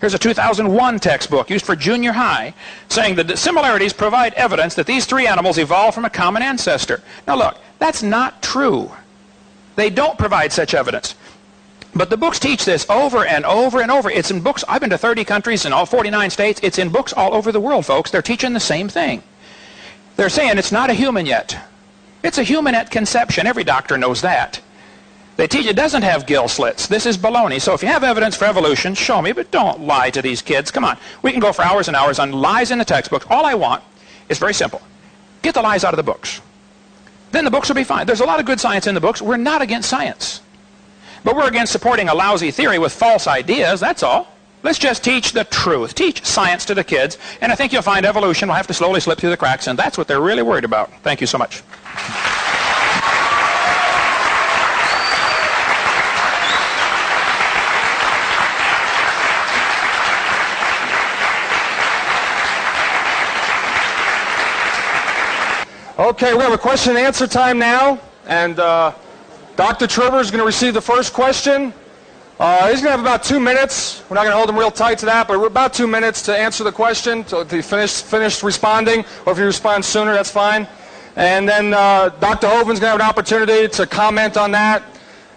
Here's 0.00 0.14
a 0.14 0.18
2001 0.18 0.98
textbook 0.98 1.48
used 1.48 1.64
for 1.64 1.76
junior 1.76 2.12
high 2.12 2.52
saying 2.88 3.14
that 3.14 3.28
the 3.28 3.36
similarities 3.36 3.92
provide 3.92 4.34
evidence 4.34 4.74
that 4.74 4.86
these 4.86 5.06
three 5.06 5.26
animals 5.26 5.56
evolved 5.56 5.94
from 5.94 6.04
a 6.04 6.10
common 6.10 6.42
ancestor. 6.42 7.02
Now 7.26 7.36
look, 7.36 7.56
that's 7.78 8.02
not 8.02 8.42
true. 8.42 8.90
They 9.76 9.90
don't 9.90 10.18
provide 10.18 10.52
such 10.52 10.74
evidence. 10.74 11.14
But 11.96 12.10
the 12.10 12.16
books 12.16 12.40
teach 12.40 12.64
this 12.64 12.88
over 12.90 13.24
and 13.24 13.44
over 13.44 13.80
and 13.80 13.90
over. 13.90 14.10
It's 14.10 14.30
in 14.30 14.40
books. 14.40 14.64
I've 14.68 14.80
been 14.80 14.90
to 14.90 14.98
30 14.98 15.24
countries 15.24 15.64
in 15.64 15.72
all 15.72 15.86
49 15.86 16.30
states. 16.30 16.60
It's 16.62 16.78
in 16.78 16.88
books 16.88 17.12
all 17.12 17.34
over 17.34 17.52
the 17.52 17.60
world, 17.60 17.86
folks. 17.86 18.10
They're 18.10 18.22
teaching 18.22 18.52
the 18.52 18.60
same 18.60 18.88
thing. 18.88 19.22
They're 20.16 20.28
saying 20.28 20.58
it's 20.58 20.72
not 20.72 20.90
a 20.90 20.94
human 20.94 21.24
yet. 21.26 21.56
It's 22.24 22.38
a 22.38 22.42
human 22.42 22.74
at 22.74 22.90
conception. 22.90 23.46
Every 23.46 23.64
doctor 23.64 23.96
knows 23.96 24.22
that. 24.22 24.60
They 25.36 25.46
teach 25.46 25.66
it 25.66 25.76
doesn't 25.76 26.02
have 26.02 26.26
gill 26.26 26.48
slits. 26.48 26.86
This 26.86 27.06
is 27.06 27.18
baloney. 27.18 27.60
So 27.60 27.74
if 27.74 27.82
you 27.82 27.88
have 27.88 28.04
evidence 28.04 28.36
for 28.36 28.44
evolution, 28.44 28.94
show 28.94 29.20
me, 29.20 29.32
but 29.32 29.50
don't 29.50 29.80
lie 29.80 30.10
to 30.10 30.22
these 30.22 30.42
kids. 30.42 30.70
Come 30.70 30.84
on. 30.84 30.96
We 31.22 31.32
can 31.32 31.40
go 31.40 31.52
for 31.52 31.62
hours 31.62 31.88
and 31.88 31.96
hours 31.96 32.18
on 32.18 32.32
lies 32.32 32.70
in 32.70 32.78
the 32.78 32.84
textbooks. 32.84 33.26
All 33.28 33.44
I 33.44 33.54
want 33.54 33.82
is 34.28 34.38
very 34.38 34.54
simple. 34.54 34.80
Get 35.42 35.54
the 35.54 35.62
lies 35.62 35.84
out 35.84 35.92
of 35.92 35.96
the 35.96 36.04
books. 36.04 36.40
Then 37.32 37.44
the 37.44 37.50
books 37.50 37.68
will 37.68 37.74
be 37.74 37.84
fine. 37.84 38.06
There's 38.06 38.20
a 38.20 38.24
lot 38.24 38.40
of 38.40 38.46
good 38.46 38.60
science 38.60 38.86
in 38.86 38.94
the 38.94 39.00
books. 39.00 39.20
We're 39.20 39.36
not 39.36 39.60
against 39.60 39.90
science. 39.90 40.40
But 41.24 41.36
we're 41.36 41.48
against 41.48 41.72
supporting 41.72 42.10
a 42.10 42.14
lousy 42.14 42.50
theory 42.50 42.78
with 42.78 42.92
false 42.92 43.26
ideas, 43.26 43.80
that's 43.80 44.02
all. 44.02 44.28
Let's 44.62 44.78
just 44.78 45.02
teach 45.02 45.32
the 45.32 45.44
truth. 45.44 45.94
Teach 45.94 46.24
science 46.24 46.64
to 46.66 46.74
the 46.74 46.84
kids, 46.84 47.18
and 47.40 47.50
I 47.50 47.54
think 47.54 47.72
you'll 47.72 47.82
find 47.82 48.06
evolution 48.06 48.48
will 48.48 48.54
have 48.54 48.66
to 48.68 48.74
slowly 48.74 49.00
slip 49.00 49.18
through 49.18 49.30
the 49.30 49.36
cracks, 49.36 49.66
and 49.66 49.78
that's 49.78 49.98
what 49.98 50.06
they're 50.06 50.20
really 50.20 50.42
worried 50.42 50.64
about. 50.64 50.90
Thank 51.02 51.20
you 51.20 51.26
so 51.26 51.38
much. 51.38 51.62
Okay, 65.96 66.34
we 66.34 66.40
have 66.40 66.52
a 66.52 66.58
question 66.58 66.96
and 66.96 67.06
answer 67.06 67.26
time 67.26 67.58
now, 67.58 68.00
and 68.26 68.58
uh, 68.58 68.92
Dr. 69.56 69.86
Trivers 69.86 70.26
is 70.26 70.30
going 70.32 70.40
to 70.40 70.46
receive 70.46 70.74
the 70.74 70.80
first 70.80 71.12
question. 71.12 71.72
Uh, 72.40 72.68
he's 72.68 72.80
going 72.80 72.86
to 72.86 72.90
have 72.90 73.00
about 73.00 73.22
two 73.22 73.38
minutes. 73.38 74.02
We're 74.10 74.16
not 74.16 74.22
going 74.22 74.32
to 74.32 74.36
hold 74.36 74.50
him 74.50 74.58
real 74.58 74.72
tight 74.72 74.98
to 74.98 75.06
that, 75.06 75.28
but 75.28 75.38
we're 75.38 75.46
about 75.46 75.72
two 75.72 75.86
minutes 75.86 76.22
to 76.22 76.36
answer 76.36 76.64
the 76.64 76.72
question. 76.72 77.24
So 77.28 77.40
if 77.42 77.52
he 77.52 77.62
finished, 77.62 78.04
finished 78.04 78.42
responding, 78.42 79.04
or 79.24 79.32
if 79.32 79.38
he 79.38 79.44
responds 79.44 79.86
sooner, 79.86 80.12
that's 80.12 80.30
fine. 80.30 80.66
And 81.14 81.48
then 81.48 81.72
uh, 81.72 82.08
Dr. 82.08 82.48
Hovind's 82.48 82.80
going 82.80 82.80
to 82.80 82.86
have 82.88 83.00
an 83.00 83.06
opportunity 83.06 83.68
to 83.68 83.86
comment 83.86 84.36
on 84.36 84.50
that, 84.50 84.82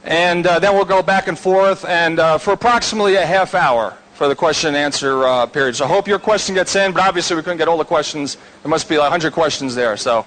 and 0.04 0.48
uh, 0.48 0.58
then 0.58 0.74
we'll 0.74 0.86
go 0.86 1.04
back 1.04 1.28
and 1.28 1.38
forth, 1.38 1.86
and 1.86 2.20
uh, 2.20 2.40
for 2.40 2.54
approximately 2.54 3.18
a 3.18 3.26
half 3.26 3.54
hour 3.54 3.96
for 4.16 4.28
the 4.28 4.36
question 4.36 4.70
and 4.70 4.78
answer 4.78 5.26
uh, 5.26 5.46
period. 5.46 5.76
So 5.76 5.86
I 5.86 5.88
hope 5.88 6.08
your 6.08 6.18
question 6.18 6.56
gets 6.56 6.76
in, 6.76 6.92
but 6.92 7.04
obviously 7.04 7.36
we 7.36 7.44
couldn't 7.44 7.60
get 7.60 7.68
all 7.68 7.78
the 7.78 7.86
questions. 7.86 8.38
There 8.64 8.70
must 8.72 8.90
be 8.90 8.98
like 8.98 9.12
100 9.12 9.32
questions 9.32 9.76
there. 9.76 9.96
So, 9.96 10.26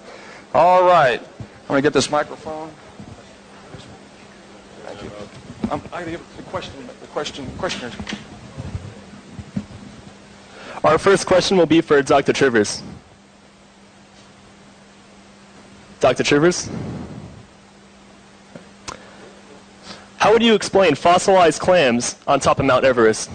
all 0.55 0.84
right. 0.84 1.20
I'm 1.20 1.66
going 1.66 1.78
to 1.78 1.82
get 1.82 1.93
this 1.93 2.11
microphone. 2.11 2.70
You. 5.71 5.77
Um, 5.77 5.81
question, 6.47 6.73
the 7.01 7.07
question. 7.59 7.93
Our 10.83 10.99
first 10.99 11.27
question 11.27 11.57
will 11.57 11.66
be 11.66 11.81
for 11.81 12.03
Dr. 12.03 12.33
Trivers. 12.33 12.83
Dr. 16.01 16.25
Trivers? 16.25 16.68
How 20.16 20.33
would 20.33 20.43
you 20.43 20.55
explain 20.55 20.97
fossilized 20.97 21.61
clams 21.61 22.16
on 22.27 22.41
top 22.41 22.59
of 22.59 22.64
Mount 22.64 22.85
Everest? 22.85 23.31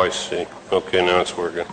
I 0.00 0.08
see. 0.08 0.46
Okay, 0.72 1.04
now 1.04 1.20
it's 1.20 1.36
working. 1.36 1.66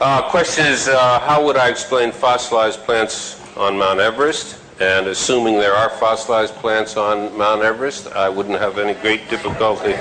Uh, 0.00 0.28
question 0.28 0.66
is, 0.66 0.88
uh, 0.88 1.20
how 1.20 1.44
would 1.44 1.56
I 1.56 1.68
explain 1.70 2.10
fossilized 2.10 2.80
plants 2.80 3.40
on 3.56 3.78
Mount 3.78 4.00
Everest? 4.00 4.60
And 4.80 5.06
assuming 5.06 5.54
there 5.54 5.72
are 5.72 5.88
fossilized 5.88 6.54
plants 6.56 6.96
on 6.96 7.36
Mount 7.38 7.62
Everest, 7.62 8.08
I 8.08 8.28
wouldn't 8.28 8.58
have 8.58 8.78
any 8.78 8.94
great 9.00 9.30
difficulty. 9.30 9.92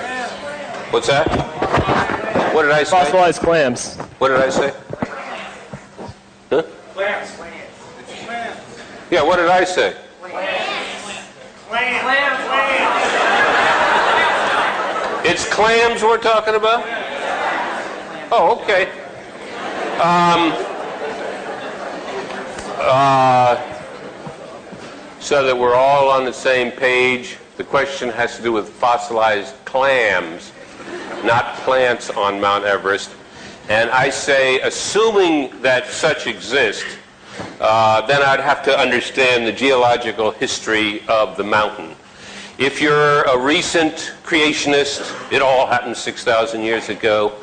What's 0.91 1.07
that? 1.07 1.27
What 2.53 2.63
did 2.63 2.71
I 2.71 2.83
say? 2.83 2.91
Fossilized 2.91 3.41
clams. 3.41 3.97
What 4.17 4.29
did 4.29 4.41
I 4.41 4.49
say? 4.49 4.73
Huh? 6.49 6.63
Yeah, 9.11 9.21
what 9.21 9.37
did 9.37 9.49
I 9.49 9.63
say? 9.63 9.95
Clams. 10.21 10.41
Clams. 11.69 12.01
Clams. 12.01 12.95
It's 15.27 15.49
clams 15.49 16.03
we're 16.03 16.19
talking 16.19 16.53
about? 16.53 16.85
Oh, 18.31 18.59
okay. 18.59 18.89
Um, 20.01 20.51
uh, 22.81 23.55
so 25.19 25.45
that 25.45 25.55
we're 25.55 25.75
all 25.75 26.09
on 26.09 26.25
the 26.25 26.33
same 26.33 26.71
page, 26.71 27.37
the 27.57 27.63
question 27.63 28.09
has 28.09 28.35
to 28.37 28.43
do 28.43 28.51
with 28.51 28.69
fossilized 28.69 29.53
clams, 29.65 30.53
not 31.23 31.55
plants 31.57 32.09
on 32.09 32.41
Mount 32.41 32.65
Everest. 32.65 33.11
And 33.69 33.91
I 33.91 34.09
say, 34.09 34.59
assuming 34.61 35.61
that 35.61 35.87
such 35.87 36.25
exist, 36.25 36.85
uh, 37.59 38.05
then 38.07 38.23
I'd 38.23 38.39
have 38.39 38.63
to 38.63 38.77
understand 38.77 39.45
the 39.45 39.51
geological 39.51 40.31
history 40.31 41.07
of 41.07 41.37
the 41.37 41.43
mountain. 41.43 41.95
If 42.57 42.81
you're 42.81 43.21
a 43.23 43.37
recent 43.37 44.15
creationist, 44.23 45.31
it 45.31 45.43
all 45.43 45.67
happened 45.67 45.95
6,000 45.95 46.61
years 46.61 46.89
ago, 46.89 47.33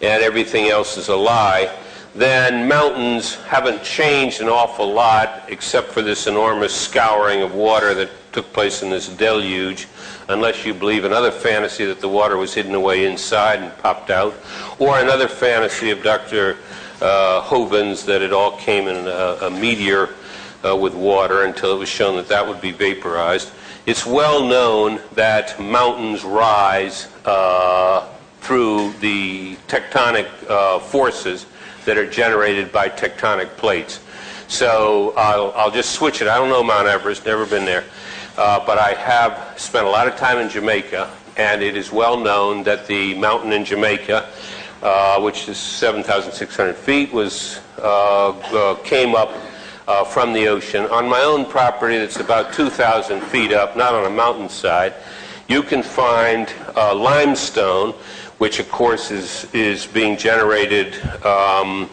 and 0.00 0.22
everything 0.22 0.66
else 0.66 0.96
is 0.96 1.08
a 1.08 1.16
lie, 1.16 1.74
then 2.14 2.66
mountains 2.68 3.36
haven't 3.44 3.82
changed 3.82 4.40
an 4.40 4.48
awful 4.48 4.92
lot 4.92 5.44
except 5.48 5.88
for 5.88 6.02
this 6.02 6.26
enormous 6.26 6.74
scouring 6.74 7.42
of 7.42 7.54
water 7.54 7.94
that 7.94 8.10
took 8.32 8.52
place 8.52 8.82
in 8.82 8.90
this 8.90 9.08
deluge, 9.08 9.86
unless 10.28 10.64
you 10.64 10.74
believe 10.74 11.04
another 11.04 11.30
fantasy 11.30 11.84
that 11.84 12.00
the 12.00 12.08
water 12.08 12.36
was 12.36 12.54
hidden 12.54 12.74
away 12.74 13.06
inside 13.06 13.60
and 13.60 13.76
popped 13.78 14.10
out, 14.10 14.34
or 14.78 14.98
another 14.98 15.28
fantasy 15.28 15.90
of 15.90 16.02
Dr. 16.02 16.56
Uh, 17.00 17.40
Hovind's 17.42 18.04
that 18.06 18.22
it 18.22 18.32
all 18.32 18.56
came 18.56 18.88
in 18.88 19.06
a, 19.06 19.46
a 19.46 19.50
meteor 19.50 20.10
uh, 20.64 20.74
with 20.74 20.94
water 20.94 21.44
until 21.44 21.74
it 21.74 21.78
was 21.78 21.88
shown 21.88 22.16
that 22.16 22.28
that 22.28 22.46
would 22.46 22.60
be 22.60 22.72
vaporized. 22.72 23.52
It's 23.86 24.04
well 24.04 24.44
known 24.44 25.00
that 25.12 25.58
mountains 25.60 26.24
rise 26.24 27.08
uh, 27.24 28.06
through 28.40 28.92
the 29.00 29.56
tectonic 29.68 30.28
uh, 30.48 30.78
forces 30.78 31.46
that 31.84 31.96
are 31.96 32.08
generated 32.08 32.70
by 32.72 32.88
tectonic 32.88 33.48
plates. 33.56 34.00
So 34.48 35.12
I'll, 35.16 35.52
I'll, 35.56 35.70
just 35.70 35.92
switch 35.92 36.22
it. 36.22 36.28
I 36.28 36.38
don't 36.38 36.48
know 36.48 36.62
Mount 36.62 36.88
Everest, 36.88 37.26
never 37.26 37.44
been 37.44 37.64
there. 37.64 37.84
Uh, 38.36 38.64
but 38.64 38.78
I 38.78 38.94
have 38.94 39.58
spent 39.58 39.86
a 39.86 39.90
lot 39.90 40.06
of 40.06 40.16
time 40.16 40.38
in 40.38 40.48
Jamaica, 40.48 41.10
and 41.36 41.62
it 41.62 41.76
is 41.76 41.92
well 41.92 42.16
known 42.16 42.62
that 42.64 42.86
the 42.86 43.14
mountain 43.14 43.52
in 43.52 43.64
Jamaica, 43.64 44.28
uh, 44.82 45.20
which 45.20 45.48
is 45.48 45.58
7,600 45.58 46.76
feet, 46.76 47.12
was 47.12 47.60
uh, 47.78 48.30
uh 48.30 48.74
came 48.76 49.14
up 49.14 49.32
uh, 49.88 50.04
from 50.04 50.32
the 50.32 50.46
ocean. 50.48 50.84
On 50.86 51.08
my 51.08 51.22
own 51.22 51.46
property, 51.46 51.98
that's 51.98 52.20
about 52.20 52.52
2,000 52.52 53.20
feet 53.22 53.52
up, 53.52 53.76
not 53.76 53.94
on 53.94 54.04
a 54.04 54.10
mountainside, 54.10 54.94
you 55.48 55.62
can 55.62 55.82
find 55.82 56.52
uh, 56.76 56.94
limestone, 56.94 57.94
which 58.38 58.58
of 58.60 58.70
course 58.70 59.10
is, 59.10 59.46
is 59.52 59.86
being 59.86 60.16
generated 60.16 60.94
um, 61.24 61.90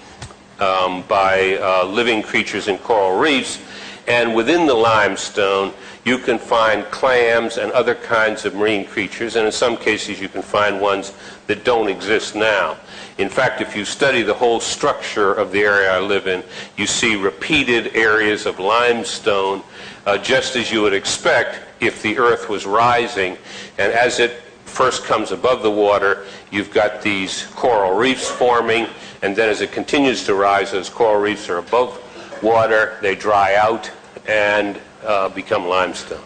um, 0.59 1.03
by 1.07 1.57
uh, 1.57 1.85
living 1.85 2.21
creatures 2.21 2.67
in 2.67 2.77
coral 2.77 3.19
reefs. 3.19 3.59
And 4.07 4.35
within 4.35 4.67
the 4.67 4.73
limestone, 4.73 5.73
you 6.05 6.19
can 6.19 6.37
find 6.37 6.85
clams 6.85 7.57
and 7.57 7.71
other 7.71 7.95
kinds 7.95 8.45
of 8.45 8.53
marine 8.53 8.85
creatures, 8.85 9.35
and 9.35 9.47
in 9.47 9.51
some 9.51 9.75
cases, 9.75 10.21
you 10.21 10.29
can 10.29 10.43
find 10.43 10.79
ones 10.79 11.13
that 11.47 11.65
don't 11.65 11.89
exist 11.89 12.35
now. 12.35 12.77
In 13.17 13.29
fact, 13.29 13.61
if 13.61 13.75
you 13.75 13.85
study 13.85 14.21
the 14.21 14.33
whole 14.33 14.59
structure 14.59 15.33
of 15.33 15.51
the 15.51 15.61
area 15.61 15.91
I 15.91 15.99
live 15.99 16.27
in, 16.27 16.43
you 16.77 16.85
see 16.85 17.15
repeated 17.15 17.95
areas 17.95 18.45
of 18.45 18.59
limestone, 18.59 19.63
uh, 20.05 20.19
just 20.19 20.55
as 20.55 20.71
you 20.71 20.83
would 20.83 20.93
expect 20.93 21.59
if 21.79 22.03
the 22.03 22.19
earth 22.19 22.49
was 22.49 22.67
rising. 22.67 23.37
And 23.79 23.91
as 23.91 24.19
it 24.19 24.44
first 24.75 25.05
comes 25.05 25.31
above 25.31 25.63
the 25.63 25.71
water, 25.71 26.25
you've 26.51 26.69
got 26.69 27.01
these 27.01 27.45
coral 27.55 27.95
reefs 27.95 28.27
forming, 28.27 28.87
and 29.21 29.33
then 29.33 29.49
as 29.49 29.61
it 29.61 29.71
continues 29.71 30.25
to 30.25 30.35
rise, 30.35 30.71
those 30.71 30.89
coral 30.89 31.21
reefs 31.21 31.47
are 31.47 31.59
above 31.59 32.01
water, 32.43 32.97
they 33.01 33.15
dry 33.15 33.55
out 33.55 33.89
and 34.27 34.77
uh, 35.05 35.29
become 35.29 35.67
limestone. 35.67 36.19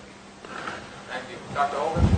Thank 1.08 1.24
you. 1.30 1.38
Dr. 1.54 1.78
Holden? 1.78 2.10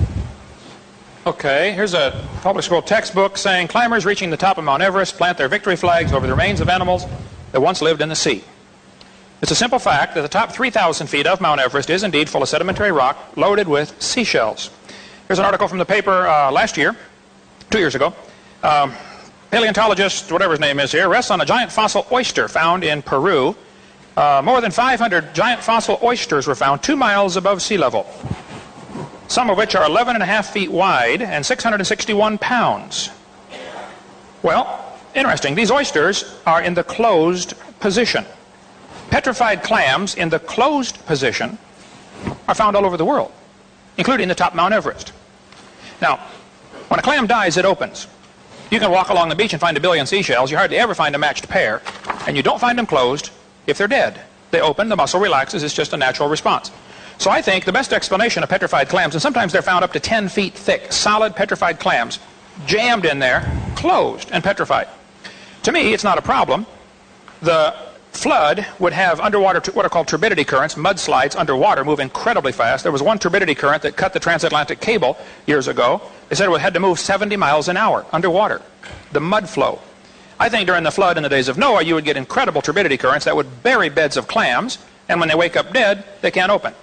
Okay, 1.28 1.74
here's 1.74 1.94
a 1.94 2.26
public 2.42 2.64
school 2.64 2.82
textbook 2.82 3.38
saying 3.38 3.68
climbers 3.68 4.06
reaching 4.06 4.30
the 4.30 4.38
top 4.38 4.58
of 4.58 4.64
Mount 4.64 4.82
Everest 4.82 5.18
plant 5.18 5.38
their 5.38 5.50
victory 5.50 5.76
flags 5.76 6.14
over 6.14 6.26
the 6.26 6.34
remains 6.34 6.62
of 6.62 6.70
animals 6.70 7.06
that 7.52 7.62
once 7.62 7.82
lived 7.82 8.02
in 8.02 8.10
the 8.10 8.16
sea. 8.16 8.44
It's 9.42 9.52
a 9.52 9.56
simple 9.56 9.80
fact 9.80 10.16
that 10.16 10.22
the 10.22 10.30
top 10.30 10.52
3,000 10.52 11.08
feet 11.08 11.28
of 11.28 11.42
Mount 11.42 11.60
Everest 11.60 11.90
is 11.90 12.04
indeed 12.04 12.30
full 12.30 12.42
of 12.42 12.50
sedimentary 12.50 12.92
rock 12.92 13.36
loaded 13.36 13.68
with 13.68 14.02
seashells. 14.02 14.70
Here's 15.28 15.40
an 15.40 15.46
article 15.46 15.68
from 15.68 15.78
the 15.78 15.86
paper 15.86 16.28
uh, 16.28 16.52
last 16.52 16.78
year, 16.78 16.96
two 17.70 17.80
years 17.80 17.96
ago. 17.96 18.14
Um, 18.64 18.94
paleontologist, 19.50 20.32
whatever 20.32 20.52
his 20.54 20.60
name 20.60 20.80
is 20.80 20.92
here, 20.92 21.08
rests 21.10 21.32
on 21.32 21.42
a 21.42 21.46
giant 21.46 21.72
fossil 21.72 22.06
oyster 22.12 22.48
found 22.48 22.84
in 22.84 23.02
Peru 23.02 23.56
Uh, 24.16 24.42
more 24.44 24.60
than 24.60 24.72
500 24.72 25.34
giant 25.34 25.64
fossil 25.64 25.98
oysters 26.04 26.46
were 26.46 26.56
found 26.56 26.84
two 26.84 26.98
miles 26.98 27.38
above 27.38 27.62
sea 27.62 27.78
level, 27.78 28.06
some 29.30 29.50
of 29.50 29.58
which 29.58 29.74
are 29.74 29.86
11 29.86 30.16
and 30.16 30.24
a 30.24 30.26
half 30.26 30.52
feet 30.52 30.70
wide 30.70 31.22
and 31.22 31.46
661 31.46 32.38
pounds. 32.38 33.10
Well, 34.44 34.98
interesting. 35.16 35.56
These 35.56 35.72
oysters 35.72 36.38
are 36.46 36.62
in 36.62 36.74
the 36.74 36.84
closed 36.84 37.54
position. 37.80 38.26
Petrified 39.10 39.64
clams 39.64 40.16
in 40.16 40.30
the 40.30 40.40
closed 40.40 41.06
position 41.06 41.58
are 42.50 42.56
found 42.56 42.76
all 42.76 42.86
over 42.86 42.98
the 42.98 43.06
world, 43.06 43.32
including 44.02 44.28
the 44.28 44.34
top 44.34 44.56
Mount 44.56 44.74
Everest. 44.74 45.14
Now, 46.02 46.18
when 46.88 47.00
a 47.00 47.04
clam 47.04 47.28
dies, 47.28 47.56
it 47.56 47.66
opens. 47.66 48.08
You 48.72 48.80
can 48.80 48.90
walk 48.90 49.10
along 49.10 49.30
the 49.30 49.36
beach 49.36 49.54
and 49.54 49.62
find 49.62 49.78
a 49.78 49.80
billion 49.80 50.08
seashells. 50.08 50.50
You 50.50 50.58
hardly 50.58 50.80
ever 50.80 50.96
find 50.96 51.14
a 51.14 51.20
matched 51.20 51.48
pair, 51.48 51.84
and 52.26 52.36
you 52.36 52.42
don't 52.42 52.60
find 52.60 52.80
them 52.80 52.88
closed 52.88 53.30
if 53.68 53.78
they're 53.78 53.88
dead. 53.88 54.20
They 54.50 54.60
open, 54.60 54.90
the 54.90 54.96
muscle 54.96 55.20
relaxes, 55.20 55.62
it's 55.62 55.76
just 55.76 55.94
a 55.94 55.98
natural 55.98 56.30
response. 56.30 56.72
So 57.20 57.30
I 57.30 57.44
think 57.44 57.66
the 57.66 57.72
best 57.72 57.94
explanation 57.94 58.42
of 58.42 58.50
petrified 58.50 58.90
clams, 58.90 59.14
and 59.14 59.22
sometimes 59.22 59.54
they're 59.54 59.62
found 59.62 59.84
up 59.84 59.94
to 59.94 60.00
10 60.00 60.30
feet 60.30 60.56
thick, 60.56 60.92
solid 60.92 61.36
petrified 61.36 61.80
clams, 61.80 62.18
jammed 62.66 63.06
in 63.06 63.20
there, 63.20 63.46
closed 63.76 64.32
and 64.32 64.44
petrified. 64.44 64.88
To 65.62 65.72
me, 65.72 65.94
it's 65.94 66.04
not 66.04 66.18
a 66.18 66.24
problem. 66.24 66.66
The 67.44 67.76
flood 68.12 68.66
would 68.80 68.94
have 68.94 69.20
underwater, 69.20 69.72
what 69.72 69.86
are 69.86 69.90
called 69.90 70.08
turbidity 70.08 70.44
currents, 70.44 70.76
mudslides 70.76 71.36
underwater, 71.36 71.84
move 71.84 72.00
incredibly 72.00 72.52
fast. 72.52 72.84
There 72.84 72.92
was 72.92 73.02
one 73.02 73.20
turbidity 73.20 73.56
current 73.56 73.82
that 73.84 73.96
cut 73.96 74.14
the 74.14 74.20
transatlantic 74.20 74.82
cable 74.82 75.18
years 75.48 75.68
ago. 75.68 76.02
They 76.30 76.36
said 76.36 76.50
it 76.50 76.62
had 76.62 76.74
to 76.74 76.80
move 76.80 77.00
70 77.00 77.36
miles 77.38 77.68
an 77.68 77.78
hour 77.78 78.06
underwater. 78.12 78.62
The 79.12 79.22
mud 79.22 79.50
flow. 79.50 79.80
I 80.40 80.50
think 80.50 80.68
during 80.68 80.84
the 80.84 80.92
flood 80.92 81.18
in 81.18 81.24
the 81.24 81.30
days 81.30 81.48
of 81.48 81.58
Noah, 81.58 81.84
you 81.84 81.96
would 81.96 82.04
get 82.04 82.18
incredible 82.18 82.62
turbidity 82.62 82.98
currents 82.98 83.26
that 83.26 83.36
would 83.36 83.64
bury 83.64 83.90
beds 83.90 84.18
of 84.18 84.28
clams, 84.28 84.78
and 85.08 85.20
when 85.20 85.30
they 85.30 85.36
wake 85.36 85.56
up 85.56 85.72
dead, 85.72 86.04
they 86.22 86.32
can't 86.32 86.52
open. 86.52 86.74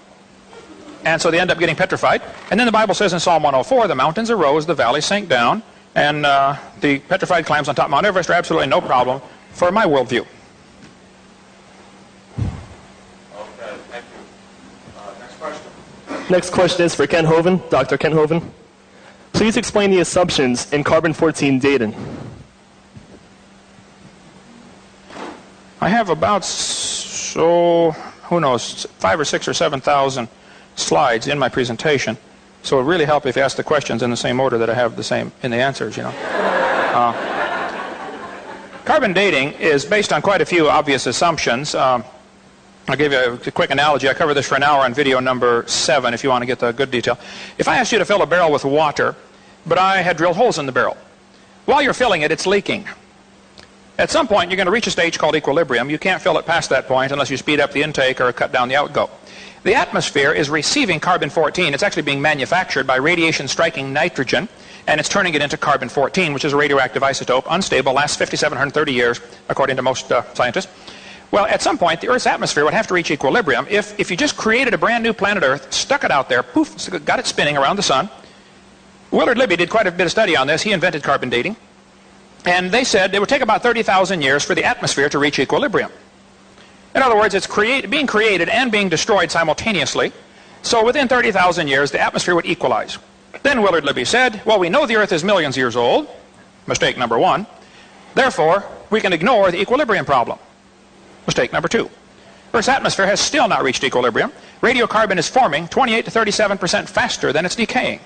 And 1.04 1.20
so 1.20 1.30
they 1.30 1.40
end 1.40 1.50
up 1.50 1.58
getting 1.58 1.76
petrified. 1.76 2.22
And 2.50 2.58
then 2.58 2.66
the 2.66 2.72
Bible 2.72 2.94
says 2.94 3.12
in 3.12 3.20
Psalm 3.20 3.42
104, 3.42 3.88
the 3.88 3.94
mountains 3.94 4.30
arose, 4.30 4.66
the 4.66 4.74
valleys 4.74 5.04
sank 5.04 5.28
down, 5.28 5.62
and 5.94 6.24
uh, 6.24 6.56
the 6.80 7.00
petrified 7.00 7.46
clams 7.46 7.68
on 7.68 7.74
top 7.74 7.86
of 7.86 7.90
Mount 7.90 8.06
Everest 8.06 8.30
are 8.30 8.34
absolutely 8.34 8.68
no 8.68 8.80
problem 8.80 9.20
for 9.52 9.72
my 9.72 9.84
worldview. 9.84 10.26
Next 16.30 16.50
question 16.50 16.84
is 16.84 16.94
for 16.94 17.06
Ken 17.06 17.24
Hovind, 17.24 17.70
Dr. 17.70 17.96
Ken 17.96 18.12
Hovind. 18.12 18.46
Please 19.32 19.56
explain 19.56 19.90
the 19.90 20.00
assumptions 20.00 20.70
in 20.74 20.84
carbon-14 20.84 21.58
dating. 21.58 21.94
I 25.80 25.88
have 25.88 26.10
about, 26.10 26.44
so, 26.44 27.92
who 28.24 28.40
knows, 28.40 28.84
five 28.98 29.18
or 29.18 29.24
six 29.24 29.48
or 29.48 29.54
seven 29.54 29.80
thousand 29.80 30.28
slides 30.76 31.28
in 31.28 31.38
my 31.38 31.48
presentation. 31.48 32.18
So 32.62 32.78
it 32.78 32.82
really 32.82 33.06
help 33.06 33.24
if 33.24 33.36
you 33.36 33.42
ask 33.42 33.56
the 33.56 33.64
questions 33.64 34.02
in 34.02 34.10
the 34.10 34.16
same 34.16 34.38
order 34.38 34.58
that 34.58 34.68
I 34.68 34.74
have 34.74 34.96
the 34.96 35.04
same 35.04 35.32
in 35.42 35.50
the 35.50 35.56
answers, 35.56 35.96
you 35.96 36.02
know. 36.02 36.10
Uh, 36.10 37.14
carbon 38.84 39.14
dating 39.14 39.52
is 39.52 39.86
based 39.86 40.12
on 40.12 40.20
quite 40.20 40.42
a 40.42 40.46
few 40.46 40.68
obvious 40.68 41.06
assumptions. 41.06 41.74
Um, 41.74 42.04
I'll 42.88 42.96
give 42.96 43.12
you 43.12 43.38
a 43.46 43.50
quick 43.50 43.70
analogy. 43.70 44.08
I 44.08 44.14
cover 44.14 44.32
this 44.32 44.48
for 44.48 44.54
an 44.54 44.62
hour 44.62 44.80
on 44.80 44.94
video 44.94 45.20
number 45.20 45.62
seven 45.66 46.14
if 46.14 46.24
you 46.24 46.30
want 46.30 46.40
to 46.40 46.46
get 46.46 46.58
the 46.58 46.72
good 46.72 46.90
detail. 46.90 47.18
If 47.58 47.68
I 47.68 47.76
asked 47.76 47.92
you 47.92 47.98
to 47.98 48.06
fill 48.06 48.22
a 48.22 48.26
barrel 48.26 48.50
with 48.50 48.64
water, 48.64 49.14
but 49.66 49.76
I 49.76 49.98
had 49.98 50.16
drilled 50.16 50.36
holes 50.36 50.58
in 50.58 50.64
the 50.64 50.72
barrel, 50.72 50.96
while 51.66 51.82
you're 51.82 51.92
filling 51.92 52.22
it, 52.22 52.32
it's 52.32 52.46
leaking. 52.46 52.88
At 53.98 54.10
some 54.10 54.26
point, 54.26 54.50
you're 54.50 54.56
going 54.56 54.68
to 54.68 54.72
reach 54.72 54.86
a 54.86 54.90
stage 54.90 55.18
called 55.18 55.36
equilibrium. 55.36 55.90
You 55.90 55.98
can't 55.98 56.22
fill 56.22 56.38
it 56.38 56.46
past 56.46 56.70
that 56.70 56.88
point 56.88 57.12
unless 57.12 57.28
you 57.28 57.36
speed 57.36 57.60
up 57.60 57.72
the 57.72 57.82
intake 57.82 58.22
or 58.22 58.32
cut 58.32 58.52
down 58.52 58.68
the 58.68 58.76
outgo. 58.76 59.10
The 59.64 59.74
atmosphere 59.74 60.32
is 60.32 60.48
receiving 60.48 60.98
carbon-14. 60.98 61.74
It's 61.74 61.82
actually 61.82 62.02
being 62.02 62.22
manufactured 62.22 62.86
by 62.86 62.96
radiation 62.96 63.48
striking 63.48 63.92
nitrogen, 63.92 64.48
and 64.86 64.98
it's 64.98 65.10
turning 65.10 65.34
it 65.34 65.42
into 65.42 65.58
carbon-14, 65.58 66.32
which 66.32 66.46
is 66.46 66.54
a 66.54 66.56
radioactive 66.56 67.02
isotope, 67.02 67.44
unstable, 67.50 67.92
lasts 67.92 68.16
5,730 68.16 68.92
years, 68.94 69.20
according 69.50 69.76
to 69.76 69.82
most 69.82 70.10
uh, 70.10 70.22
scientists. 70.32 70.68
Well, 71.30 71.44
at 71.44 71.60
some 71.60 71.76
point, 71.76 72.00
the 72.00 72.08
Earth's 72.08 72.26
atmosphere 72.26 72.64
would 72.64 72.74
have 72.74 72.86
to 72.86 72.94
reach 72.94 73.10
equilibrium 73.10 73.66
if, 73.68 73.98
if 74.00 74.10
you 74.10 74.16
just 74.16 74.36
created 74.36 74.72
a 74.72 74.78
brand 74.78 75.04
new 75.04 75.12
planet 75.12 75.42
Earth, 75.42 75.72
stuck 75.72 76.04
it 76.04 76.10
out 76.10 76.28
there, 76.28 76.42
poof, 76.42 76.88
got 77.04 77.18
it 77.18 77.26
spinning 77.26 77.56
around 77.56 77.76
the 77.76 77.82
sun. 77.82 78.08
Willard 79.10 79.38
Libby 79.38 79.56
did 79.56 79.70
quite 79.70 79.86
a 79.86 79.90
bit 79.90 80.04
of 80.04 80.10
study 80.10 80.36
on 80.36 80.46
this. 80.46 80.62
He 80.62 80.72
invented 80.72 81.02
carbon 81.02 81.28
dating. 81.28 81.56
And 82.44 82.70
they 82.70 82.84
said 82.84 83.14
it 83.14 83.20
would 83.20 83.28
take 83.28 83.42
about 83.42 83.62
30,000 83.62 84.22
years 84.22 84.44
for 84.44 84.54
the 84.54 84.64
atmosphere 84.64 85.08
to 85.10 85.18
reach 85.18 85.38
equilibrium. 85.38 85.90
In 86.94 87.02
other 87.02 87.16
words, 87.16 87.34
it's 87.34 87.46
create, 87.46 87.90
being 87.90 88.06
created 88.06 88.48
and 88.48 88.72
being 88.72 88.88
destroyed 88.88 89.30
simultaneously. 89.30 90.12
So 90.62 90.84
within 90.84 91.08
30,000 91.08 91.68
years, 91.68 91.90
the 91.90 92.00
atmosphere 92.00 92.34
would 92.34 92.46
equalize. 92.46 92.98
Then 93.42 93.62
Willard 93.62 93.84
Libby 93.84 94.04
said, 94.04 94.42
well, 94.44 94.58
we 94.58 94.68
know 94.68 94.86
the 94.86 94.96
Earth 94.96 95.12
is 95.12 95.22
millions 95.22 95.56
of 95.56 95.58
years 95.58 95.76
old. 95.76 96.08
Mistake 96.66 96.96
number 96.96 97.18
one. 97.18 97.46
Therefore, 98.14 98.64
we 98.90 99.00
can 99.00 99.12
ignore 99.12 99.50
the 99.50 99.60
equilibrium 99.60 100.04
problem. 100.04 100.38
Mistake 101.28 101.52
number 101.52 101.68
two. 101.68 101.90
Earth's 102.54 102.68
atmosphere 102.68 103.04
has 103.04 103.20
still 103.20 103.46
not 103.48 103.62
reached 103.62 103.84
equilibrium. 103.84 104.32
Radiocarbon 104.62 105.18
is 105.18 105.28
forming 105.28 105.68
28 105.68 106.06
to 106.06 106.10
37% 106.10 106.88
faster 106.88 107.34
than 107.34 107.44
it's 107.44 107.54
decaying. 107.54 108.00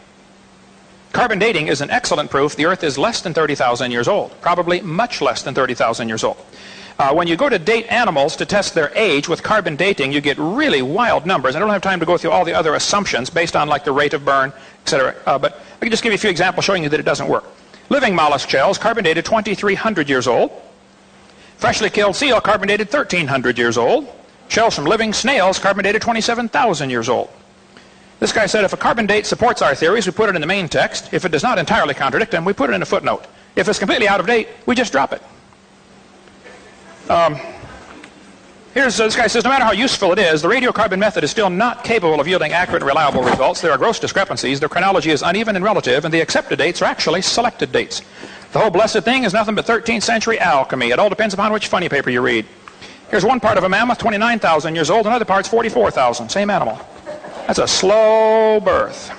Carbon 1.13 1.39
dating 1.39 1.69
is 1.69 1.81
an 1.81 1.89
excellent 1.91 2.31
proof 2.33 2.57
the 2.57 2.67
Earth 2.67 2.83
is 2.83 2.99
less 2.99 3.23
than 3.23 3.33
30,000 3.33 3.93
years 3.93 4.09
old, 4.09 4.33
probably 4.41 4.81
much 4.81 5.21
less 5.21 5.43
than 5.43 5.55
30,000 5.55 6.09
years 6.09 6.25
old. 6.25 6.37
Uh, 6.99 7.15
when 7.15 7.29
you 7.29 7.37
go 7.37 7.49
to 7.49 7.61
date 7.61 7.87
animals 7.93 8.35
to 8.35 8.45
test 8.45 8.75
their 8.75 8.91
age 8.97 9.29
with 9.29 9.41
carbon 9.41 9.77
dating, 9.77 10.11
you 10.11 10.21
get 10.21 10.37
really 10.39 10.83
wild 10.83 11.25
numbers. 11.25 11.55
I 11.55 11.61
don't 11.61 11.71
have 11.71 11.81
time 11.81 12.01
to 12.01 12.07
go 12.07 12.19
through 12.19 12.33
all 12.33 12.45
the 12.45 12.55
other 12.55 12.75
assumptions 12.75 13.31
based 13.31 13.55
on 13.55 13.69
like 13.69 13.85
the 13.85 13.93
rate 13.93 14.15
of 14.15 14.25
burn, 14.25 14.53
etc. 14.83 15.15
Uh, 15.27 15.39
but 15.39 15.63
I 15.77 15.79
can 15.79 15.91
just 15.91 16.03
give 16.03 16.11
you 16.11 16.17
a 16.17 16.19
few 16.19 16.31
examples 16.31 16.65
showing 16.65 16.83
you 16.83 16.89
that 16.89 16.99
it 16.99 17.07
doesn't 17.07 17.29
work. 17.29 17.45
Living 17.89 18.17
mollusk 18.17 18.49
shells, 18.51 18.79
carbon 18.79 19.05
dated 19.05 19.25
2,300 19.25 20.09
years 20.09 20.27
old. 20.27 20.51
Freshly 21.63 21.91
killed 21.91 22.17
seal, 22.17 22.41
carbon 22.41 22.67
dated 22.67 22.93
1,300 22.93 23.57
years 23.57 23.79
old. 23.79 24.13
Shells 24.49 24.75
from 24.75 24.85
living 24.85 25.13
snails, 25.13 25.61
carbon 25.61 25.85
dated 25.85 26.03
27,000 26.03 26.91
years 26.91 27.09
old. 27.09 27.31
This 28.19 28.33
guy 28.33 28.47
said 28.47 28.65
if 28.65 28.73
a 28.73 28.77
carbon 28.77 29.07
date 29.07 29.27
supports 29.27 29.63
our 29.63 29.73
theories, 29.73 30.05
we 30.05 30.11
put 30.11 30.29
it 30.29 30.35
in 30.35 30.41
the 30.41 30.47
main 30.49 30.69
text. 30.69 31.15
If 31.15 31.25
it 31.25 31.31
does 31.31 31.45
not 31.45 31.61
entirely 31.61 31.95
contradict 31.95 32.33
them, 32.33 32.45
we 32.45 32.53
put 32.53 32.71
it 32.71 32.73
in 32.73 32.83
a 32.83 32.85
footnote. 32.85 33.27
If 33.55 33.69
it's 33.69 33.79
completely 33.79 34.09
out 34.09 34.19
of 34.19 34.27
date, 34.27 34.49
we 34.67 34.75
just 34.75 34.91
drop 34.91 35.13
it. 35.13 35.23
Um, 37.09 37.39
here's 38.75 38.99
uh, 39.01 39.05
this 39.05 39.17
guy 39.17 39.27
says 39.27 39.45
no 39.45 39.51
matter 39.51 39.65
how 39.65 39.73
useful 39.73 40.13
it 40.13 40.19
is, 40.19 40.43
the 40.43 40.49
radiocarbon 40.49 40.99
method 40.99 41.25
is 41.25 41.31
still 41.31 41.51
not 41.51 41.85
capable 41.85 42.21
of 42.21 42.29
yielding 42.29 42.53
accurate 42.53 42.83
and 42.83 42.89
reliable 42.89 43.23
results. 43.23 43.61
There 43.61 43.73
are 43.73 43.79
gross 43.79 43.99
discrepancies. 43.99 44.61
The 44.61 44.69
chronology 44.69 45.11
is 45.11 45.23
uneven 45.23 45.57
and 45.57 45.65
relative, 45.65 46.05
and 46.05 46.13
the 46.13 46.21
accepted 46.21 46.59
dates 46.59 46.83
are 46.83 46.87
actually 46.87 47.23
selected 47.23 47.73
dates. 47.73 48.03
The 48.53 48.59
whole 48.59 48.71
blessed 48.71 49.03
thing 49.03 49.25
is 49.25 49.33
nothing 49.33 49.55
but 49.55 49.67
13th 49.67 50.03
century 50.03 50.39
alchemy. 50.39 50.91
It 50.91 50.99
all 50.99 51.09
depends 51.09 51.33
upon 51.35 51.53
which 51.53 51.69
funny 51.69 51.89
paper 51.89 52.11
you 52.11 52.21
read. 52.21 52.45
Here's 53.11 53.25
one 53.25 53.41
part 53.41 53.59
of 53.59 53.65
a 53.65 53.69
mammoth, 53.69 53.99
29,000 53.99 54.75
years 54.75 54.91
old, 54.91 55.01
and 55.01 55.09
another 55.09 55.25
part's 55.25 55.49
44,000. 55.49 56.29
Same 56.29 56.51
animal. 56.51 56.79
That's 57.47 57.59
a 57.59 57.69
slow 57.69 58.61
birth. 58.61 59.11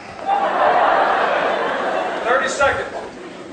30 2.25 2.47
seconds. 2.47 3.02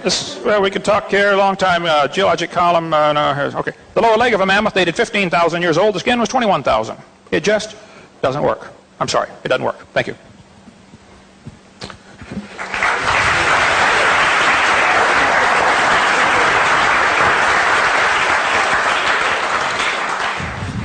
This, 0.02 0.40
well, 0.42 0.62
we 0.62 0.70
could 0.70 0.82
talk 0.82 1.10
here 1.10 1.32
a 1.32 1.36
long 1.36 1.56
time. 1.56 1.84
Uh, 1.84 2.08
geologic 2.08 2.50
column. 2.50 2.94
Uh, 2.94 3.12
no, 3.12 3.52
okay. 3.56 3.72
The 3.92 4.00
lower 4.00 4.16
leg 4.16 4.32
of 4.32 4.40
a 4.40 4.46
mammoth 4.46 4.72
dated 4.72 4.96
15,000 4.96 5.60
years 5.60 5.76
old. 5.76 5.94
The 5.94 6.00
skin 6.00 6.18
was 6.18 6.28
21,000. 6.30 6.96
It 7.30 7.44
just 7.44 7.76
doesn't 8.22 8.42
work. 8.42 8.72
I'm 8.98 9.08
sorry. 9.08 9.28
It 9.44 9.48
doesn't 9.48 9.64
work. 9.64 9.78
Thank 9.92 10.06
you. 10.06 10.16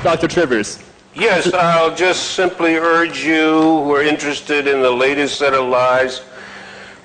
Dr. 0.04 0.28
Trivers. 0.28 0.84
Yes, 1.16 1.54
I'll 1.54 1.96
just 1.96 2.34
simply 2.34 2.76
urge 2.76 3.24
you 3.24 3.62
who 3.62 3.96
are 3.96 4.04
interested 4.04 4.68
in 4.68 4.82
the 4.82 4.92
latest 4.92 5.40
set 5.40 5.54
of 5.54 5.70
lies 5.70 6.22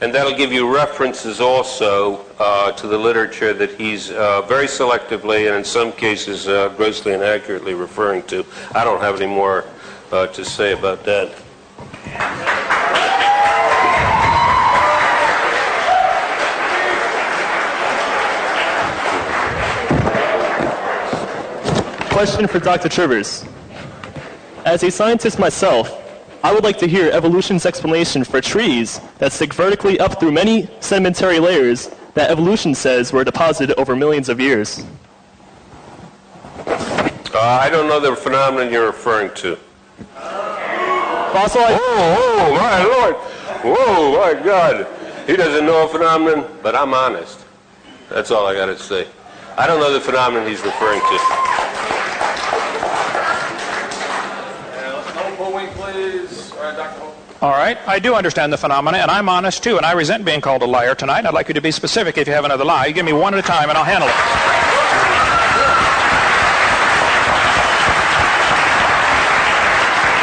and 0.00 0.14
that'll 0.14 0.36
give 0.36 0.52
you 0.52 0.72
references 0.72 1.40
also 1.40 2.24
uh, 2.38 2.70
to 2.70 2.86
the 2.86 2.96
literature 2.96 3.52
that 3.52 3.72
he's 3.72 4.12
uh, 4.12 4.42
very 4.42 4.66
selectively 4.66 5.48
and 5.48 5.56
in 5.56 5.64
some 5.64 5.90
cases 5.90 6.46
uh, 6.46 6.68
grossly 6.76 7.14
inaccurately 7.14 7.74
referring 7.74 8.22
to. 8.24 8.46
I 8.76 8.84
don't 8.84 9.00
have 9.00 9.20
any 9.20 9.26
more 9.26 9.64
uh, 10.12 10.28
to 10.28 10.44
say 10.44 10.72
about 10.72 11.02
that. 11.06 11.34
Question 22.12 22.46
for 22.46 22.60
Dr. 22.60 22.88
Trivers. 22.88 23.44
As 24.64 24.82
a 24.82 24.90
scientist 24.90 25.38
myself, 25.38 26.00
I 26.42 26.52
would 26.52 26.64
like 26.64 26.78
to 26.78 26.86
hear 26.86 27.10
evolution's 27.10 27.66
explanation 27.66 28.24
for 28.24 28.40
trees 28.40 28.98
that 29.18 29.30
stick 29.30 29.52
vertically 29.52 30.00
up 30.00 30.18
through 30.18 30.32
many 30.32 30.68
sedimentary 30.80 31.38
layers 31.38 31.90
that 32.14 32.30
evolution 32.30 32.74
says 32.74 33.12
were 33.12 33.24
deposited 33.24 33.78
over 33.78 33.94
millions 33.94 34.30
of 34.30 34.40
years. 34.40 34.84
Uh, 36.66 37.40
I 37.40 37.68
don't 37.68 37.88
know 37.88 38.00
the 38.00 38.16
phenomenon 38.16 38.72
you're 38.72 38.86
referring 38.86 39.34
to. 39.34 39.56
Fossilized. 40.14 41.80
Oh, 41.82 42.16
oh, 42.18 42.54
my 42.54 42.84
Lord. 42.84 43.16
Whoa, 43.64 44.12
my 44.18 44.42
God. 44.42 44.86
He 45.26 45.36
doesn't 45.36 45.66
know 45.66 45.84
a 45.84 45.88
phenomenon, 45.88 46.46
but 46.62 46.74
I'm 46.74 46.94
honest. 46.94 47.44
That's 48.08 48.30
all 48.30 48.46
I 48.46 48.54
got 48.54 48.66
to 48.66 48.78
say. 48.78 49.06
I 49.58 49.66
don't 49.66 49.80
know 49.80 49.92
the 49.92 50.00
phenomenon 50.00 50.48
he's 50.48 50.62
referring 50.62 51.00
to. 51.00 51.93
All 57.44 57.50
right, 57.50 57.76
I 57.86 57.98
do 57.98 58.14
understand 58.14 58.52
the 58.52 58.56
phenomena, 58.56 58.98
and 59.04 59.10
I'm 59.10 59.28
honest 59.28 59.62
too, 59.62 59.76
and 59.76 59.84
I 59.84 59.92
resent 59.92 60.24
being 60.24 60.40
called 60.40 60.62
a 60.62 60.66
liar 60.66 60.94
tonight. 60.94 61.26
I'd 61.26 61.34
like 61.34 61.48
you 61.48 61.54
to 61.54 61.60
be 61.60 61.70
specific 61.70 62.16
if 62.16 62.26
you 62.26 62.32
have 62.32 62.46
another 62.46 62.64
lie. 62.64 62.86
You 62.86 62.94
give 62.94 63.04
me 63.04 63.12
one 63.12 63.34
at 63.34 63.40
a 63.40 63.42
time, 63.44 63.68
and 63.68 63.76
I'll 63.76 63.84
handle 63.84 64.08
it. 64.08 64.16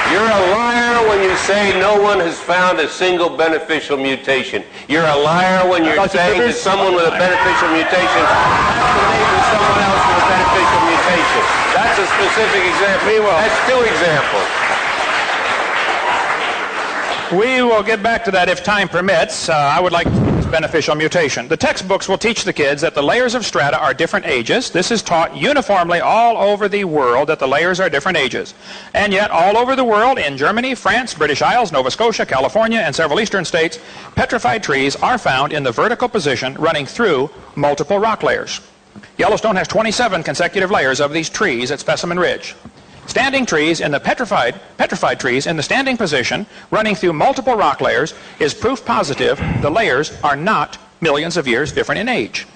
You're 0.09 0.25
a 0.25 0.41
liar 0.49 0.97
when 1.13 1.21
you 1.21 1.37
say 1.37 1.77
no 1.79 2.01
one 2.01 2.17
has 2.19 2.39
found 2.41 2.79
a 2.81 2.89
single 2.89 3.29
beneficial 3.29 3.97
mutation. 3.97 4.63
You're 4.89 5.05
a 5.05 5.17
liar 5.21 5.69
when 5.69 5.85
you're 5.85 5.93
Dr. 5.93 6.17
saying 6.17 6.41
that 6.41 6.57
someone 6.57 6.97
with 6.97 7.05
a 7.05 7.13
beneficial 7.21 7.69
mutation 7.69 8.23
has 8.25 9.29
to 9.29 9.41
someone 9.53 9.77
else 9.77 10.03
with 10.09 10.25
a 10.25 10.27
beneficial 10.27 10.81
mutation. 10.89 11.43
That's 11.77 11.97
a 12.01 12.07
specific 12.17 12.63
example. 12.65 13.29
That's 13.29 13.61
two 13.69 13.81
examples. 13.85 14.80
We 17.31 17.61
will 17.61 17.83
get 17.83 18.03
back 18.03 18.25
to 18.25 18.31
that 18.31 18.49
if 18.49 18.61
time 18.63 18.89
permits. 18.89 19.47
Uh, 19.47 19.53
I 19.53 19.79
would 19.79 19.93
like 19.93 20.05
to 20.05 20.31
beneficial 20.51 20.95
mutation. 20.95 21.47
The 21.47 21.55
textbooks 21.55 22.09
will 22.09 22.17
teach 22.17 22.43
the 22.43 22.51
kids 22.51 22.81
that 22.81 22.93
the 22.93 23.01
layers 23.01 23.33
of 23.35 23.45
strata 23.45 23.79
are 23.79 23.93
different 23.93 24.25
ages. 24.25 24.69
This 24.69 24.91
is 24.91 25.01
taught 25.01 25.35
uniformly 25.35 26.01
all 26.01 26.37
over 26.37 26.67
the 26.67 26.83
world 26.83 27.29
that 27.29 27.39
the 27.39 27.47
layers 27.47 27.79
are 27.79 27.89
different 27.89 28.17
ages. 28.17 28.53
And 28.93 29.13
yet, 29.13 29.31
all 29.31 29.57
over 29.57 29.77
the 29.77 29.85
world, 29.85 30.19
in 30.19 30.37
Germany, 30.37 30.75
France, 30.75 31.13
British 31.13 31.41
Isles, 31.41 31.71
Nova 31.71 31.89
Scotia, 31.89 32.25
California, 32.25 32.79
and 32.79 32.93
several 32.93 33.21
eastern 33.21 33.45
states, 33.45 33.79
petrified 34.15 34.61
trees 34.61 34.97
are 34.97 35.17
found 35.17 35.53
in 35.53 35.63
the 35.63 35.71
vertical 35.71 36.09
position 36.09 36.53
running 36.55 36.85
through 36.85 37.29
multiple 37.55 37.97
rock 37.97 38.21
layers. 38.21 38.59
Yellowstone 39.17 39.55
has 39.55 39.69
27 39.69 40.21
consecutive 40.23 40.69
layers 40.69 40.99
of 40.99 41.13
these 41.13 41.29
trees 41.29 41.71
at 41.71 41.79
Specimen 41.79 42.19
Ridge. 42.19 42.55
Standing 43.11 43.45
trees 43.45 43.81
in 43.81 43.91
the 43.91 43.99
petrified, 43.99 44.57
petrified 44.77 45.19
trees 45.19 45.45
in 45.45 45.57
the 45.57 45.63
standing 45.63 45.97
position 45.97 46.45
running 46.71 46.95
through 46.95 47.11
multiple 47.11 47.55
rock 47.55 47.81
layers 47.81 48.13
is 48.39 48.53
proof 48.53 48.85
positive 48.85 49.37
the 49.61 49.69
layers 49.69 50.17
are 50.23 50.37
not 50.37 50.77
millions 51.01 51.35
of 51.35 51.45
years 51.45 51.73
different 51.73 51.99
in 51.99 52.07
age. 52.07 52.47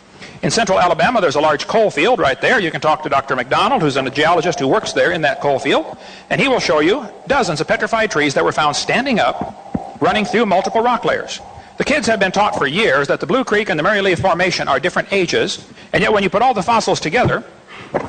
In 0.43 0.49
central 0.49 0.79
Alabama, 0.79 1.19
there's 1.19 1.35
a 1.35 1.41
large 1.41 1.67
coal 1.67 1.91
field 1.91 2.19
right 2.19 2.39
there. 2.39 2.57
You 2.61 2.71
can 2.71 2.79
talk 2.79 3.03
to 3.03 3.09
Dr. 3.09 3.35
McDonald, 3.35 3.81
who's 3.81 3.97
a 3.97 4.09
geologist 4.09 4.57
who 4.57 4.69
works 4.69 4.93
there 4.93 5.11
in 5.11 5.23
that 5.23 5.41
coal 5.41 5.59
field, 5.59 5.97
and 6.29 6.39
he 6.39 6.47
will 6.47 6.61
show 6.61 6.79
you 6.79 7.05
dozens 7.27 7.59
of 7.59 7.67
petrified 7.67 8.09
trees 8.09 8.33
that 8.35 8.45
were 8.45 8.53
found 8.53 8.77
standing 8.77 9.19
up, 9.19 9.97
running 9.99 10.23
through 10.23 10.45
multiple 10.45 10.81
rock 10.81 11.03
layers. 11.03 11.41
The 11.77 11.83
kids 11.83 12.07
have 12.07 12.21
been 12.21 12.31
taught 12.31 12.55
for 12.55 12.65
years 12.65 13.09
that 13.09 13.19
the 13.19 13.27
Blue 13.27 13.43
Creek 13.43 13.69
and 13.69 13.77
the 13.77 13.83
Mary 13.83 13.99
Lee 13.99 14.15
Formation 14.15 14.69
are 14.69 14.79
different 14.79 15.11
ages, 15.11 15.67
and 15.91 16.01
yet 16.01 16.13
when 16.13 16.23
you 16.23 16.29
put 16.29 16.41
all 16.41 16.53
the 16.53 16.63
fossils 16.63 17.01
together, 17.01 17.43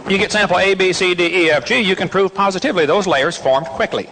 you 0.09 0.19
get 0.19 0.33
sample 0.33 0.59
A, 0.59 0.75
B, 0.75 0.93
C, 0.93 1.15
D, 1.15 1.25
E, 1.25 1.51
F, 1.51 1.67
G, 1.67 1.81
you 1.81 1.97
can 1.97 2.09
prove 2.09 2.35
positively 2.35 2.87
those 2.87 3.07
layers 3.07 3.37
formed 3.37 3.67
quickly. 3.67 4.09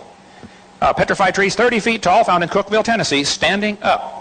Uh, 0.81 0.93
petrified 0.93 1.35
trees 1.35 1.55
30 1.55 1.81
feet 1.81 2.03
tall 2.03 2.25
found 2.25 2.43
in 2.43 2.49
Cookeville, 2.49 2.85
Tennessee, 2.85 3.25
standing 3.25 3.79
up. 3.83 4.21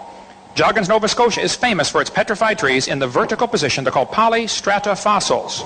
Joggins, 0.55 0.87
Nova 0.87 1.07
Scotia 1.07 1.41
is 1.41 1.55
famous 1.55 1.89
for 1.89 1.99
its 1.99 2.09
petrified 2.09 2.59
trees 2.59 2.87
in 2.87 2.99
the 2.99 3.07
vertical 3.07 3.47
position. 3.47 3.83
They're 3.83 3.91
called 3.91 4.09
polystrata 4.09 5.01
fossils. 5.01 5.63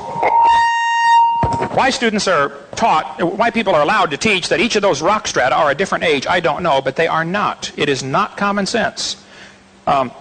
Why 1.76 1.90
students 1.90 2.28
are 2.28 2.50
taught, 2.76 3.22
why 3.22 3.52
people 3.52 3.76
are 3.76 3.82
allowed 3.82 4.12
to 4.12 4.18
teach 4.18 4.50
that 4.50 4.60
each 4.60 4.76
of 4.76 4.82
those 4.82 5.02
rock 5.02 5.28
strata 5.28 5.56
are 5.56 5.70
a 5.70 5.76
different 5.76 6.06
age, 6.06 6.26
I 6.26 6.40
don't 6.40 6.64
know, 6.64 6.82
but 6.82 6.96
they 6.96 7.08
are 7.08 7.26
not. 7.26 7.72
It 7.78 7.90
is 7.90 8.02
not 8.02 8.38
common 8.38 8.66
sense. 8.66 9.24
Um, 9.86 10.12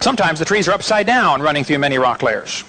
sometimes 0.00 0.38
the 0.38 0.44
trees 0.44 0.68
are 0.68 0.72
upside 0.72 1.06
down 1.06 1.42
running 1.42 1.64
through 1.64 1.78
many 1.78 1.98
rock 1.98 2.22
layers. 2.22 2.64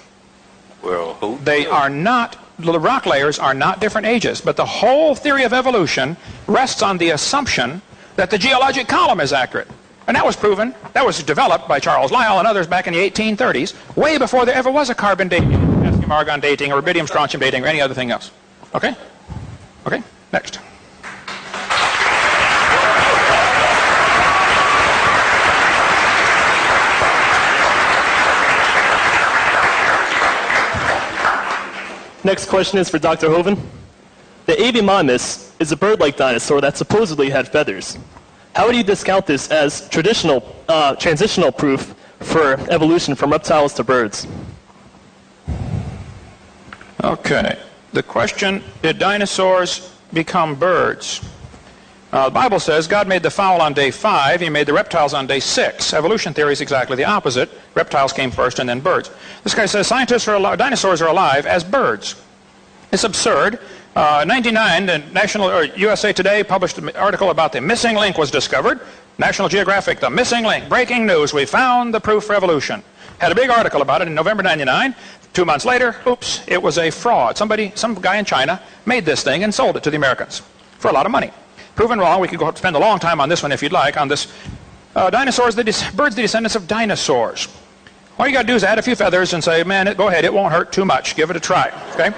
Well, 0.82 1.14
who? 1.14 1.38
They 1.38 1.66
are 1.66 1.90
not, 1.90 2.36
the 2.58 2.78
rock 2.78 3.06
layers 3.06 3.38
are 3.38 3.54
not 3.54 3.80
different 3.80 4.06
ages, 4.06 4.40
but 4.40 4.56
the 4.56 4.66
whole 4.66 5.14
theory 5.14 5.44
of 5.44 5.52
evolution 5.52 6.16
rests 6.46 6.82
on 6.82 6.98
the 6.98 7.10
assumption 7.10 7.82
that 8.16 8.30
the 8.30 8.38
geologic 8.38 8.88
column 8.88 9.20
is 9.20 9.32
accurate. 9.32 9.68
And 10.06 10.16
that 10.16 10.24
was 10.24 10.36
proven, 10.36 10.74
that 10.94 11.04
was 11.04 11.22
developed 11.22 11.68
by 11.68 11.80
Charles 11.80 12.10
Lyell 12.10 12.38
and 12.38 12.48
others 12.48 12.66
back 12.66 12.86
in 12.86 12.94
the 12.94 13.10
1830s, 13.10 13.74
way 13.94 14.16
before 14.16 14.46
there 14.46 14.54
ever 14.54 14.70
was 14.70 14.88
a 14.88 14.94
carbon 14.94 15.28
dating, 15.28 15.50
potassium 15.50 16.10
argon 16.10 16.40
dating, 16.40 16.72
or 16.72 16.80
rubidium 16.80 17.06
strontium 17.06 17.40
dating, 17.40 17.62
or 17.64 17.66
any 17.66 17.80
other 17.80 17.92
thing 17.94 18.10
else. 18.10 18.30
Okay? 18.74 18.94
Okay, 19.86 20.02
next. 20.32 20.60
Next 32.28 32.44
question 32.44 32.78
is 32.78 32.90
for 32.90 32.98
Dr. 32.98 33.28
Hovind. 33.28 33.58
The 34.44 34.52
Avimimus 34.52 35.50
is 35.58 35.72
a 35.72 35.76
bird-like 35.78 36.18
dinosaur 36.18 36.60
that 36.60 36.76
supposedly 36.76 37.30
had 37.30 37.48
feathers. 37.48 37.96
How 38.54 38.66
would 38.66 38.76
you 38.76 38.82
discount 38.82 39.24
this 39.24 39.50
as 39.50 39.88
traditional, 39.88 40.54
uh, 40.68 40.94
transitional 40.96 41.50
proof 41.50 41.94
for 42.20 42.60
evolution 42.68 43.14
from 43.14 43.30
reptiles 43.30 43.72
to 43.76 43.82
birds? 43.82 44.26
Okay. 47.02 47.58
The 47.94 48.02
question 48.02 48.62
Did 48.82 48.98
dinosaurs 48.98 49.90
become 50.12 50.54
birds? 50.54 51.26
Uh, 52.10 52.24
the 52.24 52.34
Bible 52.34 52.58
says 52.58 52.86
God 52.86 53.06
made 53.06 53.22
the 53.22 53.30
fowl 53.30 53.60
on 53.60 53.74
day 53.74 53.90
five, 53.90 54.40
He 54.40 54.48
made 54.48 54.66
the 54.66 54.72
reptiles 54.72 55.12
on 55.12 55.26
day 55.26 55.40
six. 55.40 55.92
Evolution 55.92 56.32
theory 56.32 56.52
is 56.52 56.60
exactly 56.60 56.96
the 56.96 57.04
opposite. 57.04 57.50
Reptiles 57.74 58.12
came 58.12 58.30
first 58.30 58.58
and 58.58 58.68
then 58.68 58.80
birds. 58.80 59.10
This 59.44 59.54
guy 59.54 59.66
says 59.66 59.86
scientists 59.86 60.26
are 60.26 60.36
alive, 60.36 60.58
dinosaurs 60.58 61.02
are 61.02 61.08
alive 61.08 61.44
as 61.44 61.62
birds. 61.62 62.14
It's 62.92 63.04
absurd. 63.04 63.60
Uh, 63.94 64.24
99, 64.26 64.86
the 64.86 64.98
National 65.12 65.50
or 65.50 65.64
USA 65.64 66.12
Today 66.12 66.42
published 66.42 66.78
an 66.78 66.90
article 66.90 67.30
about 67.30 67.52
the 67.52 67.60
missing 67.60 67.96
link 67.96 68.16
was 68.16 68.30
discovered. 68.30 68.80
National 69.18 69.48
Geographic, 69.48 70.00
the 70.00 70.08
missing 70.08 70.44
link, 70.44 70.68
breaking 70.68 71.04
news. 71.04 71.34
We 71.34 71.44
found 71.44 71.92
the 71.92 72.00
proof 72.00 72.24
for 72.24 72.34
evolution. 72.34 72.82
Had 73.18 73.32
a 73.32 73.34
big 73.34 73.50
article 73.50 73.82
about 73.82 74.00
it 74.00 74.08
in 74.08 74.14
November 74.14 74.42
99. 74.42 74.94
Two 75.34 75.44
months 75.44 75.64
later, 75.64 75.96
oops, 76.06 76.42
it 76.46 76.62
was 76.62 76.78
a 76.78 76.90
fraud. 76.90 77.36
Somebody, 77.36 77.72
some 77.74 77.94
guy 77.94 78.16
in 78.16 78.24
China 78.24 78.62
made 78.86 79.04
this 79.04 79.22
thing 79.22 79.42
and 79.42 79.52
sold 79.52 79.76
it 79.76 79.82
to 79.82 79.90
the 79.90 79.96
Americans 79.96 80.42
for 80.78 80.88
a 80.88 80.92
lot 80.92 81.04
of 81.04 81.12
money. 81.12 81.32
Proven 81.78 82.00
wrong. 82.00 82.20
We 82.20 82.26
could 82.26 82.40
go 82.40 82.52
spend 82.54 82.74
a 82.74 82.78
long 82.80 82.98
time 82.98 83.20
on 83.20 83.28
this 83.28 83.40
one 83.40 83.52
if 83.52 83.62
you'd 83.62 83.70
like. 83.70 83.96
On 83.96 84.08
this, 84.08 84.26
uh, 84.96 85.10
dinosaurs, 85.10 85.54
the 85.54 85.62
birds, 85.94 86.16
the 86.16 86.22
descendants 86.22 86.56
of 86.56 86.66
dinosaurs. 86.66 87.46
All 88.18 88.26
you 88.26 88.32
got 88.32 88.42
to 88.42 88.48
do 88.48 88.56
is 88.56 88.64
add 88.64 88.80
a 88.80 88.82
few 88.82 88.96
feathers 88.96 89.32
and 89.32 89.44
say, 89.44 89.62
man, 89.62 89.86
it, 89.86 89.96
go 89.96 90.08
ahead, 90.08 90.24
it 90.24 90.34
won't 90.34 90.52
hurt 90.52 90.72
too 90.72 90.84
much. 90.84 91.14
Give 91.14 91.30
it 91.30 91.36
a 91.36 91.40
try. 91.40 91.68
Okay. 91.92 92.10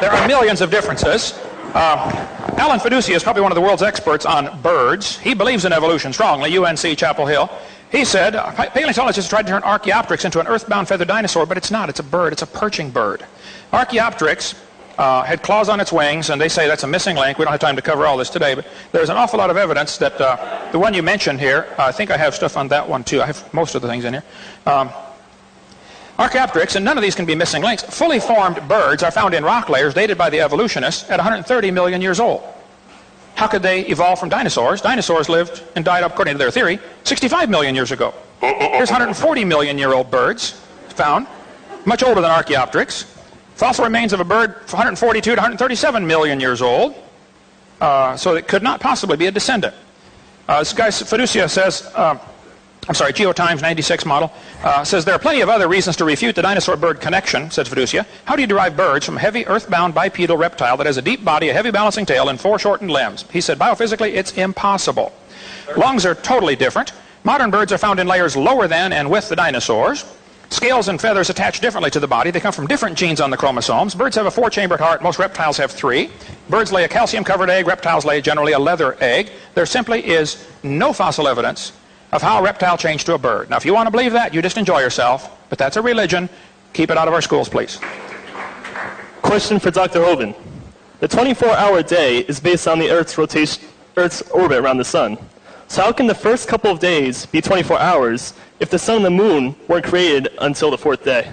There 0.00 0.12
are 0.12 0.28
millions 0.28 0.60
of 0.60 0.70
differences. 0.70 1.32
Uh, 1.74 2.54
Alan 2.56 2.78
Feduccia 2.78 3.16
is 3.16 3.24
probably 3.24 3.42
one 3.42 3.50
of 3.50 3.56
the 3.56 3.60
world's 3.60 3.82
experts 3.82 4.26
on 4.26 4.62
birds. 4.62 5.18
He 5.18 5.34
believes 5.34 5.64
in 5.64 5.72
evolution 5.72 6.12
strongly, 6.12 6.56
UNC 6.56 6.96
Chapel 6.96 7.26
Hill. 7.26 7.50
He 7.90 8.04
said 8.04 8.36
uh, 8.36 8.52
paleontologists 8.52 9.28
tried 9.28 9.42
to 9.42 9.48
turn 9.48 9.64
Archaeopteryx 9.64 10.24
into 10.24 10.38
an 10.38 10.46
earthbound 10.46 10.86
feathered 10.86 11.08
dinosaur, 11.08 11.46
but 11.46 11.56
it's 11.56 11.72
not. 11.72 11.88
It's 11.88 11.98
a 11.98 12.04
bird. 12.04 12.32
It's 12.32 12.42
a 12.42 12.46
perching 12.46 12.92
bird. 12.92 13.26
Archaeopteryx 13.72 14.54
uh, 14.98 15.22
had 15.22 15.42
claws 15.42 15.68
on 15.68 15.80
its 15.80 15.92
wings, 15.92 16.30
and 16.30 16.40
they 16.40 16.48
say 16.48 16.66
that's 16.68 16.82
a 16.82 16.86
missing 16.86 17.16
link. 17.16 17.38
We 17.38 17.44
don't 17.44 17.52
have 17.52 17.60
time 17.60 17.76
to 17.76 17.82
cover 17.82 18.06
all 18.06 18.16
this 18.16 18.30
today, 18.30 18.54
but 18.54 18.66
there's 18.92 19.08
an 19.08 19.16
awful 19.16 19.38
lot 19.38 19.50
of 19.50 19.56
evidence 19.56 19.98
that 19.98 20.20
uh, 20.20 20.70
the 20.72 20.78
one 20.78 20.94
you 20.94 21.02
mentioned 21.02 21.40
here, 21.40 21.66
uh, 21.78 21.84
I 21.84 21.92
think 21.92 22.10
I 22.10 22.16
have 22.16 22.34
stuff 22.34 22.56
on 22.56 22.68
that 22.68 22.88
one 22.88 23.04
too. 23.04 23.22
I 23.22 23.26
have 23.26 23.52
most 23.54 23.74
of 23.74 23.82
the 23.82 23.88
things 23.88 24.04
in 24.04 24.14
here. 24.14 24.24
Um, 24.66 24.90
Archaeopteryx, 26.18 26.76
and 26.76 26.84
none 26.84 26.98
of 26.98 27.02
these 27.02 27.14
can 27.14 27.24
be 27.24 27.34
missing 27.34 27.62
links, 27.62 27.82
fully 27.82 28.20
formed 28.20 28.68
birds 28.68 29.02
are 29.02 29.10
found 29.10 29.34
in 29.34 29.44
rock 29.44 29.68
layers 29.68 29.94
dated 29.94 30.18
by 30.18 30.30
the 30.30 30.40
evolutionists 30.40 31.10
at 31.10 31.16
130 31.16 31.70
million 31.70 32.00
years 32.00 32.20
old. 32.20 32.42
How 33.34 33.46
could 33.46 33.62
they 33.62 33.80
evolve 33.86 34.20
from 34.20 34.28
dinosaurs? 34.28 34.82
Dinosaurs 34.82 35.28
lived 35.28 35.62
and 35.74 35.84
died, 35.84 36.04
according 36.04 36.34
to 36.34 36.38
their 36.38 36.50
theory, 36.50 36.78
65 37.04 37.48
million 37.48 37.74
years 37.74 37.90
ago. 37.90 38.14
Here's 38.40 38.90
140 38.90 39.44
million 39.44 39.78
year 39.78 39.92
old 39.94 40.10
birds 40.10 40.50
found, 40.90 41.26
much 41.86 42.02
older 42.02 42.20
than 42.20 42.30
Archaeopteryx. 42.30 43.06
Fossil 43.62 43.84
remains 43.84 44.12
of 44.12 44.18
a 44.18 44.24
bird 44.24 44.54
142 44.72 45.22
to 45.22 45.30
137 45.36 46.04
million 46.04 46.40
years 46.40 46.60
old, 46.60 46.96
uh, 47.80 48.16
so 48.16 48.34
it 48.34 48.48
could 48.48 48.60
not 48.60 48.80
possibly 48.80 49.16
be 49.16 49.26
a 49.26 49.30
descendant. 49.30 49.72
Uh, 50.48 50.58
this 50.58 50.72
guy 50.72 50.88
Feduccia 50.88 51.48
says 51.48 51.88
uh, 51.94 52.18
I'm 52.88 52.94
sorry, 52.96 53.12
GeoTimes 53.12 53.62
96 53.62 54.04
model, 54.04 54.32
uh, 54.64 54.82
says 54.82 55.04
there 55.04 55.14
are 55.14 55.20
plenty 55.20 55.42
of 55.42 55.48
other 55.48 55.68
reasons 55.68 55.94
to 55.98 56.04
refute 56.04 56.34
the 56.34 56.42
dinosaur-bird 56.42 57.00
connection, 57.00 57.52
says 57.52 57.68
Feduccia. 57.68 58.04
How 58.24 58.34
do 58.34 58.42
you 58.42 58.48
derive 58.48 58.76
birds 58.76 59.06
from 59.06 59.16
a 59.16 59.20
heavy 59.20 59.46
earthbound 59.46 59.94
bipedal 59.94 60.36
reptile 60.36 60.76
that 60.78 60.86
has 60.86 60.96
a 60.96 61.02
deep 61.02 61.24
body, 61.24 61.48
a 61.50 61.52
heavy 61.52 61.70
balancing 61.70 62.04
tail, 62.04 62.30
and 62.30 62.40
four 62.40 62.58
shortened 62.58 62.90
limbs? 62.90 63.24
He 63.30 63.40
said 63.40 63.60
biophysically 63.60 64.12
it's 64.14 64.32
impossible. 64.32 65.12
Lungs 65.76 66.04
are 66.04 66.16
totally 66.16 66.56
different. 66.56 66.94
Modern 67.22 67.52
birds 67.52 67.70
are 67.70 67.78
found 67.78 68.00
in 68.00 68.08
layers 68.08 68.36
lower 68.36 68.66
than 68.66 68.92
and 68.92 69.08
with 69.08 69.28
the 69.28 69.36
dinosaurs. 69.36 70.04
Scales 70.52 70.88
and 70.88 71.00
feathers 71.00 71.30
attach 71.30 71.60
differently 71.60 71.90
to 71.90 71.98
the 71.98 72.06
body. 72.06 72.30
They 72.30 72.38
come 72.38 72.52
from 72.52 72.66
different 72.66 72.98
genes 72.98 73.22
on 73.22 73.30
the 73.30 73.38
chromosomes. 73.38 73.94
Birds 73.94 74.16
have 74.16 74.26
a 74.26 74.30
four-chambered 74.30 74.80
heart. 74.80 75.02
Most 75.02 75.18
reptiles 75.18 75.56
have 75.56 75.70
three. 75.70 76.10
Birds 76.50 76.70
lay 76.70 76.84
a 76.84 76.88
calcium-covered 76.88 77.48
egg. 77.48 77.66
Reptiles 77.66 78.04
lay 78.04 78.20
generally 78.20 78.52
a 78.52 78.58
leather 78.58 79.02
egg. 79.02 79.30
There 79.54 79.64
simply 79.64 80.06
is 80.06 80.46
no 80.62 80.92
fossil 80.92 81.26
evidence 81.26 81.72
of 82.12 82.20
how 82.20 82.38
a 82.38 82.42
reptile 82.42 82.76
changed 82.76 83.06
to 83.06 83.14
a 83.14 83.18
bird. 83.18 83.48
Now, 83.48 83.56
if 83.56 83.64
you 83.64 83.72
want 83.72 83.86
to 83.86 83.90
believe 83.90 84.12
that, 84.12 84.34
you 84.34 84.42
just 84.42 84.58
enjoy 84.58 84.80
yourself, 84.80 85.30
but 85.48 85.58
that's 85.58 85.78
a 85.78 85.82
religion. 85.82 86.28
Keep 86.74 86.90
it 86.90 86.98
out 86.98 87.08
of 87.08 87.14
our 87.14 87.22
schools, 87.22 87.48
please. 87.48 87.80
Question 89.22 89.58
for 89.58 89.70
Dr. 89.70 90.00
Hovind. 90.00 90.36
The 91.00 91.08
24-hour 91.08 91.82
day 91.84 92.18
is 92.18 92.40
based 92.40 92.68
on 92.68 92.78
the 92.78 92.90
Earth's 92.90 93.16
rotation, 93.16 93.66
Earth's 93.96 94.20
orbit 94.30 94.58
around 94.58 94.76
the 94.76 94.84
sun. 94.84 95.16
So 95.72 95.80
how 95.80 95.90
can 95.90 96.06
the 96.06 96.14
first 96.14 96.48
couple 96.48 96.70
of 96.70 96.80
days 96.80 97.24
be 97.24 97.40
24 97.40 97.78
hours 97.78 98.34
if 98.60 98.68
the 98.68 98.78
sun 98.78 98.96
and 98.96 99.04
the 99.06 99.10
moon 99.10 99.56
weren't 99.68 99.86
created 99.86 100.28
until 100.38 100.70
the 100.70 100.76
fourth 100.76 101.02
day? 101.02 101.32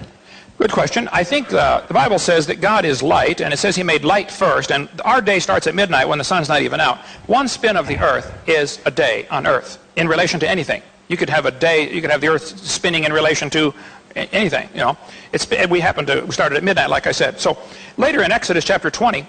Good 0.56 0.72
question. 0.72 1.10
I 1.12 1.24
think 1.24 1.52
uh, 1.52 1.82
the 1.86 1.92
Bible 1.92 2.18
says 2.18 2.46
that 2.46 2.58
God 2.62 2.86
is 2.86 3.02
light, 3.02 3.42
and 3.42 3.52
it 3.52 3.58
says 3.58 3.76
He 3.76 3.82
made 3.82 4.02
light 4.02 4.30
first, 4.30 4.72
and 4.72 4.88
our 5.04 5.20
day 5.20 5.40
starts 5.40 5.66
at 5.66 5.74
midnight 5.74 6.08
when 6.08 6.16
the 6.16 6.24
sun's 6.24 6.48
not 6.48 6.62
even 6.62 6.80
out. 6.80 7.00
One 7.26 7.48
spin 7.48 7.76
of 7.76 7.86
the 7.86 7.98
Earth 7.98 8.32
is 8.48 8.80
a 8.86 8.90
day 8.90 9.28
on 9.28 9.46
Earth 9.46 9.76
in 9.96 10.08
relation 10.08 10.40
to 10.40 10.48
anything. 10.48 10.80
You 11.08 11.18
could 11.18 11.28
have 11.28 11.44
a 11.44 11.50
day, 11.50 11.92
you 11.92 12.00
could 12.00 12.10
have 12.10 12.22
the 12.22 12.28
Earth 12.28 12.60
spinning 12.60 13.04
in 13.04 13.12
relation 13.12 13.50
to 13.50 13.74
anything. 14.16 14.70
You 14.72 14.80
know, 14.80 14.96
it's 15.34 15.46
we 15.68 15.80
happen 15.80 16.06
to 16.06 16.22
we 16.22 16.32
started 16.32 16.56
at 16.56 16.64
midnight, 16.64 16.88
like 16.88 17.06
I 17.06 17.12
said. 17.12 17.38
So 17.38 17.58
later 17.98 18.22
in 18.22 18.32
Exodus 18.32 18.64
chapter 18.64 18.90
20, 18.90 19.26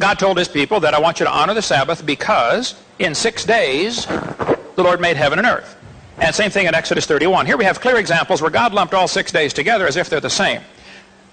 God 0.00 0.18
told 0.18 0.38
His 0.38 0.48
people 0.48 0.80
that 0.80 0.94
I 0.94 0.98
want 0.98 1.20
you 1.20 1.26
to 1.26 1.30
honor 1.30 1.52
the 1.52 1.60
Sabbath 1.60 2.04
because 2.04 2.74
in 2.98 3.14
six 3.14 3.44
days 3.44 4.06
the 4.06 4.82
Lord 4.82 4.98
made 4.98 5.18
heaven 5.18 5.38
and 5.38 5.46
earth. 5.46 5.76
And 6.18 6.34
same 6.34 6.50
thing 6.50 6.66
in 6.66 6.74
Exodus 6.74 7.04
31. 7.04 7.44
Here 7.44 7.58
we 7.58 7.66
have 7.66 7.80
clear 7.80 7.98
examples 7.98 8.40
where 8.40 8.50
God 8.50 8.72
lumped 8.72 8.94
all 8.94 9.08
six 9.08 9.30
days 9.30 9.52
together 9.52 9.86
as 9.86 9.96
if 9.96 10.08
they're 10.08 10.20
the 10.20 10.30
same. 10.30 10.62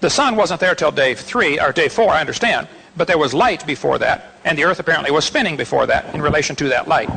The 0.00 0.10
sun 0.10 0.36
wasn't 0.36 0.60
there 0.60 0.74
till 0.74 0.92
day 0.92 1.14
three, 1.14 1.58
or 1.58 1.72
day 1.72 1.88
four, 1.88 2.10
I 2.10 2.20
understand, 2.20 2.68
but 2.94 3.08
there 3.08 3.18
was 3.18 3.32
light 3.32 3.66
before 3.66 3.98
that, 3.98 4.34
and 4.44 4.56
the 4.56 4.64
earth 4.64 4.78
apparently 4.78 5.10
was 5.10 5.24
spinning 5.24 5.56
before 5.56 5.86
that 5.86 6.14
in 6.14 6.20
relation 6.20 6.54
to 6.56 6.68
that 6.68 6.88
light. 6.88 7.10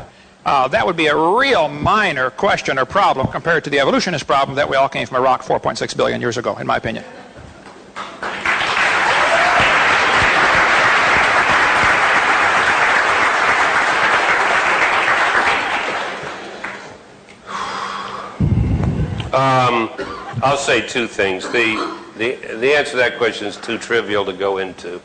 Uh, 0.46 0.70
that 0.70 0.86
would 0.86 0.98
be 0.98 1.08
a 1.08 1.16
real 1.16 1.68
minor 1.68 2.30
question 2.32 2.80
or 2.80 2.86
problem 2.86 3.28
compared 3.28 3.64
to 3.66 3.70
the 3.70 3.80
evolutionist 3.80 4.26
problem 4.26 4.56
that 4.56 4.70
we 4.70 4.78
all 4.78 4.90
came 4.90 5.06
from 5.06 5.18
a 5.18 5.22
rock 5.22 5.44
4.6 5.44 5.96
billion 5.98 6.22
years 6.22 6.38
ago, 6.38 6.56
in 6.56 6.66
my 6.66 6.78
opinion. 6.78 7.04
I'll 20.44 20.58
say 20.58 20.82
two 20.82 21.06
things. 21.06 21.48
The, 21.52 22.00
the, 22.18 22.34
the 22.56 22.74
answer 22.74 22.92
to 22.92 22.98
that 22.98 23.20
question 23.20 23.46
is 23.46 23.58
too 23.58 23.78
trivial 23.78 24.26
to 24.26 24.34
go 24.34 24.58
into. 24.58 25.00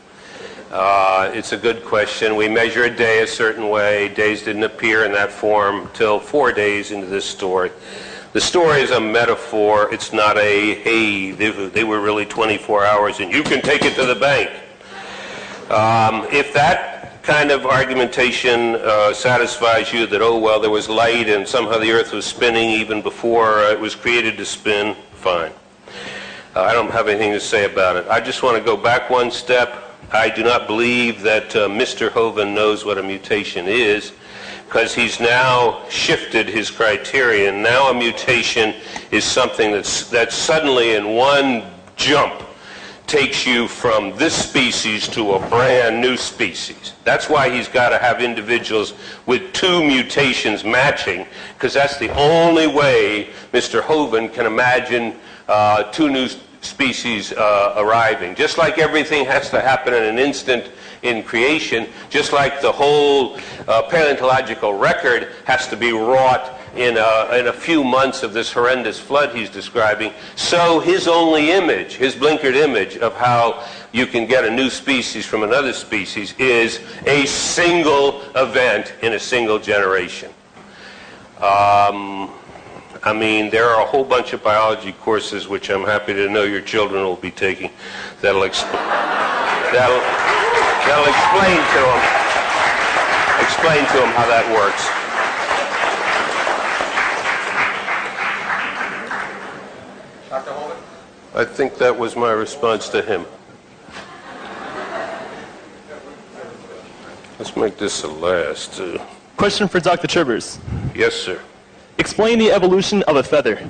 Uh, 0.71 1.29
it's 1.31 1.51
a 1.51 1.57
good 1.57 1.85
question. 1.85 2.35
We 2.35 2.49
measure 2.49 2.85
a 2.85 2.89
day 2.89 3.21
a 3.21 3.27
certain 3.27 3.69
way. 3.69 4.09
Days 4.09 4.41
didn't 4.41 4.63
appear 4.63 5.05
in 5.05 5.11
that 5.11 5.31
form 5.31 5.91
till 5.93 6.19
four 6.19 6.51
days 6.51 6.89
into 6.89 7.05
this 7.05 7.23
story. 7.23 7.69
The 8.33 8.41
story 8.41 8.81
is 8.81 8.89
a 8.89 8.99
metaphor. 8.99 9.93
It's 9.93 10.11
not 10.11 10.39
a, 10.39 10.73
hey, 10.73 11.29
they, 11.29 11.51
they 11.69 11.83
were 11.83 12.01
really 12.01 12.25
24 12.25 12.83
hours 12.83 13.19
and 13.19 13.31
you 13.31 13.43
can 13.43 13.61
take 13.61 13.85
it 13.85 13.93
to 13.93 14.07
the 14.07 14.15
bank. 14.15 14.49
Um, 15.69 16.25
if 16.31 16.51
that 16.53 17.21
kind 17.21 17.51
of 17.51 17.67
argumentation 17.67 18.75
uh, 18.77 19.13
satisfies 19.13 19.93
you 19.93 20.07
that, 20.07 20.23
oh, 20.23 20.39
well, 20.39 20.59
there 20.59 20.71
was 20.71 20.89
light 20.89 21.29
and 21.29 21.47
somehow 21.47 21.77
the 21.77 21.91
earth 21.91 22.11
was 22.11 22.25
spinning 22.25 22.71
even 22.71 23.03
before 23.03 23.59
it 23.65 23.79
was 23.79 23.93
created 23.93 24.35
to 24.37 24.45
spin, 24.45 24.95
fine. 25.17 25.51
Uh, 26.55 26.61
I 26.61 26.73
don't 26.73 26.91
have 26.91 27.07
anything 27.07 27.33
to 27.33 27.39
say 27.39 27.65
about 27.65 27.95
it. 27.97 28.07
I 28.07 28.21
just 28.21 28.43
want 28.43 28.57
to 28.57 28.63
go 28.63 28.77
back 28.77 29.09
one 29.09 29.31
step. 29.31 29.83
I 30.11 30.29
do 30.29 30.43
not 30.43 30.67
believe 30.67 31.21
that 31.23 31.55
uh, 31.55 31.67
Mr. 31.67 32.09
Hovind 32.09 32.53
knows 32.53 32.85
what 32.85 32.97
a 32.97 33.03
mutation 33.03 33.67
is 33.67 34.13
because 34.65 34.93
he's 34.93 35.19
now 35.19 35.87
shifted 35.89 36.47
his 36.47 36.69
criterion. 36.69 37.61
Now 37.61 37.89
a 37.89 37.93
mutation 37.93 38.75
is 39.11 39.23
something 39.23 39.71
that's, 39.71 40.09
that's 40.09 40.35
suddenly 40.35 40.95
in 40.95 41.15
one 41.15 41.63
jump 41.95 42.46
takes 43.07 43.47
you 43.47 43.69
from 43.69 44.15
this 44.17 44.35
species 44.35 45.07
to 45.07 45.33
a 45.33 45.49
brand 45.49 46.01
new 46.01 46.17
species. 46.17 46.93
That's 47.05 47.29
why 47.29 47.49
he's 47.49 47.69
got 47.69 47.89
to 47.89 47.97
have 47.97 48.21
individuals 48.21 48.93
with 49.25 49.53
two 49.53 49.81
mutations 49.83 50.65
matching, 50.65 51.25
because 51.53 51.73
that's 51.73 51.97
the 51.97 52.13
only 52.15 52.67
way 52.67 53.29
Mr. 53.53 53.81
Hovind 53.81 54.33
can 54.33 54.45
imagine 54.45 55.15
uh, 55.47 55.83
two 55.83 56.09
new 56.09 56.27
species 56.59 57.31
uh, 57.31 57.75
arriving. 57.77 58.35
Just 58.35 58.57
like 58.57 58.77
everything 58.77 59.25
has 59.25 59.49
to 59.51 59.61
happen 59.61 59.93
in 59.93 60.03
an 60.03 60.19
instant 60.19 60.69
in 61.01 61.23
creation, 61.23 61.87
just 62.09 62.33
like 62.33 62.59
the 62.61 62.71
whole 62.71 63.39
uh, 63.67 63.83
paleontological 63.83 64.73
record 64.73 65.29
has 65.45 65.67
to 65.69 65.77
be 65.77 65.93
wrought 65.93 66.56
in 66.77 66.97
a, 66.97 67.37
in 67.37 67.47
a 67.47 67.53
few 67.53 67.83
months 67.83 68.23
of 68.23 68.33
this 68.33 68.51
horrendous 68.51 68.99
flood 68.99 69.35
he's 69.35 69.49
describing. 69.49 70.13
So 70.35 70.79
his 70.79 71.07
only 71.07 71.51
image, 71.51 71.93
his 71.93 72.15
blinkered 72.15 72.55
image 72.55 72.97
of 72.97 73.15
how 73.15 73.65
you 73.91 74.05
can 74.05 74.27
get 74.27 74.45
a 74.45 74.51
new 74.51 74.69
species 74.69 75.25
from 75.25 75.43
another 75.43 75.73
species 75.73 76.33
is 76.37 76.79
a 77.05 77.25
single 77.25 78.21
event 78.35 78.93
in 79.01 79.13
a 79.13 79.19
single 79.19 79.59
generation. 79.59 80.29
Um, 81.37 82.31
I 83.03 83.13
mean, 83.13 83.49
there 83.49 83.65
are 83.69 83.81
a 83.81 83.85
whole 83.85 84.03
bunch 84.03 84.33
of 84.33 84.43
biology 84.43 84.91
courses 84.91 85.47
which 85.47 85.69
I'm 85.69 85.83
happy 85.83 86.13
to 86.13 86.29
know 86.29 86.43
your 86.43 86.61
children 86.61 87.03
will 87.03 87.15
be 87.15 87.31
taking 87.31 87.71
that'll, 88.21 88.41
exp- 88.41 88.71
that'll, 88.71 90.01
that'll 90.87 91.05
explain 91.05 91.57
to 91.57 91.79
them 91.85 92.27
explain 93.47 93.85
to 93.87 93.97
them 94.03 94.11
how 94.11 94.27
that 94.27 94.43
works. 94.51 94.83
I 101.37 101.45
think 101.45 101.77
that 101.77 101.95
was 101.95 102.15
my 102.15 102.31
response 102.31 102.89
to 102.89 102.99
him. 103.03 103.23
Let's 107.37 107.55
make 107.55 107.77
this 107.77 108.01
the 108.01 108.07
last. 108.07 108.79
Uh, 108.79 108.97
Question 109.35 109.67
for 109.67 109.79
Dr. 109.79 110.07
Trivers. 110.07 110.57
yes, 110.95 111.13
sir. 111.13 111.39
Explain 111.99 112.39
the 112.39 112.49
evolution 112.51 113.03
of 113.03 113.17
a 113.17 113.23
feather. 113.23 113.69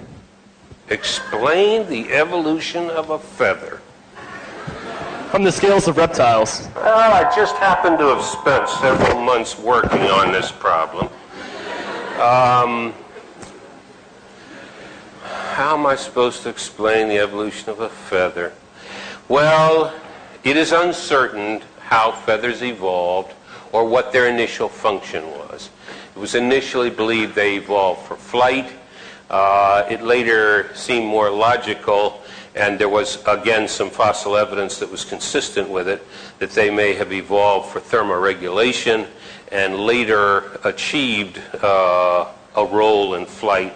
Explain 0.88 1.90
the 1.90 2.10
evolution 2.14 2.90
of 2.90 3.10
a 3.10 3.20
feather. 3.20 3.82
From 5.30 5.44
the 5.44 5.52
scales 5.52 5.90
of 5.90 5.98
reptiles. 5.98 6.70
Well, 6.74 7.12
I 7.12 7.36
just 7.36 7.58
happened 7.58 7.98
to 7.98 8.06
have 8.06 8.24
spent 8.24 8.70
several 8.70 9.20
months 9.22 9.60
working 9.60 10.04
on 10.04 10.32
this 10.32 10.54
problem. 10.54 11.10
Um, 12.22 12.94
how 15.58 15.76
am 15.76 15.88
I 15.88 15.96
supposed 15.96 16.44
to 16.44 16.50
explain 16.50 17.08
the 17.08 17.18
evolution 17.18 17.72
of 17.72 17.80
a 17.80 17.90
feather? 17.90 18.54
Well, 19.28 19.92
it 20.44 20.56
is 20.56 20.72
uncertain 20.72 21.64
how 21.80 22.12
feathers 22.12 22.62
evolved 22.62 23.34
or 23.72 23.84
what 23.84 24.14
their 24.14 24.28
initial 24.28 24.70
function 24.70 25.26
was. 25.32 25.72
It 26.16 26.20
was 26.20 26.36
initially 26.36 26.92
believed 26.92 27.34
they 27.34 27.56
evolved 27.56 28.06
for 28.06 28.16
flight. 28.16 28.72
Uh, 29.32 29.84
it 29.90 30.04
later 30.04 30.70
seemed 30.76 31.08
more 31.08 31.32
logical, 31.32 32.22
and 32.54 32.78
there 32.78 32.88
was, 32.88 33.24
again, 33.26 33.68
some 33.68 33.90
fossil 33.90 34.38
evidence 34.38 34.78
that 34.78 34.92
was 34.92 35.04
consistent 35.04 35.68
with 35.68 35.88
it, 35.88 36.06
that 36.38 36.52
they 36.52 36.70
may 36.70 36.94
have 36.94 37.12
evolved 37.12 37.72
for 37.72 37.80
thermoregulation 37.80 39.08
and 39.52 39.76
later 39.76 40.60
achieved 40.66 41.42
uh, 41.64 42.28
a 42.56 42.64
role 42.64 43.16
in 43.16 43.26
flight 43.26 43.74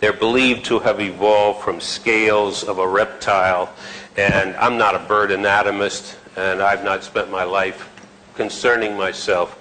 they're 0.00 0.12
believed 0.12 0.64
to 0.66 0.78
have 0.80 1.00
evolved 1.00 1.62
from 1.62 1.80
scales 1.80 2.64
of 2.64 2.78
a 2.78 2.88
reptile. 2.88 3.72
And 4.16 4.56
I'm 4.56 4.76
not 4.76 4.94
a 4.94 4.98
bird 4.98 5.30
anatomist, 5.30 6.18
and 6.36 6.60
I've 6.62 6.82
not 6.84 7.04
spent 7.04 7.30
my 7.30 7.44
life 7.44 7.88
concerning 8.34 8.96
myself 8.96 9.56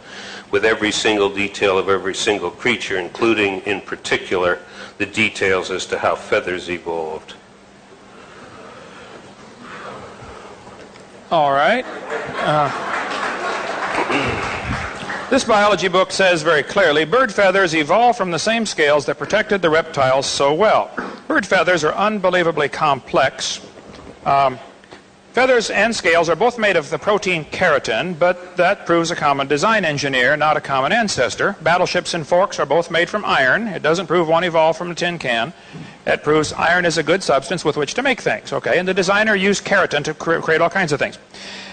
with 0.51 0.65
every 0.65 0.91
single 0.91 1.29
detail 1.29 1.77
of 1.77 1.89
every 1.89 2.15
single 2.15 2.49
creature, 2.49 2.97
including, 2.97 3.59
in 3.61 3.81
particular, 3.81 4.59
the 4.97 5.05
details 5.05 5.69
as 5.69 5.85
to 5.87 5.99
how 5.99 6.15
feathers 6.15 6.69
evolved. 6.69 7.35
All 11.31 11.51
right. 11.51 11.85
Uh, 12.37 13.28
This 15.29 15.43
biology 15.43 15.89
book 15.89 16.11
says 16.11 16.41
very 16.41 16.63
clearly 16.63 17.05
bird 17.05 17.31
feathers 17.31 17.75
evolved 17.75 18.17
from 18.17 18.31
the 18.31 18.39
same 18.39 18.65
scales 18.65 19.05
that 19.05 19.19
protected 19.19 19.61
the 19.61 19.69
reptiles 19.69 20.25
so 20.25 20.55
well. 20.55 20.89
Bird 21.27 21.45
feathers 21.45 21.83
are 21.83 21.93
unbelievably 21.93 22.69
complex. 22.69 23.61
Um, 24.25 24.57
feathers 25.33 25.69
and 25.69 25.95
scales 25.95 26.29
are 26.29 26.35
both 26.35 26.57
made 26.57 26.75
of 26.75 26.89
the 26.89 26.97
protein 26.97 27.45
keratin, 27.45 28.17
but 28.17 28.57
that 28.57 28.87
proves 28.87 29.11
a 29.11 29.15
common 29.15 29.45
design 29.47 29.85
engineer, 29.85 30.35
not 30.35 30.57
a 30.57 30.61
common 30.61 30.91
ancestor. 30.91 31.55
Battleships 31.61 32.15
and 32.15 32.25
forks 32.25 32.57
are 32.57 32.65
both 32.65 32.89
made 32.89 33.07
from 33.07 33.23
iron. 33.23 33.67
It 33.67 33.83
doesn't 33.83 34.07
prove 34.07 34.27
one 34.27 34.43
evolved 34.43 34.79
from 34.79 34.89
a 34.89 34.95
tin 34.95 35.19
can. 35.19 35.53
It 36.07 36.23
proves 36.23 36.53
iron 36.53 36.85
is 36.85 36.97
a 36.97 37.03
good 37.03 37.21
substance 37.21 37.63
with 37.63 37.77
which 37.77 37.93
to 37.93 38.01
make 38.01 38.19
things, 38.19 38.51
okay? 38.51 38.79
And 38.79 38.87
the 38.87 38.95
designer 38.95 39.35
used 39.35 39.63
keratin 39.63 40.03
to 40.05 40.15
cre- 40.15 40.39
create 40.39 40.59
all 40.59 40.71
kinds 40.71 40.91
of 40.91 40.97
things. 40.97 41.19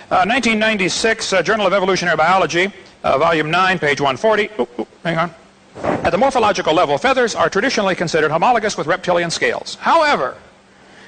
Uh, 0.09 0.23
1996, 0.23 1.33
uh, 1.33 1.43
Journal 1.43 1.67
of 1.67 1.73
Evolutionary 1.73 2.17
Biology, 2.17 2.73
uh, 3.03 3.19
volume 3.19 3.51
9, 3.51 3.81
page 3.81 4.01
140. 4.01 4.51
Ooh, 4.61 4.69
ooh, 4.79 4.87
hang 5.03 5.19
on. 5.19 5.35
At 5.83 6.11
the 6.11 6.17
morphological 6.17 6.73
level, 6.73 6.97
feathers 6.97 7.35
are 7.35 7.51
traditionally 7.51 7.97
considered 7.97 8.31
homologous 8.31 8.79
with 8.79 8.87
reptilian 8.87 9.33
scales. 9.33 9.75
However, 9.81 10.37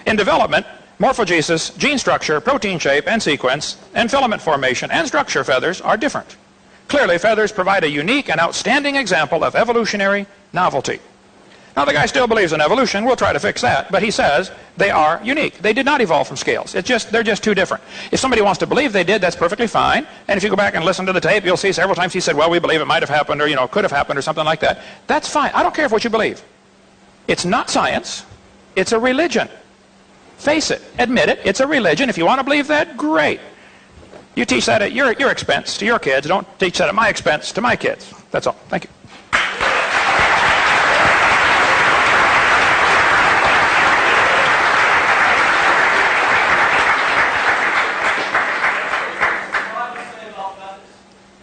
in 0.04 0.16
development, 0.16 0.66
morphogenesis, 0.98 1.78
gene 1.78 1.96
structure, 1.96 2.40
protein 2.40 2.80
shape 2.80 3.06
and 3.06 3.22
sequence, 3.22 3.76
and 3.94 4.10
filament 4.10 4.42
formation 4.42 4.90
and 4.90 5.06
structure 5.06 5.44
feathers 5.44 5.80
are 5.80 5.96
different. 5.96 6.36
Clearly, 6.88 7.18
feathers 7.18 7.52
provide 7.52 7.84
a 7.84 7.88
unique 7.88 8.28
and 8.28 8.40
outstanding 8.40 8.96
example 8.96 9.44
of 9.44 9.54
evolutionary 9.54 10.26
novelty. 10.52 10.98
Now, 11.76 11.84
the 11.84 11.92
guy 11.92 12.06
still 12.06 12.26
believes 12.26 12.52
in 12.52 12.60
evolution. 12.60 13.04
We'll 13.04 13.16
try 13.16 13.32
to 13.32 13.38
fix 13.38 13.62
that. 13.62 13.90
But 13.92 14.02
he 14.02 14.10
says 14.10 14.50
they 14.76 14.90
are 14.90 15.20
unique. 15.22 15.58
They 15.58 15.72
did 15.72 15.86
not 15.86 16.00
evolve 16.00 16.26
from 16.26 16.36
scales. 16.36 16.74
It's 16.74 16.88
just, 16.88 17.12
they're 17.12 17.22
just 17.22 17.44
too 17.44 17.54
different. 17.54 17.84
If 18.10 18.18
somebody 18.18 18.42
wants 18.42 18.58
to 18.58 18.66
believe 18.66 18.92
they 18.92 19.04
did, 19.04 19.20
that's 19.20 19.36
perfectly 19.36 19.68
fine. 19.68 20.06
And 20.26 20.36
if 20.36 20.42
you 20.42 20.50
go 20.50 20.56
back 20.56 20.74
and 20.74 20.84
listen 20.84 21.06
to 21.06 21.12
the 21.12 21.20
tape, 21.20 21.44
you'll 21.44 21.56
see 21.56 21.72
several 21.72 21.94
times 21.94 22.12
he 22.12 22.20
said, 22.20 22.36
well, 22.36 22.50
we 22.50 22.58
believe 22.58 22.80
it 22.80 22.86
might 22.86 23.02
have 23.02 23.08
happened 23.08 23.40
or, 23.40 23.46
you 23.46 23.54
know, 23.54 23.68
could 23.68 23.84
have 23.84 23.92
happened 23.92 24.18
or 24.18 24.22
something 24.22 24.44
like 24.44 24.60
that. 24.60 24.80
That's 25.06 25.28
fine. 25.28 25.52
I 25.54 25.62
don't 25.62 25.74
care 25.74 25.88
what 25.88 26.02
you 26.02 26.10
believe. 26.10 26.42
It's 27.28 27.44
not 27.44 27.70
science. 27.70 28.24
It's 28.74 28.92
a 28.92 28.98
religion. 28.98 29.48
Face 30.38 30.70
it. 30.70 30.82
Admit 30.98 31.28
it. 31.28 31.40
It's 31.44 31.60
a 31.60 31.66
religion. 31.66 32.08
If 32.08 32.16
you 32.16 32.24
want 32.24 32.38
to 32.40 32.44
believe 32.44 32.68
that, 32.68 32.96
great. 32.96 33.40
You 34.34 34.44
teach 34.44 34.66
that 34.66 34.82
at 34.82 34.92
your, 34.92 35.12
your 35.14 35.30
expense 35.30 35.76
to 35.78 35.84
your 35.84 35.98
kids. 35.98 36.26
Don't 36.26 36.46
teach 36.58 36.78
that 36.78 36.88
at 36.88 36.94
my 36.94 37.08
expense 37.08 37.52
to 37.52 37.60
my 37.60 37.74
kids. 37.74 38.14
That's 38.30 38.46
all. 38.46 38.56
Thank 38.68 38.84
you. 38.84 38.90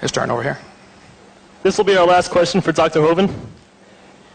His 0.05 0.11
turn 0.11 0.29
over 0.29 0.43
here. 0.43 0.59
This 1.63 1.79
will 1.79 1.83
be 1.83 1.97
our 1.97 2.05
last 2.05 2.29
question 2.29 2.61
for 2.61 2.71
Dr. 2.71 2.99
Hovind. 2.99 3.33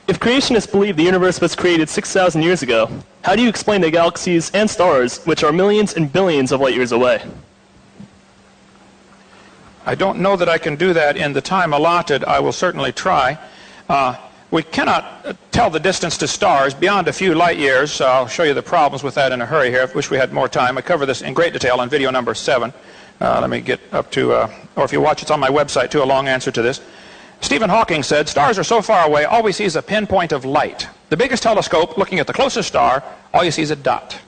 If 0.09 0.19
creationists 0.19 0.69
believe 0.69 0.97
the 0.97 1.05
universe 1.05 1.41
was 1.41 1.55
created 1.55 1.89
6,000 1.89 2.43
years 2.43 2.65
ago, 2.65 2.91
how 3.23 3.37
do 3.37 3.43
you 3.43 3.49
explain 3.49 3.81
the 3.81 3.89
galaxies 3.89 4.51
and 4.51 4.69
stars, 4.69 5.25
which 5.27 5.45
are 5.45 5.53
millions 5.53 5.95
and 5.95 6.13
billions 6.13 6.51
of 6.51 6.61
light 6.61 6.75
years 6.75 6.91
away? 6.91 7.23
I 9.87 9.95
don't 9.95 10.19
know 10.19 10.35
that 10.35 10.49
I 10.49 10.59
can 10.59 10.75
do 10.75 10.93
that 10.93 11.17
in 11.17 11.35
the 11.35 11.41
time 11.41 11.73
allotted. 11.73 12.25
I 12.25 12.41
will 12.41 12.51
certainly 12.51 12.91
try. 12.91 13.39
Uh, 13.89 14.17
we 14.51 14.65
cannot 14.65 15.25
uh, 15.25 15.35
tell 15.53 15.71
the 15.71 15.79
distance 15.79 16.19
to 16.19 16.27
stars 16.27 16.75
beyond 16.75 17.07
a 17.07 17.13
few 17.13 17.37
light 17.37 17.59
years. 17.59 18.01
I'll 18.01 18.27
show 18.27 18.43
you 18.43 18.55
the 18.55 18.63
problems 18.63 19.05
with 19.05 19.15
that 19.15 19.31
in 19.31 19.41
a 19.41 19.47
hurry 19.47 19.71
here. 19.71 19.87
I 19.89 19.95
wish 19.95 20.11
we 20.11 20.17
had 20.17 20.33
more 20.33 20.49
time. 20.49 20.77
I 20.77 20.81
cover 20.81 21.07
this 21.07 21.23
in 21.23 21.33
great 21.33 21.53
detail 21.53 21.79
on 21.81 21.89
video 21.89 22.11
number 22.11 22.35
seven. 22.35 22.73
Uh, 23.21 23.39
let 23.41 23.51
me 23.51 23.61
get 23.61 23.81
up 23.93 24.11
to, 24.13 24.33
uh, 24.33 24.55
or 24.77 24.85
if 24.85 24.93
you 24.93 25.01
watch, 25.01 25.21
it's 25.21 25.31
on 25.31 25.39
my 25.39 25.51
website 25.51 25.91
too, 25.91 26.03
a 26.03 26.05
long 26.05 26.27
answer 26.27 26.51
to 26.51 26.63
this. 26.63 26.81
Stephen 27.43 27.69
Hawking 27.69 28.03
said, 28.03 28.29
Stars 28.29 28.59
are 28.59 28.65
so 28.65 28.81
far 28.81 29.07
away, 29.07 29.25
all 29.25 29.43
we 29.43 29.53
see 29.53 29.65
is 29.65 29.77
a 29.77 29.83
pinpoint 29.83 30.33
of 30.33 30.45
light. 30.45 30.89
The 31.11 31.17
biggest 31.17 31.43
telescope, 31.43 31.99
looking 31.99 32.19
at 32.19 32.27
the 32.27 32.33
closest 32.33 32.69
star, 32.69 33.03
all 33.35 33.45
you 33.45 33.51
see 33.51 33.63
is 33.63 33.71
a 33.71 33.77
dot. 33.77 34.19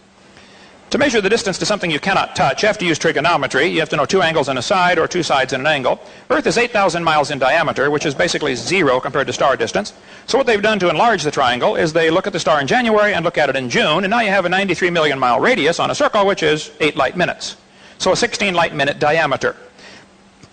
To 0.90 0.98
measure 0.98 1.22
the 1.22 1.30
distance 1.30 1.56
to 1.56 1.64
something 1.64 1.90
you 1.90 1.98
cannot 1.98 2.36
touch, 2.36 2.62
you 2.62 2.66
have 2.66 2.76
to 2.76 2.84
use 2.84 2.98
trigonometry. 2.98 3.64
You 3.64 3.80
have 3.80 3.88
to 3.90 3.96
know 3.96 4.04
two 4.04 4.20
angles 4.20 4.48
and 4.48 4.58
a 4.58 4.62
side 4.62 4.98
or 4.98 5.08
two 5.08 5.22
sides 5.22 5.54
and 5.54 5.62
an 5.62 5.66
angle. 5.66 5.98
Earth 6.28 6.46
is 6.46 6.58
8,000 6.58 7.02
miles 7.02 7.30
in 7.30 7.38
diameter, 7.38 7.90
which 7.90 8.04
is 8.04 8.14
basically 8.14 8.54
zero 8.56 9.00
compared 9.00 9.26
to 9.28 9.32
star 9.32 9.56
distance. 9.56 9.94
So 10.26 10.36
what 10.36 10.46
they've 10.46 10.60
done 10.60 10.78
to 10.80 10.90
enlarge 10.90 11.22
the 11.22 11.30
triangle 11.30 11.76
is 11.76 11.94
they 11.94 12.10
look 12.10 12.26
at 12.26 12.34
the 12.34 12.40
star 12.40 12.60
in 12.60 12.66
January 12.66 13.14
and 13.14 13.24
look 13.24 13.38
at 13.38 13.48
it 13.48 13.56
in 13.56 13.70
June, 13.70 14.04
and 14.04 14.10
now 14.10 14.20
you 14.20 14.28
have 14.28 14.44
a 14.44 14.50
93 14.50 14.90
million 14.90 15.18
mile 15.18 15.40
radius 15.40 15.80
on 15.80 15.90
a 15.90 15.94
circle, 15.94 16.26
which 16.26 16.42
is 16.42 16.70
8 16.78 16.94
light 16.94 17.16
minutes. 17.16 17.56
So 18.02 18.10
a 18.10 18.16
16 18.16 18.52
light 18.52 18.74
minute 18.74 18.98
diameter. 18.98 19.54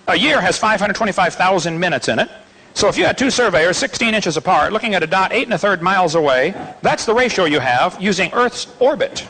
A 0.07 0.15
year 0.15 0.39
has 0.39 0.59
525,000 0.59 1.79
minutes 1.79 2.07
in 2.07 2.19
it. 2.19 2.29
So 2.75 2.87
if 2.89 2.95
you 2.95 3.05
had 3.05 3.17
two 3.17 3.31
surveyors 3.31 3.75
16 3.75 4.13
inches 4.13 4.37
apart 4.37 4.71
looking 4.71 4.93
at 4.93 5.01
a 5.01 5.07
dot 5.07 5.33
eight 5.33 5.45
and 5.45 5.53
a 5.55 5.57
third 5.57 5.81
miles 5.81 6.13
away, 6.13 6.53
that's 6.83 7.07
the 7.07 7.13
ratio 7.15 7.45
you 7.45 7.59
have 7.59 7.99
using 7.99 8.31
Earth's 8.33 8.67
orbit 8.79 9.27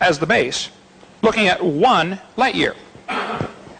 as 0.00 0.18
the 0.18 0.24
base, 0.24 0.70
looking 1.20 1.46
at 1.46 1.62
one 1.62 2.18
light 2.38 2.54
year. 2.54 2.74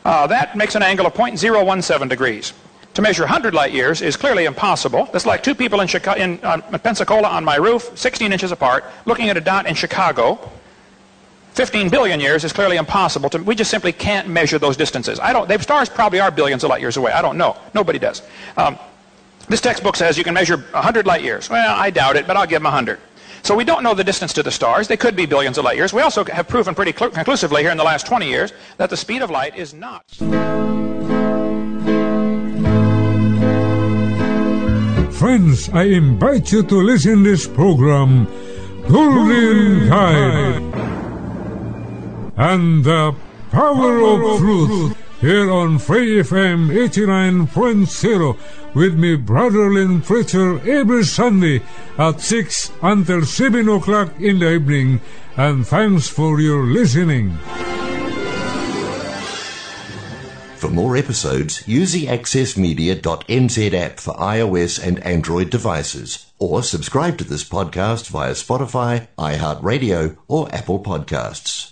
Uh, 0.04 0.26
that 0.26 0.54
makes 0.54 0.74
an 0.74 0.82
angle 0.82 1.06
of 1.06 1.14
0.017 1.14 2.10
degrees. 2.10 2.52
To 2.92 3.00
measure 3.00 3.22
100 3.22 3.54
light 3.54 3.72
years 3.72 4.02
is 4.02 4.18
clearly 4.18 4.44
impossible. 4.44 5.08
That's 5.14 5.24
like 5.24 5.42
two 5.42 5.54
people 5.54 5.80
in, 5.80 5.88
in 6.18 6.40
uh, 6.42 6.58
Pensacola 6.76 7.28
on 7.28 7.42
my 7.42 7.56
roof, 7.56 7.90
16 7.96 8.32
inches 8.32 8.52
apart, 8.52 8.84
looking 9.06 9.30
at 9.30 9.38
a 9.38 9.40
dot 9.40 9.66
in 9.66 9.74
Chicago. 9.74 10.52
15 11.55 11.90
billion 11.90 12.18
years 12.18 12.44
is 12.44 12.53
clearly 12.53 12.76
impossible. 12.76 13.28
To, 13.30 13.38
we 13.38 13.55
just 13.55 13.70
simply 13.70 13.92
can't 13.92 14.28
measure 14.28 14.59
those 14.59 14.76
distances. 14.76 15.20
I 15.20 15.32
don't. 15.32 15.48
They, 15.48 15.59
stars 15.59 15.88
probably 15.88 16.20
are 16.20 16.30
billions 16.30 16.64
of 16.64 16.70
light 16.70 16.80
years 16.80 16.96
away. 16.96 17.12
I 17.12 17.20
don't 17.20 17.36
know. 17.36 17.57
Nobody 17.74 17.98
does. 17.98 18.22
Um, 18.57 18.78
this 19.48 19.61
textbook 19.61 19.96
says 19.96 20.16
you 20.16 20.24
can 20.24 20.34
measure 20.34 20.57
100 20.57 21.07
light 21.07 21.22
years. 21.22 21.50
Well, 21.50 21.74
I 21.78 21.90
doubt 21.90 22.16
it, 22.16 22.26
but 22.26 22.36
I'll 22.36 22.46
give 22.46 22.57
them 22.57 22.64
100. 22.64 22.98
So 23.42 23.55
we 23.57 23.64
don't 23.64 23.82
know 23.82 23.92
the 23.92 24.05
distance 24.05 24.32
to 24.34 24.42
the 24.42 24.50
stars. 24.50 24.88
They 24.88 24.96
could 24.96 25.16
be 25.16 25.26
billions 25.26 25.59
of 25.59 25.64
light 25.64 25.76
years. 25.76 25.92
We 25.92 26.00
also 26.00 26.24
have 26.24 26.48
proven 26.48 26.74
pretty 26.74 26.92
cl- 26.92 27.11
conclusively 27.11 27.62
here 27.62 27.72
in 27.72 27.76
the 27.76 27.84
last 27.84 28.07
20 28.07 28.28
years 28.28 28.53
that 28.78 28.88
the 28.88 28.96
speed 28.96 29.20
of 29.20 29.30
light 29.30 29.57
is 29.57 29.74
not. 29.74 30.05
Friends, 35.12 35.68
I 35.70 35.84
invite 35.84 36.50
you 36.50 36.62
to 36.62 36.74
listen 36.76 37.24
to 37.24 37.30
this 37.30 37.46
program, 37.46 38.26
Golden 38.88 39.88
and 42.43 42.84
the 42.84 43.14
Power 43.53 44.03
of 44.03 44.40
Truth, 44.40 45.20
here 45.20 45.49
on 45.49 45.78
Free 45.78 46.16
FM 46.16 46.74
89.0 46.74 48.74
with 48.74 48.99
me, 48.99 49.14
Brother 49.14 49.72
Lynn 49.72 50.03
Preacher, 50.03 50.59
every 50.68 51.05
Sunday 51.05 51.62
at 51.97 52.20
6 52.20 52.72
until 52.82 53.24
7 53.24 53.68
o'clock 53.68 54.20
in 54.20 54.40
the 54.40 54.55
evening. 54.55 55.01
And 55.36 55.64
thanks 55.64 56.09
for 56.09 56.40
your 56.40 56.64
listening. 56.64 57.36
For 60.57 60.68
more 60.68 60.97
episodes, 60.97 61.62
use 61.68 61.93
the 61.93 62.07
accessmedia.nz 62.07 63.74
app 63.74 64.01
for 64.01 64.14
iOS 64.14 64.84
and 64.84 64.99
Android 65.07 65.51
devices, 65.51 66.26
or 66.40 66.64
subscribe 66.64 67.18
to 67.18 67.24
this 67.24 67.45
podcast 67.45 68.09
via 68.09 68.32
Spotify, 68.32 69.07
iHeartRadio, 69.16 70.16
or 70.26 70.53
Apple 70.53 70.82
Podcasts. 70.82 71.71